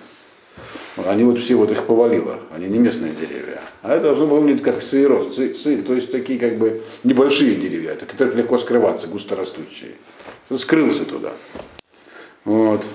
Они 1.05 1.25
вот 1.25 1.41
все 1.41 1.57
вот 1.57 1.73
их 1.73 1.85
повалило, 1.85 2.39
они 2.55 2.69
не 2.69 2.79
местные 2.79 3.13
деревья. 3.13 3.63
А 3.83 3.95
это 3.95 4.03
должно 4.03 4.29
было 4.29 4.39
выглядеть 4.39 4.63
как 4.63 4.81
сырос, 4.81 5.35
сыр, 5.35 5.83
то 5.83 5.95
есть 5.95 6.13
такие 6.13 6.39
как 6.39 6.57
бы 6.57 6.83
небольшие 7.03 7.57
деревья, 7.57 7.97
которые 7.97 8.37
легко 8.37 8.59
скрываться, 8.59 9.09
густорастущие. 9.09 9.97
Он 10.51 10.59
скрылся 10.59 11.05
туда. 11.05 11.33
Вот. 12.45 12.87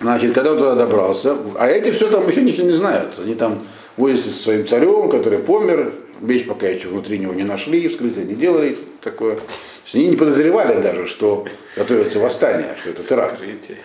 Значит, 0.00 0.34
когда 0.34 0.52
он 0.52 0.58
туда 0.58 0.74
добрался, 0.74 1.36
а 1.58 1.68
эти 1.68 1.90
все 1.90 2.10
там 2.10 2.28
еще 2.28 2.42
ничего 2.42 2.66
не 2.66 2.74
знают. 2.74 3.18
Они 3.18 3.34
там 3.34 3.62
возятся 3.96 4.30
со 4.30 4.42
своим 4.42 4.66
царем, 4.66 5.08
который 5.08 5.38
помер, 5.38 5.92
вещь 6.20 6.46
пока 6.46 6.68
еще 6.68 6.88
внутри 6.88 7.18
него 7.18 7.32
не 7.32 7.44
нашли, 7.44 7.88
вскрытие 7.88 8.24
не 8.24 8.34
делали, 8.34 8.76
такое. 9.02 9.36
То 9.36 9.42
есть 9.84 9.94
они 9.94 10.08
не 10.08 10.16
подозревали 10.16 10.82
даже, 10.82 11.06
что 11.06 11.46
готовится 11.76 12.18
восстание, 12.18 12.74
что 12.80 12.90
это 12.90 13.02
теракт. 13.02 13.40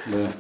Да. 0.07 0.31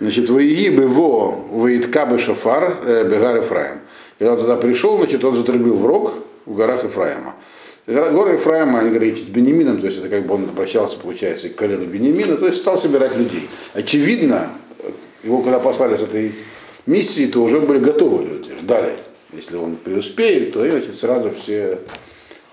Значит, 0.00 0.30
воеги 0.30 0.70
бы 0.70 0.86
во 0.86 1.30
воитка 1.30 2.06
бы 2.06 2.18
шофар 2.18 2.78
э, 2.84 3.08
бегар 3.08 3.36
Ефраим. 3.36 3.80
Когда 4.18 4.32
он 4.32 4.40
туда 4.40 4.56
пришел, 4.56 4.96
значит, 4.96 5.24
он 5.24 5.34
затрубил 5.34 5.74
в 5.74 5.86
рог 5.86 6.14
в 6.46 6.54
горах 6.54 6.84
Ефраима. 6.84 7.34
Горы 7.86 8.34
Ефраима, 8.34 8.80
они 8.80 8.90
говорят, 8.90 9.18
Бенемином, 9.28 9.78
то 9.78 9.86
есть 9.86 9.98
это 9.98 10.08
как 10.08 10.26
бы 10.26 10.34
он 10.34 10.44
обращался, 10.44 10.98
получается, 10.98 11.48
к 11.48 11.54
колену 11.54 11.86
Бенемина, 11.86 12.36
то 12.36 12.46
есть 12.46 12.60
стал 12.60 12.76
собирать 12.76 13.16
людей. 13.16 13.48
Очевидно, 13.74 14.50
его 15.22 15.42
когда 15.42 15.58
послали 15.58 15.96
с 15.96 16.02
этой 16.02 16.34
миссии, 16.86 17.26
то 17.26 17.42
уже 17.42 17.60
были 17.60 17.78
готовы 17.78 18.24
люди, 18.24 18.50
ждали. 18.60 18.94
Если 19.32 19.56
он 19.56 19.76
преуспеет, 19.76 20.52
то 20.52 20.68
значит, 20.68 20.94
сразу 20.94 21.30
все 21.32 21.80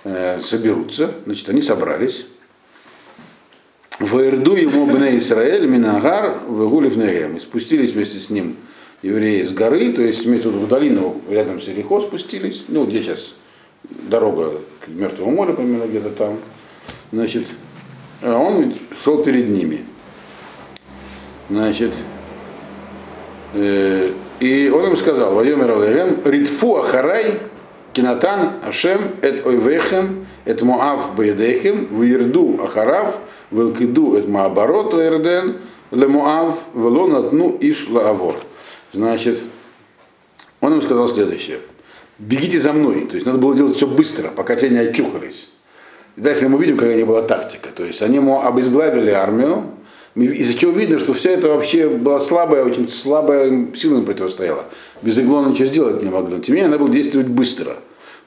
э, 0.04 0.40
соберутся. 0.40 1.12
Значит, 1.26 1.50
они 1.50 1.62
собрались. 1.62 2.28
Ваерду 4.00 4.56
ему 4.56 4.86
бне 4.86 5.18
Исраэль, 5.18 5.68
Минагар, 5.68 6.40
Вегулев 6.50 6.98
Негем. 6.98 7.38
И 7.38 7.40
спустились 7.40 7.94
вместе 7.94 8.20
с 8.20 8.30
ним 8.30 8.58
евреи 9.02 9.44
с 9.44 9.54
горы, 9.54 9.94
то 9.94 10.02
есть 10.02 10.26
имеется 10.26 10.50
в 10.50 10.68
долину 10.68 11.22
рядом 11.30 11.62
с 11.62 11.68
Ерехо 11.68 12.02
спустились, 12.02 12.66
ну, 12.68 12.86
где 12.86 13.02
сейчас 13.02 13.36
дорога 14.10 14.62
к 14.82 14.88
Мертвому 14.88 15.32
морю, 15.32 15.54
примерно 15.54 15.86
где-то 15.86 16.10
там. 16.10 16.40
Значит, 17.12 17.48
а 18.22 18.38
он 18.38 18.74
шел 19.04 19.24
перед 19.24 19.50
ними. 19.50 19.86
Значит, 21.50 21.94
э, 21.94 22.15
и 23.56 24.72
он 24.74 24.86
им 24.88 24.98
сказал, 24.98 25.34
Вайомер 25.34 25.72
Алевем, 25.72 26.20
Ритфу 26.24 26.78
Ахарай, 26.78 27.40
Кинатан 27.94 28.54
Ашем, 28.66 29.16
Эт 29.22 29.46
Ойвехем, 29.46 30.26
Эт 30.46 30.62
Моав 30.62 31.16
Бейдехем, 31.16 31.88
Вирду 31.96 32.60
Ахарав, 32.62 33.20
Велкиду 33.52 34.18
Эт 34.18 34.28
Маабарот 34.28 34.94
Эрден, 34.94 35.58
Лемуав, 35.92 36.66
Велонатну 36.74 37.58
Иш 37.62 37.88
Лаавор. 37.90 38.36
Значит, 38.92 39.40
он 40.62 40.74
им 40.74 40.82
сказал 40.82 41.08
следующее. 41.08 41.60
Бегите 42.18 42.60
за 42.60 42.74
мной. 42.74 43.06
То 43.06 43.16
есть 43.16 43.26
надо 43.26 43.38
было 43.38 43.56
делать 43.56 43.76
все 43.76 43.88
быстро, 43.88 44.30
пока 44.30 44.56
те 44.56 44.70
не 44.70 44.80
очухались. 44.80 45.50
И 46.16 46.22
дальше 46.22 46.48
мы 46.48 46.58
видим, 46.60 46.78
какая 46.78 47.06
была 47.06 47.22
тактика. 47.22 47.70
То 47.70 47.84
есть 47.84 48.02
они 48.02 48.16
ему 48.16 48.46
обезглавили 48.46 49.12
армию, 49.12 49.66
из-за 50.16 50.58
чего 50.58 50.72
видно, 50.72 50.98
что 50.98 51.14
вся 51.14 51.32
это 51.32 51.50
вообще 51.50 51.90
была 51.90 52.22
слабая, 52.22 52.64
очень 52.64 52.88
слабая 52.88 53.68
сила 53.76 54.02
противостояла. 54.02 54.66
Без 55.02 55.20
иглона 55.20 55.50
ничего 55.50 55.68
сделать 55.68 56.02
не 56.02 56.10
могли. 56.10 56.40
Тем 56.40 56.56
не 56.56 56.62
менее, 56.62 56.72
надо 56.72 56.84
было 56.84 56.94
действовать 56.94 57.28
быстро. 57.28 57.78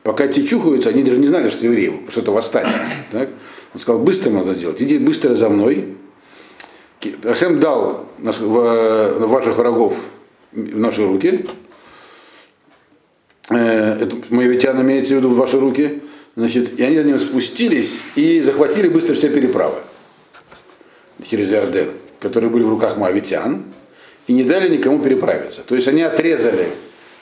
Пока 0.02 0.28
те 0.28 0.42
чухаются, 0.42 0.90
они 0.90 1.02
даже 1.02 1.16
не 1.16 1.28
знали, 1.28 1.48
что 1.48 1.64
евреи, 1.64 2.00
что 2.10 2.20
это 2.20 2.30
восстание. 2.30 2.74
Так? 3.10 3.30
Он 3.72 3.80
сказал, 3.80 4.00
быстро 4.02 4.30
надо 4.30 4.54
делать. 4.54 4.80
Иди 4.82 4.98
быстро 4.98 5.34
за 5.34 5.48
мной. 5.48 5.96
Ашем 7.24 7.58
дал 7.58 8.06
в 8.18 9.26
ваших 9.26 9.56
врагов 9.56 9.98
в 10.52 10.78
наши 10.78 11.06
руки. 11.06 11.46
Это 13.48 14.16
моавитян 14.30 14.80
имеется 14.82 15.14
в 15.14 15.18
виду 15.18 15.30
в 15.30 15.36
ваши 15.36 15.58
руки. 15.58 16.02
Значит, 16.36 16.78
и 16.78 16.82
они 16.82 16.96
за 16.96 17.04
ним 17.04 17.18
спустились 17.18 18.00
и 18.14 18.40
захватили 18.40 18.88
быстро 18.88 19.14
все 19.14 19.30
переправы 19.30 19.76
через 21.26 21.52
Иорден, 21.52 21.90
которые 22.20 22.50
были 22.50 22.64
в 22.64 22.70
руках 22.70 22.96
моавитян, 22.96 23.64
и 24.26 24.32
не 24.32 24.44
дали 24.44 24.68
никому 24.68 24.98
переправиться. 25.00 25.62
То 25.66 25.74
есть 25.74 25.88
они 25.88 26.02
отрезали 26.02 26.68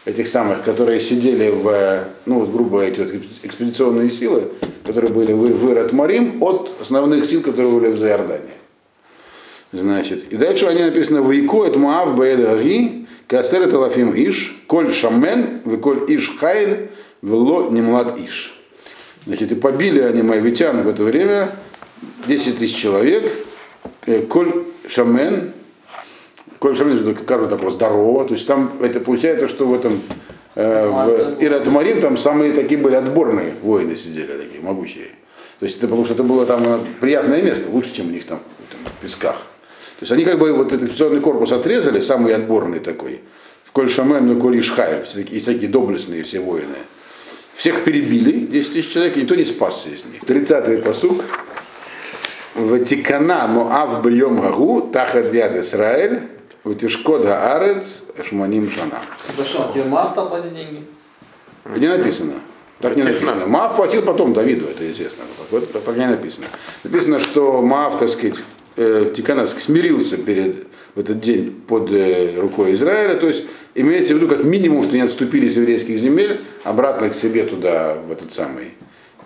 этих 0.05 0.29
самых, 0.29 0.63
которые 0.63 1.01
сидели 1.01 1.51
в, 1.51 2.05
ну 2.27 2.41
вот 2.41 2.51
грубо 2.51 2.83
эти 2.83 3.01
вот 3.01 3.13
экспедиционные 3.43 4.11
силы, 4.11 4.49
которые 4.85 5.13
были 5.13 5.33
в, 5.33 5.89
в 5.89 5.93
Марим, 5.93 6.43
от 6.43 6.75
основных 6.81 7.25
сил, 7.25 7.43
которые 7.43 7.73
были 7.73 7.91
в 7.91 8.03
Иордании. 8.03 8.55
Значит, 9.73 10.33
и 10.33 10.37
дальше 10.37 10.67
они 10.67 10.83
написано 10.83 11.23
«Вайко 11.23 11.67
это 11.67 11.79
Муав 11.79 12.17
Баэдаги, 12.17 13.07
Касер 13.27 13.63
это 13.63 13.79
Лафим 13.79 14.13
Иш, 14.15 14.63
Коль 14.69 14.91
Шамен, 14.91 15.61
Коль 15.83 16.05
Иш 16.09 16.37
Хайль, 16.39 16.91
Вело 17.23 17.69
Немлад 17.71 18.19
Иш». 18.19 18.57
Значит, 19.27 19.51
и 19.51 19.55
побили 19.57 20.01
они 20.01 20.23
моавитян 20.23 20.83
в 20.85 20.89
это 20.89 21.03
время 21.03 21.51
10 22.29 22.59
тысяч 22.59 22.77
человек, 22.77 23.31
Коль 24.29 24.65
Шамен, 24.87 25.53
Коль 26.59 26.75
Шамен, 26.75 27.15
как 27.15 27.49
такого 27.49 27.71
здорового, 27.71 28.25
то 28.25 28.35
есть 28.35 28.47
там 28.47 28.73
это 28.81 29.01
получается, 29.01 29.49
что 29.49 29.67
в 29.67 29.75
этом 29.75 30.01
э, 30.55 30.89
в 30.89 31.43
Ират 31.43 31.67
Марим 31.67 32.01
там 32.01 32.17
самые 32.17 32.53
такие 32.53 32.81
были 32.81 32.95
отборные 32.95 33.55
воины 33.63 33.97
сидели, 33.97 34.33
такие 34.33 34.63
могучие. 34.63 35.09
То 35.59 35.65
есть 35.65 35.79
это 35.79 35.87
потому 35.87 36.05
что 36.05 36.15
это 36.15 36.23
было 36.23 36.47
там 36.47 36.87
приятное 37.01 37.43
место, 37.43 37.71
лучше, 37.71 37.95
чем 37.95 38.09
у 38.09 38.11
них 38.11 38.27
там, 38.27 38.41
там 38.71 38.93
в 38.93 39.03
песках. 39.03 39.37
То 39.99 40.03
есть 40.03 40.13
они 40.13 40.25
как 40.25 40.39
бы 40.39 40.53
вот 40.53 40.69
этот 40.69 40.85
экспедиционный 40.85 41.21
корпус 41.21 41.53
отрезали, 41.53 42.01
самый 42.01 42.35
отборный 42.35 42.81
такой, 42.81 43.21
в 43.65 43.73
Коль 43.73 43.89
Шамен, 43.89 44.27
ну 44.27 44.39
Коль 44.39 44.59
Ишхай, 44.59 45.03
и 45.31 45.41
всякие 45.41 45.71
доблестные 45.71 46.23
все 46.23 46.41
воины. 46.41 46.77
Всех 47.55 47.85
перебили, 47.85 48.41
10 48.41 48.73
тысяч 48.75 48.93
человек, 48.93 49.17
и 49.17 49.23
никто 49.23 49.35
не 49.35 49.47
спасся 49.47 49.89
из 49.89 50.05
них. 50.05 50.23
30-й 50.23 50.83
посуг. 50.83 51.25
Ватикана 52.57 53.47
Моав 53.47 54.03
Бьем 54.03 54.41
Гагу, 54.41 54.89
Тахат 54.93 55.33
Яд 55.33 55.57
Исраэль, 55.57 56.23
Ватишкод 56.65 57.23
Гаарец, 57.23 58.05
Шманим 58.23 58.71
Шана. 58.71 59.01
Зашел, 59.37 59.73
тебе 59.73 59.85
Маав 59.85 60.11
стал 60.11 60.29
платить 60.29 60.55
деньги? 60.55 60.85
Не 61.77 61.89
написано. 61.89 62.35
Так 62.81 62.97
не 62.97 63.03
написано. 63.03 63.47
Маав 63.47 63.77
платил 63.77 64.03
потом 64.03 64.33
Давиду, 64.33 64.67
это 64.67 64.91
известно. 64.91 65.25
Вот 65.51 65.71
так 65.73 65.97
не 65.97 66.07
написано. 66.07 66.47
Написано, 66.85 67.21
что 67.21 67.63
Маав, 67.63 67.99
так 67.99 68.09
сказать, 68.09 68.43
э, 68.77 69.11
Тикана 69.15 69.47
смирился 69.47 70.17
перед 70.17 70.67
в 70.97 71.01
этот 71.01 71.21
день 71.21 71.51
под 71.69 71.93
э, 71.93 72.41
рукой 72.41 72.73
Израиля, 72.73 73.17
то 73.17 73.29
есть 73.29 73.45
имеется 73.75 74.15
в 74.15 74.17
виду 74.17 74.29
как 74.29 74.45
минимум, 74.45 74.83
что 74.83 74.97
не 74.97 75.03
отступили 75.03 75.47
с 75.47 75.57
еврейских 75.57 75.99
земель 75.99 76.41
обратно 76.65 77.11
к 77.11 77.15
себе 77.15 77.45
туда, 77.45 77.97
в 78.09 78.11
этот 78.11 78.33
самый, 78.33 78.73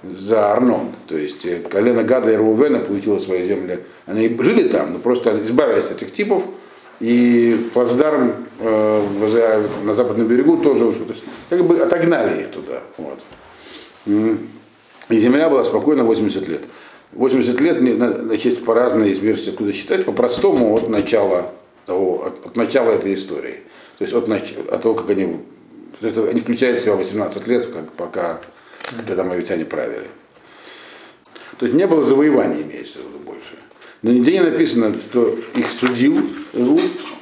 за 0.03 0.53
Арнон. 0.53 0.93
То 1.07 1.17
есть 1.17 1.45
э, 1.47 1.61
колено 1.61 2.03
Гада 2.03 2.33
и 2.33 2.37
Рувена 2.37 2.81
получило 2.81 3.19
свои 3.19 3.43
земли. 3.45 3.81
Они 4.07 4.29
жили 4.41 4.69
там, 4.69 4.95
но 4.95 4.99
просто 4.99 5.43
избавились 5.43 5.91
от 5.91 6.03
этих 6.03 6.13
типов, 6.13 6.45
и 7.01 7.69
плацдарм 7.73 8.35
э, 8.61 9.59
на 9.85 9.95
западном 9.95 10.27
берегу 10.27 10.59
тоже 10.59 10.87
ушел. 10.87 11.07
То 11.07 11.13
есть 11.13 11.25
как 11.49 11.65
бы 11.65 11.79
отогнали 11.79 12.43
их 12.43 12.51
туда. 12.51 12.83
Вот. 12.97 13.19
И 14.07 15.19
земля 15.19 15.51
была 15.51 15.65
спокойна 15.65 16.05
80 16.05 16.47
лет. 16.49 16.63
80 17.13 17.61
лет, 17.61 17.79
значит, 17.81 18.65
по 18.65 18.75
разные 18.75 19.13
из 19.13 19.51
куда 19.55 19.73
считать, 19.73 20.05
по-простому 20.05 20.75
от 20.75 20.89
начала 20.89 21.53
того, 21.85 22.25
от, 22.27 22.47
от 22.47 22.57
начала 22.57 22.93
этой 22.93 23.15
истории. 23.15 23.61
То 23.99 24.05
есть 24.05 24.15
от, 24.15 24.29
нач- 24.29 24.69
от 24.71 24.83
того, 24.83 24.95
как 24.95 25.11
они, 25.11 25.39
это, 26.01 26.29
они 26.29 26.41
включают 26.41 26.79
в 26.79 26.83
себя 26.83 26.95
18 26.95 27.47
лет, 27.49 27.67
как, 27.67 27.91
пока, 27.93 28.41
когда 29.07 29.25
мавитяне 29.25 29.65
правили. 29.65 30.07
То 31.59 31.67
есть 31.67 31.77
не 31.77 31.87
было 31.87 32.05
завоевания, 32.05 32.63
имеется 32.63 32.99
в 32.99 33.03
виду 33.03 33.19
больше. 33.25 33.57
Но 34.03 34.13
нигде 34.13 34.33
не 34.33 34.41
написано, 34.41 34.95
что 34.95 35.39
их 35.55 35.71
судил 35.71 36.23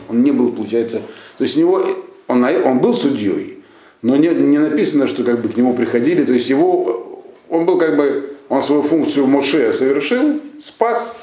он 0.09 0.23
не 0.23 0.33
был, 0.33 0.53
получается, 0.53 1.03
то 1.37 1.45
есть 1.45 1.57
у 1.57 1.61
него, 1.61 1.83
он, 2.27 2.45
он 2.45 2.79
был 2.81 2.95
судьей, 2.95 3.63
но 4.03 4.17
не, 4.17 4.29
не 4.29 4.59
написано, 4.59 5.07
что 5.07 5.23
как 5.23 5.41
бы 5.41 5.49
к 5.49 5.57
нему 5.57 5.75
приходили, 5.75 6.25
то 6.25 6.33
есть 6.33 6.49
его, 6.49 7.23
он 7.49 7.67
был 7.67 7.79
как 7.79 7.97
бы, 7.97 8.37
он 8.49 8.63
свою 8.63 8.83
функцию 8.83 9.27
Моше 9.27 9.73
совершил, 9.73 10.41
спас, 10.61 11.17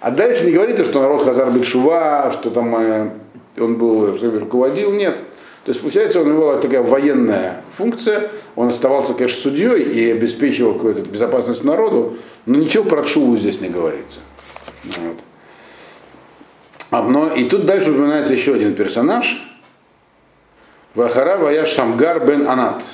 а 0.00 0.10
дальше 0.10 0.44
не 0.44 0.52
говорите, 0.52 0.84
что 0.84 1.00
народ 1.00 1.24
Хазар 1.24 1.50
Бетшува, 1.50 2.30
что 2.32 2.50
там 2.50 2.76
э, 2.76 3.10
он 3.58 3.76
был, 3.76 4.14
что 4.14 4.30
руководил, 4.38 4.92
нет. 4.92 5.18
То 5.66 5.70
есть, 5.70 5.80
получается, 5.80 6.20
у 6.20 6.24
него 6.24 6.54
такая 6.58 6.80
военная 6.80 7.64
функция, 7.72 8.30
он 8.54 8.68
оставался, 8.68 9.14
конечно, 9.14 9.40
судьей 9.40 9.82
и 9.82 10.12
обеспечивал 10.12 10.74
какую-то 10.74 11.00
безопасность 11.00 11.64
народу, 11.64 12.16
но 12.46 12.58
ничего 12.58 12.84
про 12.84 13.02
Шуву 13.02 13.36
здесь 13.36 13.60
не 13.60 13.68
говорится. 13.68 14.20
Вот. 14.84 15.16
Одно, 16.90 17.34
и 17.34 17.48
тут 17.48 17.66
дальше 17.66 17.90
упоминается 17.90 18.32
еще 18.32 18.54
один 18.54 18.76
персонаж. 18.76 19.42
Вахара 20.94 21.36
Вая 21.36 21.64
Шамгар 21.64 22.24
бен 22.24 22.46
Анат. 22.46 22.84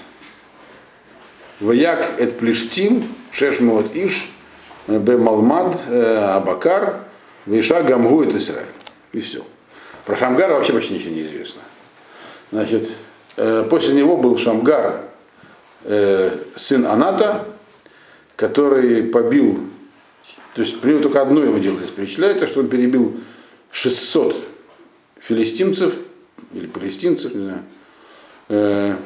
Ваяк 1.60 2.18
эт 2.18 2.38
Плештим, 2.38 3.04
Шешмот 3.32 3.94
Иш, 3.94 4.30
Бе 4.86 5.18
Малмад, 5.18 5.76
э, 5.88 6.36
Абакар, 6.36 7.00
Виша 7.44 7.82
Гамгу 7.82 8.24
эт 8.24 8.34
Израиль. 8.34 8.64
И 9.12 9.20
все. 9.20 9.44
Про 10.06 10.16
Шамгара 10.16 10.54
вообще 10.54 10.72
почти 10.72 10.94
ничего 10.94 11.10
не 11.10 11.26
известно. 11.26 11.60
Значит, 12.52 12.90
э, 13.38 13.64
после 13.68 13.94
него 13.94 14.18
был 14.18 14.36
Шамгар, 14.36 15.00
э, 15.84 16.36
сын 16.54 16.86
Аната, 16.86 17.46
который 18.36 19.04
побил, 19.04 19.60
то 20.54 20.60
есть 20.60 20.80
при 20.80 20.98
только 20.98 21.22
одно 21.22 21.42
его 21.42 21.58
дело 21.58 21.78
здесь 21.78 21.90
перечисляется, 21.90 22.46
что 22.46 22.60
он 22.60 22.68
перебил 22.68 23.18
600 23.70 24.36
филистимцев 25.18 25.94
или 26.52 26.66
палестинцев, 26.66 27.34
не 27.34 27.40
знаю. 27.40 27.62
Э, 28.50 28.96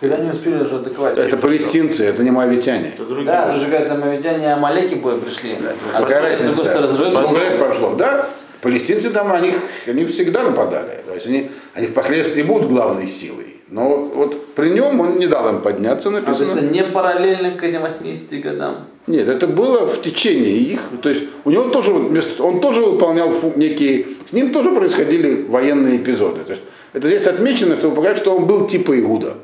Когда 0.00 0.18
не 0.18 0.30
успели 0.30 0.56
уже 0.56 0.76
атаковать. 0.76 1.16
Это 1.16 1.38
палестинцы, 1.38 2.04
это 2.04 2.22
не 2.22 2.30
моавитяне. 2.30 2.88
Это 2.94 3.06
другие. 3.06 3.26
Да, 3.26 3.46
даже 3.46 3.66
говорят, 3.66 3.88
там 3.88 4.04
авиатяне 4.04 4.52
Амалеки 4.52 4.96
бой 4.96 5.18
пришли. 5.18 5.56
А 5.94 6.02
Какая 6.02 6.20
разница? 6.20 6.66
стороны, 6.66 7.38
лет 7.38 7.58
прошло, 7.58 7.94
да? 7.94 8.28
Палестинцы 8.60 9.10
там, 9.10 9.32
они, 9.32 9.54
они 9.86 10.04
всегда 10.04 10.42
нападали. 10.42 11.02
То 11.06 11.14
есть 11.14 11.26
они, 11.26 11.50
они 11.74 11.86
впоследствии 11.86 12.42
будут 12.42 12.70
главной 12.70 13.06
силой. 13.06 13.54
Но 13.68 14.04
вот 14.14 14.54
при 14.54 14.70
нем 14.70 15.00
он 15.00 15.18
не 15.18 15.26
дал 15.26 15.48
им 15.48 15.60
подняться, 15.60 16.08
а, 16.10 16.12
то 16.12 16.28
есть 16.28 16.40
написано. 16.40 16.58
это 16.58 16.74
не 16.74 16.84
параллельно 16.84 17.52
к 17.52 17.62
этим 17.62 17.82
80 17.82 18.40
годам. 18.40 18.86
Нет, 19.06 19.28
это 19.28 19.46
было 19.46 19.86
в 19.86 20.00
течение 20.00 20.56
их. 20.56 20.80
То 21.02 21.08
есть 21.08 21.24
у 21.44 21.50
него 21.50 21.70
тоже, 21.70 21.92
он 21.92 22.60
тоже 22.60 22.82
выполнял 22.82 23.32
некие, 23.56 24.06
с 24.26 24.32
ним 24.32 24.52
тоже 24.52 24.70
происходили 24.70 25.42
военные 25.48 25.96
эпизоды. 25.96 26.44
То 26.44 26.52
есть 26.52 26.62
это 26.92 27.08
здесь 27.08 27.26
отмечено, 27.26 27.76
чтобы 27.76 27.96
показать, 27.96 28.18
что 28.18 28.36
он 28.36 28.46
был 28.46 28.66
типа 28.66 28.98
Игуда. 28.98 29.34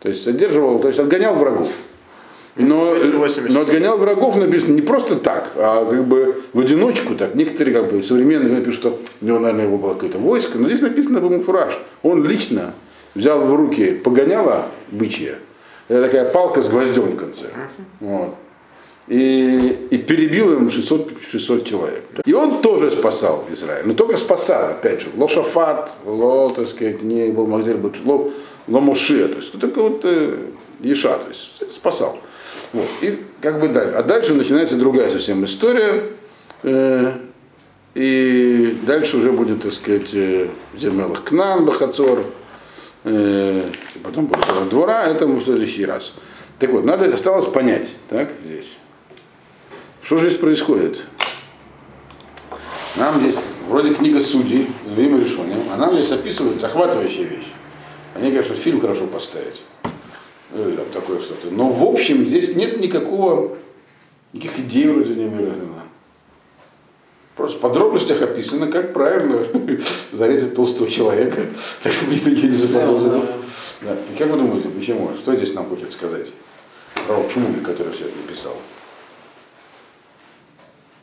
То 0.00 0.08
есть 0.08 0.22
содерживал, 0.22 0.78
то 0.78 0.88
есть 0.88 1.00
отгонял 1.00 1.34
врагов. 1.34 1.68
Но, 2.56 2.94
80. 2.94 3.50
но 3.50 3.62
отгонял 3.62 3.96
врагов 3.96 4.36
написано 4.36 4.74
не 4.74 4.82
просто 4.82 5.16
так, 5.16 5.52
а 5.56 5.88
как 5.88 6.06
бы 6.06 6.36
в 6.52 6.60
одиночку 6.60 7.14
так. 7.14 7.34
Некоторые 7.34 7.74
как 7.74 7.90
бы 7.90 8.02
современные 8.02 8.52
напишут, 8.52 8.74
что 8.74 9.00
у 9.22 9.24
него, 9.24 9.38
наверное, 9.38 9.64
его 9.64 9.78
было 9.78 9.94
какое-то 9.94 10.18
войско, 10.18 10.58
но 10.58 10.68
здесь 10.68 10.82
написано 10.82 11.20
был 11.20 11.40
фураж. 11.40 11.78
Он 12.02 12.24
лично 12.24 12.74
взял 13.14 13.40
в 13.40 13.54
руки 13.54 13.92
погоняло 13.92 14.66
бычье. 14.90 15.36
Это 15.88 16.02
такая 16.02 16.30
палка 16.30 16.60
с 16.60 16.68
гвоздем 16.68 17.04
в 17.04 17.16
конце. 17.16 17.46
Вот. 18.00 18.34
И, 19.08 19.88
и 19.90 19.98
перебил 19.98 20.52
им 20.52 20.70
600, 20.70 21.12
600 21.28 21.64
человек. 21.64 22.04
И 22.24 22.32
он 22.32 22.60
тоже 22.62 22.90
спасал 22.90 23.44
Израиль. 23.50 23.84
Но 23.86 23.94
только 23.94 24.16
спасал, 24.16 24.70
опять 24.70 25.00
же. 25.00 25.08
Лошафат, 25.16 25.92
ло, 26.04 26.50
так 26.50 26.68
сказать, 26.68 27.02
не 27.02 27.30
был 27.30 27.46
Мазель, 27.46 27.78
ло, 28.04 28.30
ло 28.68 28.80
Моше. 28.80 29.26
То 29.28 29.36
есть 29.36 29.58
только 29.58 29.82
вот 29.82 30.02
э, 30.04 30.38
Еша, 30.80 31.18
то 31.18 31.28
есть 31.28 31.52
спасал. 31.74 32.18
Вот. 32.72 32.88
И 33.00 33.18
как 33.40 33.60
бы 33.60 33.68
дальше. 33.68 33.94
А 33.94 34.02
дальше 34.02 34.34
начинается 34.34 34.76
другая 34.76 35.10
совсем 35.10 35.44
история. 35.44 36.04
Э, 36.62 37.12
и 37.94 38.78
дальше 38.86 39.18
уже 39.18 39.32
будет, 39.32 39.62
так 39.62 39.72
сказать, 39.72 40.14
э, 40.14 40.48
Зермелах 40.74 41.24
Кнан, 41.24 41.66
Бахацор, 41.66 42.24
э, 43.04 43.62
потом 44.02 44.30
Сорок 44.46 44.68
двора, 44.70 45.04
это 45.04 45.26
в 45.26 45.42
следующий 45.42 45.84
раз. 45.84 46.14
Так 46.58 46.70
вот, 46.70 46.84
надо 46.84 47.12
осталось 47.12 47.46
понять, 47.46 47.96
так, 48.08 48.30
здесь. 48.46 48.76
Что 50.00 50.16
же 50.16 50.28
здесь 50.28 50.40
происходит? 50.40 51.04
Нам 52.96 53.20
здесь, 53.20 53.36
вроде 53.68 53.94
книга 53.94 54.20
судей, 54.20 54.68
время 54.86 55.20
решения, 55.20 55.56
а 55.72 55.76
нам 55.76 55.94
здесь 55.94 56.12
описывают 56.12 56.60
захватывающая 56.60 57.24
вещь. 57.24 57.52
Они 58.14 58.30
говорят, 58.30 58.56
фильм 58.56 58.80
хорошо 58.80 59.06
поставить. 59.06 59.62
Или 60.54 60.76
там 60.76 60.86
такое 60.92 61.20
что-то. 61.20 61.50
Но 61.50 61.68
в 61.68 61.82
общем 61.84 62.26
здесь 62.26 62.54
нет 62.56 62.80
никакого, 62.80 63.56
никаких 64.32 64.60
идей 64.60 64.88
вроде 64.88 65.14
не 65.14 65.26
выражено. 65.26 65.82
Просто 67.34 67.56
в 67.58 67.60
подробностях 67.60 68.20
описано, 68.20 68.66
как 68.66 68.92
правильно 68.92 69.46
зарезать 70.12 70.54
толстого 70.54 70.88
человека, 70.88 71.46
так 71.82 71.92
чтобы 71.92 72.14
никто 72.14 72.30
ничего 72.30 72.48
не 72.48 72.56
заподозрил. 72.56 73.26
Да. 73.80 73.96
И 74.12 74.18
как 74.18 74.28
вы 74.28 74.36
думаете, 74.36 74.68
почему? 74.68 75.10
Что 75.16 75.34
здесь 75.34 75.54
нам 75.54 75.68
хочет 75.68 75.92
сказать? 75.92 76.32
Про 77.06 77.28
Шмули, 77.28 77.60
который 77.64 77.92
все 77.92 78.04
это 78.04 78.16
написал. 78.18 78.56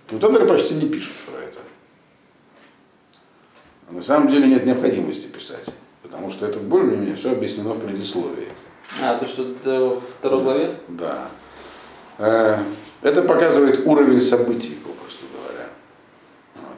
Комментаторы 0.07 0.47
почти 0.47 0.75
не 0.75 0.87
пишут 0.87 1.13
про 1.27 1.43
это. 1.43 1.59
А 3.89 3.93
на 3.93 4.01
самом 4.01 4.29
деле 4.29 4.47
нет 4.47 4.65
необходимости 4.65 5.27
писать, 5.27 5.65
потому 6.03 6.29
что 6.29 6.45
это 6.45 6.59
более-менее 6.59 7.15
все 7.15 7.31
объяснено 7.31 7.73
в 7.73 7.79
предисловии. 7.79 8.47
А, 9.01 9.17
то, 9.17 9.27
что 9.27 9.43
во 9.63 10.01
второй 10.01 10.43
главе? 10.43 10.75
Да. 10.87 11.27
Э, 12.17 12.57
Это 13.01 13.23
показывает 13.23 13.85
уровень 13.85 14.19
событий, 14.19 14.77
попросту 14.83 15.25
говоря. 15.33 15.67
Вот. 16.55 16.75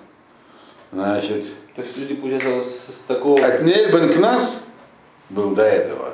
Значит, 0.91 1.45
То 1.75 1.81
есть 1.81 1.97
люди, 1.97 2.15
получается, 2.15 2.63
с, 2.63 2.99
с 2.99 3.03
такого... 3.07 3.43
Отнель 3.43 3.91
бен 3.91 4.13
Кнас 4.13 4.67
был 5.29 5.51
до 5.55 5.63
этого. 5.63 6.13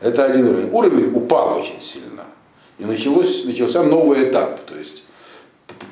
Это 0.00 0.24
один 0.24 0.48
уровень. 0.48 0.70
Уровень 0.70 1.12
упал 1.16 1.58
очень 1.58 1.80
сильно. 1.80 2.24
И 2.78 2.84
началось, 2.84 3.44
начался 3.44 3.84
новый 3.84 4.28
этап. 4.28 4.60
То 4.66 4.76
есть 4.76 5.04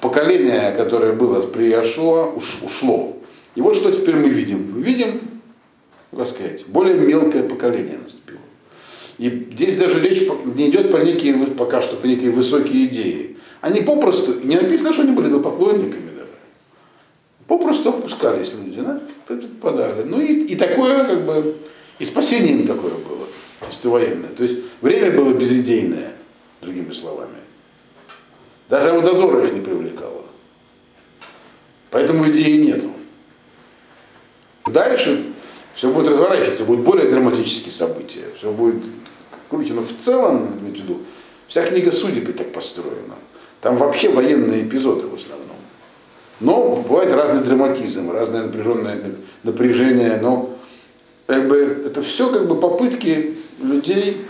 поколение, 0.00 0.72
которое 0.72 1.12
было 1.12 1.40
при 1.46 1.72
уш- 2.34 2.62
ушло. 2.62 3.16
И 3.54 3.60
вот 3.60 3.76
что 3.76 3.92
теперь 3.92 4.16
мы 4.16 4.28
видим. 4.28 4.72
Мы 4.74 4.82
видим, 4.82 5.20
как 6.14 6.26
сказать, 6.26 6.66
более 6.66 6.94
мелкое 6.94 7.48
поколение 7.48 7.98
наступило. 7.98 8.39
И 9.20 9.28
здесь 9.52 9.76
даже 9.76 10.00
речь 10.00 10.22
не 10.56 10.70
идет 10.70 10.90
про 10.90 11.04
некие, 11.04 11.34
пока 11.48 11.82
что, 11.82 11.96
про 11.96 12.06
некие 12.06 12.30
высокие 12.30 12.86
идеи. 12.86 13.36
Они 13.60 13.82
попросту, 13.82 14.40
не 14.42 14.56
написано, 14.56 14.94
что 14.94 15.02
они 15.02 15.12
были 15.12 15.28
идолопоклонниками 15.28 16.08
даже. 16.16 16.30
Попросту 17.46 17.90
опускались 17.90 18.54
люди, 18.54 18.80
да, 18.80 18.98
подали. 19.60 20.04
Ну 20.04 20.22
и, 20.22 20.44
и 20.44 20.56
такое, 20.56 21.04
как 21.04 21.26
бы, 21.26 21.54
и 21.98 22.06
спасение 22.06 22.54
им 22.54 22.66
такое 22.66 22.92
было, 22.92 23.26
чисто 23.68 23.90
военное. 23.90 24.30
То 24.30 24.42
есть 24.42 24.56
время 24.80 25.14
было 25.14 25.34
безидейное, 25.34 26.14
другими 26.62 26.90
словами. 26.94 27.36
Даже 28.70 28.88
его 28.88 29.02
дозора 29.02 29.44
их 29.44 29.52
не 29.52 29.60
привлекало. 29.60 30.24
Поэтому 31.90 32.26
идеи 32.30 32.56
нету. 32.56 32.90
Дальше 34.66 35.29
все 35.74 35.90
будет 35.90 36.08
разворачиваться, 36.08 36.64
будут 36.64 36.84
более 36.84 37.10
драматические 37.10 37.72
события, 37.72 38.24
все 38.36 38.52
будет 38.52 38.84
круче. 39.48 39.72
Но 39.72 39.82
в 39.82 39.92
целом, 39.98 40.58
имейте 40.60 40.82
в 40.82 40.84
виду, 40.84 41.00
вся 41.46 41.64
книга 41.64 41.92
судеб 41.92 42.28
и 42.28 42.32
так 42.32 42.52
построена. 42.52 43.16
Там 43.60 43.76
вообще 43.76 44.08
военные 44.08 44.64
эпизоды 44.64 45.06
в 45.06 45.14
основном. 45.14 45.56
Но 46.40 46.76
бывает 46.76 47.12
разный 47.12 47.42
драматизм, 47.42 48.10
разное 48.10 48.44
напряженное 48.44 48.98
напряжение, 49.42 50.18
но 50.22 50.56
как 51.26 51.46
бы, 51.46 51.84
это 51.86 52.02
все 52.02 52.30
как 52.30 52.48
бы 52.48 52.58
попытки 52.58 53.36
людей 53.62 54.26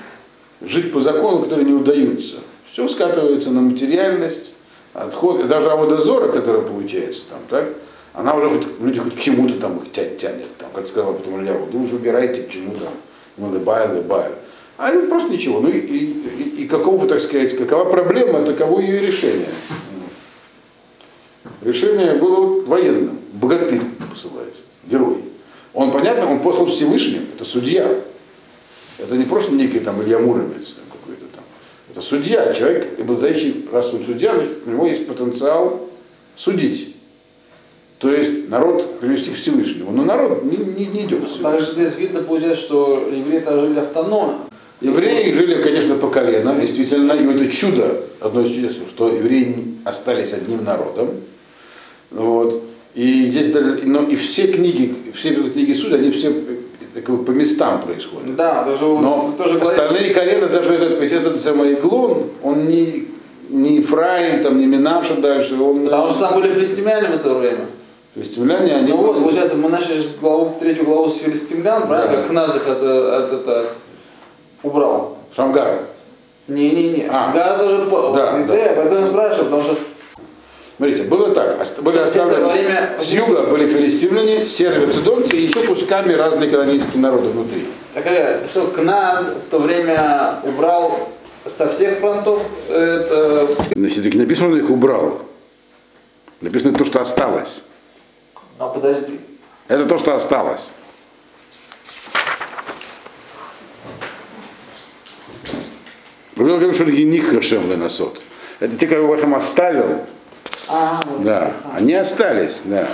жить 0.60 0.92
по 0.92 1.00
закону, 1.00 1.42
которые 1.42 1.66
не 1.66 1.72
удаются. 1.72 2.36
Все 2.66 2.86
скатывается 2.88 3.50
на 3.50 3.60
материальность, 3.60 4.54
отход, 4.92 5.46
даже 5.46 5.70
Аводозора, 5.70 6.30
которая 6.30 6.62
получается 6.62 7.22
там, 7.30 7.38
так, 7.48 7.74
она 8.12 8.34
уже 8.34 8.48
хоть, 8.50 8.66
люди 8.80 8.98
хоть 9.00 9.16
к 9.16 9.20
чему-то 9.20 9.54
там 9.60 9.78
их 9.78 9.92
тя- 9.92 10.14
тянет, 10.16 10.56
там, 10.58 10.70
как 10.74 10.86
сказал 10.86 11.14
потом 11.14 11.42
Илья, 11.42 11.54
вы 11.54 11.78
уже 11.84 11.92
выбирайте 11.94 12.42
к 12.42 12.50
чему 12.50 12.74
там, 12.74 12.92
ну, 13.36 13.48
лыбай, 13.48 13.88
лыбай. 13.88 14.30
А 14.76 14.88
они 14.88 15.06
просто 15.08 15.30
ничего. 15.30 15.60
Ну 15.60 15.68
и, 15.68 15.78
и, 15.78 16.62
и- 16.62 16.66
какого, 16.66 17.06
так 17.06 17.20
сказать, 17.20 17.56
какова 17.56 17.84
проблема, 17.84 18.44
таково 18.44 18.80
ее 18.80 19.00
решение. 19.00 19.48
Решение 21.62 22.14
было 22.14 22.62
военным. 22.64 23.18
Богатырь 23.32 23.82
посылается, 24.10 24.62
герой. 24.86 25.24
Он, 25.72 25.90
понятно, 25.92 26.30
он 26.30 26.40
послан 26.40 26.66
Всевышним, 26.66 27.26
это 27.34 27.44
судья. 27.44 27.88
Это 28.98 29.16
не 29.16 29.24
просто 29.24 29.52
некий 29.52 29.78
там 29.80 30.02
Илья 30.02 30.18
Муромец 30.18 30.74
какой-то 30.90 31.24
там. 31.34 31.44
Это 31.90 32.00
судья, 32.00 32.52
человек, 32.52 32.98
обладающий, 32.98 33.66
раз 33.72 33.94
он 33.94 34.04
судья, 34.04 34.34
у 34.66 34.70
него 34.70 34.86
есть 34.86 35.06
потенциал 35.06 35.88
судить. 36.36 36.96
То 38.00 38.10
есть 38.10 38.48
народ 38.48 38.98
привести 38.98 39.30
к 39.30 39.34
Всевышнему. 39.34 39.92
Но 39.92 40.02
народ 40.02 40.42
не, 40.42 40.56
не, 40.56 40.86
не 40.86 41.02
идет. 41.04 41.26
к 41.26 41.28
Всевышнему. 41.28 41.60
Здесь 41.60 41.98
видно, 41.98 42.22
получается, 42.22 42.62
что 42.62 43.06
евреи-то 43.14 43.60
жили 43.60 43.78
автономно. 43.78 44.38
Евреи 44.80 45.30
жили, 45.32 45.62
конечно, 45.62 45.96
по 45.96 46.08
коленам, 46.08 46.58
действительно, 46.58 47.12
и 47.12 47.26
это 47.26 47.52
чудо, 47.52 48.00
одно 48.18 48.40
из 48.40 48.54
чудес, 48.54 48.78
что 48.88 49.08
евреи 49.08 49.76
остались 49.84 50.32
одним 50.32 50.64
народом. 50.64 51.10
Вот. 52.10 52.62
И 52.94 53.30
здесь 53.30 53.52
даже, 53.52 53.80
но 53.84 54.02
и 54.02 54.16
все 54.16 54.50
книги, 54.50 54.94
все 55.12 55.34
книги 55.34 55.74
суда, 55.74 55.96
они 55.96 56.10
все 56.10 56.30
э, 56.30 57.00
как 57.02 57.14
бы 57.14 57.24
по 57.24 57.30
местам 57.32 57.82
происходят. 57.82 58.34
Да, 58.34 58.64
даже 58.64 58.84
Но 58.86 59.34
тоже 59.36 59.58
говорит, 59.58 59.78
остальные 59.78 60.14
колена, 60.14 60.46
даже 60.48 60.72
этот, 60.72 60.98
ведь 60.98 61.12
этот 61.12 61.38
самый 61.38 61.74
Иглон, 61.74 62.30
он 62.42 62.66
не, 62.66 63.08
не 63.50 63.76
Ефраим, 63.76 64.42
там, 64.42 64.58
не 64.58 64.64
Минаша 64.64 65.14
дальше, 65.16 65.60
он... 65.60 65.84
потому 65.84 66.10
что 66.10 66.20
там 66.20 66.40
были 66.40 66.52
филистимляне 66.54 67.08
в 67.08 67.14
это 67.16 67.34
время. 67.34 67.66
То 68.14 68.20
есть 68.20 68.34
земляне, 68.34 68.74
они... 68.74 68.90
Ну 68.92 68.96
вот, 68.96 69.22
получается, 69.22 69.56
мы 69.56 69.68
начали 69.68 70.02
главу, 70.20 70.56
третью 70.58 70.84
главу 70.84 71.08
с 71.10 71.18
филистимлян, 71.18 71.86
правильно? 71.86 72.10
Да. 72.16 72.22
Как 72.22 72.28
Кназ 72.30 72.56
их 72.56 72.66
это, 72.66 73.28
это, 73.28 73.36
это 73.36 73.66
убрал. 74.64 75.18
Шамгар. 75.34 75.82
Не-не-не. 76.48 77.06
А. 77.08 77.30
Гара 77.32 77.58
тоже 77.58 77.84
по- 77.86 78.12
Да, 78.12 78.32
да. 78.38 78.72
поэтому 78.76 79.00
я 79.00 79.06
спрашиваю, 79.06 79.44
потому 79.44 79.62
что 79.62 79.76
Смотрите, 80.76 81.02
было 81.04 81.30
так, 81.34 81.58
были 81.82 81.98
оставлены, 81.98 82.46
время- 82.52 82.96
с 82.98 83.12
юга 83.12 83.42
были 83.42 83.66
филистимляне, 83.66 84.46
сербы, 84.46 84.90
цидонцы 84.90 85.36
и 85.36 85.42
еще 85.42 85.60
кусками 85.62 86.14
разные 86.14 86.48
канонийские 86.50 87.02
народы 87.02 87.28
внутри. 87.28 87.66
такая, 87.94 88.48
что 88.48 88.66
Кназ 88.68 89.22
в 89.46 89.50
то 89.50 89.58
время 89.58 90.36
убрал 90.42 91.10
со 91.46 91.68
всех 91.68 91.98
фронтов 91.98 92.42
это 92.70 93.46
Значит, 93.76 94.04
так 94.04 94.14
написано, 94.14 94.48
он 94.52 94.58
их 94.58 94.70
убрал. 94.70 95.18
Написано 96.40 96.76
то, 96.76 96.84
что 96.86 97.00
осталось. 97.02 97.64
А 98.60 98.68
подожди. 98.68 99.18
Это 99.68 99.86
то, 99.86 99.96
что 99.96 100.14
осталось. 100.14 100.72
Вы 106.36 106.44
говорите, 106.44 106.74
что 106.74 106.84
них 106.84 107.30
Хашем 107.30 107.70
Ленасот. 107.70 108.20
Это 108.60 108.76
те, 108.76 108.86
кого 108.86 109.14
им 109.14 109.34
оставил, 109.34 110.00
А, 110.68 111.00
да, 111.20 111.54
они 111.74 111.94
остались, 111.94 112.60
да. 112.64 112.86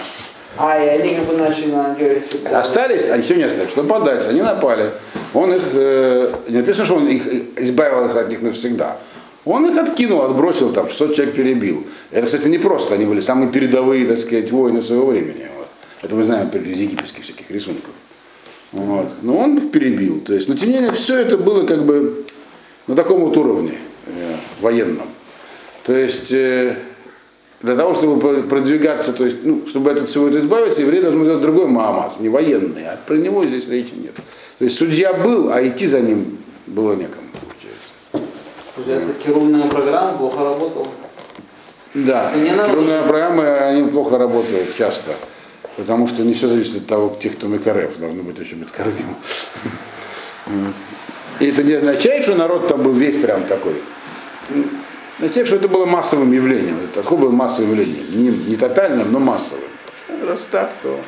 А, 0.56 0.78
и 0.78 0.86
они 0.86 1.16
как 1.16 1.24
бы 1.24 1.36
начали 1.36 1.72
на. 1.72 2.60
Остались, 2.60 3.10
они 3.10 3.24
все 3.24 3.34
не 3.34 3.42
остались, 3.42 3.70
что 3.70 3.82
нападать, 3.82 4.24
они 4.28 4.42
напали. 4.42 4.92
Он 5.34 5.52
их, 5.52 5.62
э, 5.72 6.32
не 6.46 6.58
написано, 6.58 6.84
что 6.84 6.94
он 6.94 7.08
их 7.08 7.26
избавился 7.58 8.20
от 8.20 8.28
них 8.28 8.40
навсегда. 8.40 8.98
Он 9.44 9.68
их 9.68 9.78
откинул, 9.78 10.22
отбросил, 10.22 10.72
там, 10.72 10.88
600 10.88 11.14
человек 11.14 11.34
перебил. 11.34 11.86
Это, 12.10 12.26
кстати, 12.26 12.48
не 12.48 12.58
просто, 12.58 12.94
они 12.94 13.04
были 13.04 13.20
самые 13.20 13.50
передовые, 13.50 14.06
так 14.06 14.18
сказать, 14.18 14.50
воины 14.50 14.82
своего 14.82 15.06
времени. 15.06 15.55
Это 16.02 16.14
мы 16.14 16.22
знаем 16.22 16.48
из 16.48 16.78
египетских 16.78 17.24
всяких 17.24 17.50
рисунков. 17.50 17.90
Вот. 18.72 19.12
Но 19.22 19.38
он 19.38 19.56
их 19.58 19.70
перебил. 19.70 20.20
То 20.20 20.34
есть, 20.34 20.48
но 20.48 20.54
тем 20.54 20.68
не 20.68 20.74
менее, 20.76 20.92
все 20.92 21.18
это 21.20 21.38
было 21.38 21.66
как 21.66 21.84
бы 21.84 22.24
на 22.86 22.94
таком 22.94 23.20
вот 23.20 23.36
уровне 23.36 23.78
э, 24.06 24.34
военном. 24.60 25.08
То 25.84 25.94
есть, 25.94 26.32
э, 26.32 26.76
для 27.62 27.76
того, 27.76 27.94
чтобы 27.94 28.42
продвигаться, 28.42 29.12
то 29.12 29.24
есть, 29.24 29.38
ну, 29.44 29.66
чтобы 29.66 29.90
от 29.90 30.08
всего 30.08 30.28
этого 30.28 30.40
избавиться, 30.40 30.82
еврей 30.82 31.00
должен 31.00 31.24
делать 31.24 31.40
другой 31.40 31.66
Маамас, 31.66 32.20
не 32.20 32.28
военный, 32.28 32.86
а 32.86 32.98
про 33.06 33.16
него 33.16 33.44
здесь 33.44 33.68
речи 33.68 33.92
нет. 33.94 34.14
То 34.58 34.64
есть 34.64 34.76
судья 34.76 35.14
был, 35.14 35.50
а 35.50 35.66
идти 35.66 35.86
за 35.86 36.00
ним 36.00 36.38
было 36.66 36.92
некому, 36.92 37.28
получается. 37.32 38.30
Получается, 38.74 39.12
керунная 39.24 39.68
программа 39.68 40.18
плохо 40.18 40.44
работала. 40.44 40.88
Да, 41.94 42.30
трудные 42.68 43.02
программы, 43.02 43.48
они 43.48 43.88
плохо 43.90 44.18
работают 44.18 44.76
часто, 44.76 45.12
потому 45.76 46.06
что 46.08 46.22
не 46.22 46.34
все 46.34 46.48
зависит 46.48 46.76
от 46.76 46.86
того, 46.86 47.16
тех, 47.20 47.36
кто 47.36 47.48
Макарев, 47.48 47.98
должно 47.98 48.22
быть 48.22 48.38
еще 48.38 48.56
быть. 48.56 49.16
Вот. 50.46 50.74
И 51.40 51.46
это 51.46 51.62
не 51.62 51.74
означает, 51.74 52.22
что 52.22 52.34
народ 52.34 52.68
там 52.68 52.82
был 52.82 52.92
весь 52.92 53.20
прям 53.20 53.44
такой. 53.44 53.74
Означает, 55.18 55.46
что 55.46 55.56
это 55.56 55.68
было 55.68 55.86
массовым 55.86 56.32
явлением. 56.32 56.78
Это 56.84 57.02
такое 57.02 57.18
было 57.18 57.30
массовым 57.30 57.70
явлением. 57.70 58.04
Не, 58.12 58.28
не 58.50 58.56
тотальным, 58.56 59.10
но 59.12 59.18
массовым. 59.18 59.64
Раз 60.22 60.48
так, 60.50 60.72
то 60.82 60.98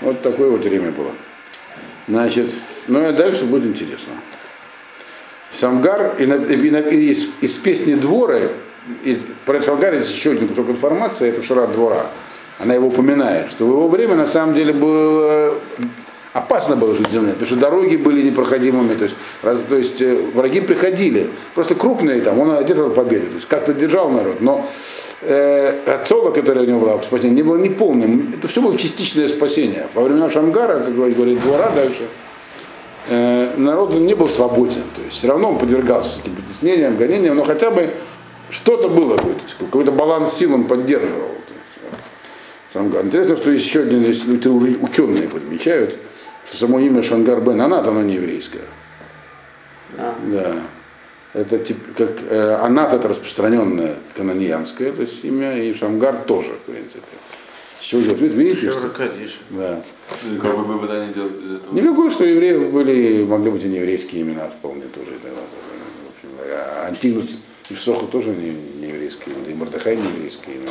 вот 0.00 0.22
такое 0.22 0.50
вот 0.50 0.64
время 0.64 0.90
было. 0.90 1.12
Значит, 2.08 2.50
ну 2.88 3.08
и 3.08 3.12
дальше 3.12 3.44
будет 3.44 3.64
интересно. 3.64 4.12
Шамгар, 5.60 6.16
и, 6.18 6.24
и 6.24 6.56
и 6.56 7.10
из, 7.10 7.26
из 7.40 7.56
песни 7.56 7.94
Дворы, 7.94 8.50
и 9.04 9.18
про 9.44 9.60
Шамгар 9.62 9.94
есть 9.94 10.10
еще 10.10 10.32
один 10.32 10.48
кусок 10.48 10.70
информации, 10.70 11.28
это 11.28 11.42
Шара 11.42 11.66
Двора. 11.66 12.06
Она 12.58 12.74
его 12.74 12.88
упоминает, 12.88 13.50
что 13.50 13.66
в 13.66 13.70
его 13.70 13.88
время 13.88 14.14
на 14.14 14.26
самом 14.26 14.54
деле 14.54 14.72
было 14.72 15.54
опасно 16.32 16.76
было 16.76 16.94
жить 16.94 17.08
в 17.08 17.12
земле, 17.12 17.32
потому 17.32 17.46
что 17.46 17.56
дороги 17.56 17.96
были 17.96 18.22
непроходимыми, 18.22 18.94
то 18.94 19.04
есть, 19.04 19.16
раз- 19.42 19.58
то 19.68 19.76
есть 19.76 20.00
э, 20.00 20.16
враги 20.34 20.60
приходили, 20.62 21.28
просто 21.54 21.74
крупные 21.74 22.22
там, 22.22 22.38
он 22.38 22.52
одержал 22.52 22.88
победу, 22.90 23.26
то 23.26 23.34
есть 23.34 23.46
как-то 23.48 23.74
держал 23.74 24.08
народ, 24.10 24.40
но 24.40 24.66
э, 25.20 25.74
отцова, 25.86 26.30
которая 26.30 26.64
у 26.64 26.66
него 26.66 26.80
была, 26.80 27.02
спасение, 27.02 27.36
не 27.36 27.42
было 27.42 27.56
неполным, 27.58 28.32
это 28.34 28.48
все 28.48 28.62
было 28.62 28.78
частичное 28.78 29.28
спасение. 29.28 29.86
Во 29.92 30.02
времена 30.04 30.30
Шамгара, 30.30 30.80
как 30.80 30.94
говорит, 30.94 31.16
говорит 31.16 31.40
двора 31.42 31.70
дальше, 31.70 32.06
э, 33.10 33.52
народ 33.58 33.94
не 33.94 34.14
был 34.14 34.28
свободен. 34.28 34.84
То 34.94 35.02
есть 35.02 35.18
все 35.18 35.28
равно 35.28 35.50
он 35.50 35.58
подвергался 35.58 36.08
всяким 36.08 36.34
притеснениям, 36.36 36.96
гонениям, 36.96 37.36
но 37.36 37.44
хотя 37.44 37.70
бы 37.70 37.92
что-то 38.48 38.88
было, 38.88 39.16
какой-то, 39.18 39.40
какой-то 39.58 39.92
баланс 39.92 40.32
сил 40.32 40.54
он 40.54 40.64
поддерживал. 40.64 41.28
Э, 42.72 42.78
Шамгар. 42.78 43.04
Интересно, 43.06 43.36
что 43.36 43.50
есть 43.50 43.66
еще 43.66 43.80
один, 43.82 44.02
здесь 44.02 44.22
это 44.26 44.50
уже 44.50 44.76
ученые 44.80 45.28
подмечают, 45.28 45.96
что 46.46 46.56
само 46.56 46.80
имя 46.80 47.02
Шангар 47.02 47.40
Бен 47.40 47.60
Анат, 47.60 47.86
оно 47.86 48.02
не 48.02 48.14
еврейское. 48.14 48.64
А. 49.98 50.14
Да. 50.26 50.62
Это 51.34 51.58
тип, 51.58 51.78
как 51.96 52.10
э, 52.28 52.58
Анат 52.60 52.92
это 52.92 53.08
распространенное 53.08 53.96
каноньянское, 54.16 54.92
то 54.92 55.00
есть 55.00 55.24
имя, 55.24 55.62
и 55.62 55.72
Шамгар 55.72 56.16
тоже, 56.26 56.52
в 56.52 56.70
принципе. 56.70 57.06
Чего 57.80 58.02
делать? 58.02 58.20
Видите, 58.20 58.38
видите, 58.38 58.70
что? 58.70 58.90
Да. 59.50 59.82
Ну, 60.22 60.38
Какой 60.38 60.58
бы 60.58 60.64
вывод 60.64 60.90
они 60.90 61.12
делают 61.12 61.40
из 61.40 61.52
этого? 61.54 61.74
Никакой, 61.74 62.10
что 62.10 62.24
евреев 62.24 62.70
были, 62.70 63.24
могли 63.24 63.50
быть 63.50 63.64
и 63.64 63.68
не 63.68 63.78
еврейские 63.78 64.22
имена 64.22 64.48
вполне 64.48 64.82
тоже. 64.82 65.10
Это, 65.20 65.28
в 65.28 66.14
общем, 66.14 66.28
а 66.48 66.86
Антигнус 66.86 67.38
и 67.70 67.74
Всоху 67.74 68.06
тоже 68.06 68.30
не, 68.30 68.50
не 68.50 68.88
еврейское 68.88 69.30
имя, 69.30 69.48
и 69.48 69.54
Мордыхай 69.54 69.96
не 69.96 70.08
еврейское 70.08 70.52
имя, 70.52 70.68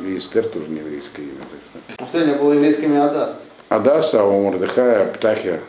и 0.00 0.18
Эстер 0.18 0.46
тоже 0.48 0.70
не 0.70 0.78
еврейское 0.78 1.22
имя. 1.22 1.96
Последнее 1.96 2.36
было 2.36 2.52
еврейскими 2.52 2.98
Адас. 2.98 3.44
Адаса, 3.68 4.22
а 4.22 4.24
у 4.24 4.42
Мордыхая, 4.42 5.12
Птахия. 5.12 5.60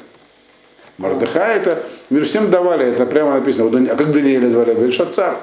Мордыхай 0.98 1.58
это, 1.58 1.84
между 2.10 2.28
всем 2.28 2.52
давали, 2.52 2.86
это 2.86 3.06
прямо 3.06 3.34
написано, 3.36 3.70
а 3.92 3.96
как 3.96 4.12
Даниэля 4.12 4.50
звали? 4.50 4.74
Говорит, 4.74 4.94
Шацар. 4.94 5.40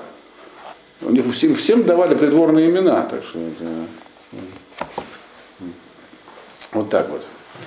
У 1.03 1.11
них 1.11 1.25
всем, 1.33 1.55
всем 1.55 1.85
давали 1.85 2.15
придворные 2.15 2.71
имена, 2.71 3.03
так 3.03 3.23
что 3.23 3.39
это, 3.39 3.87
вот 6.73 6.91
так 6.91 7.09
вот. 7.11 7.27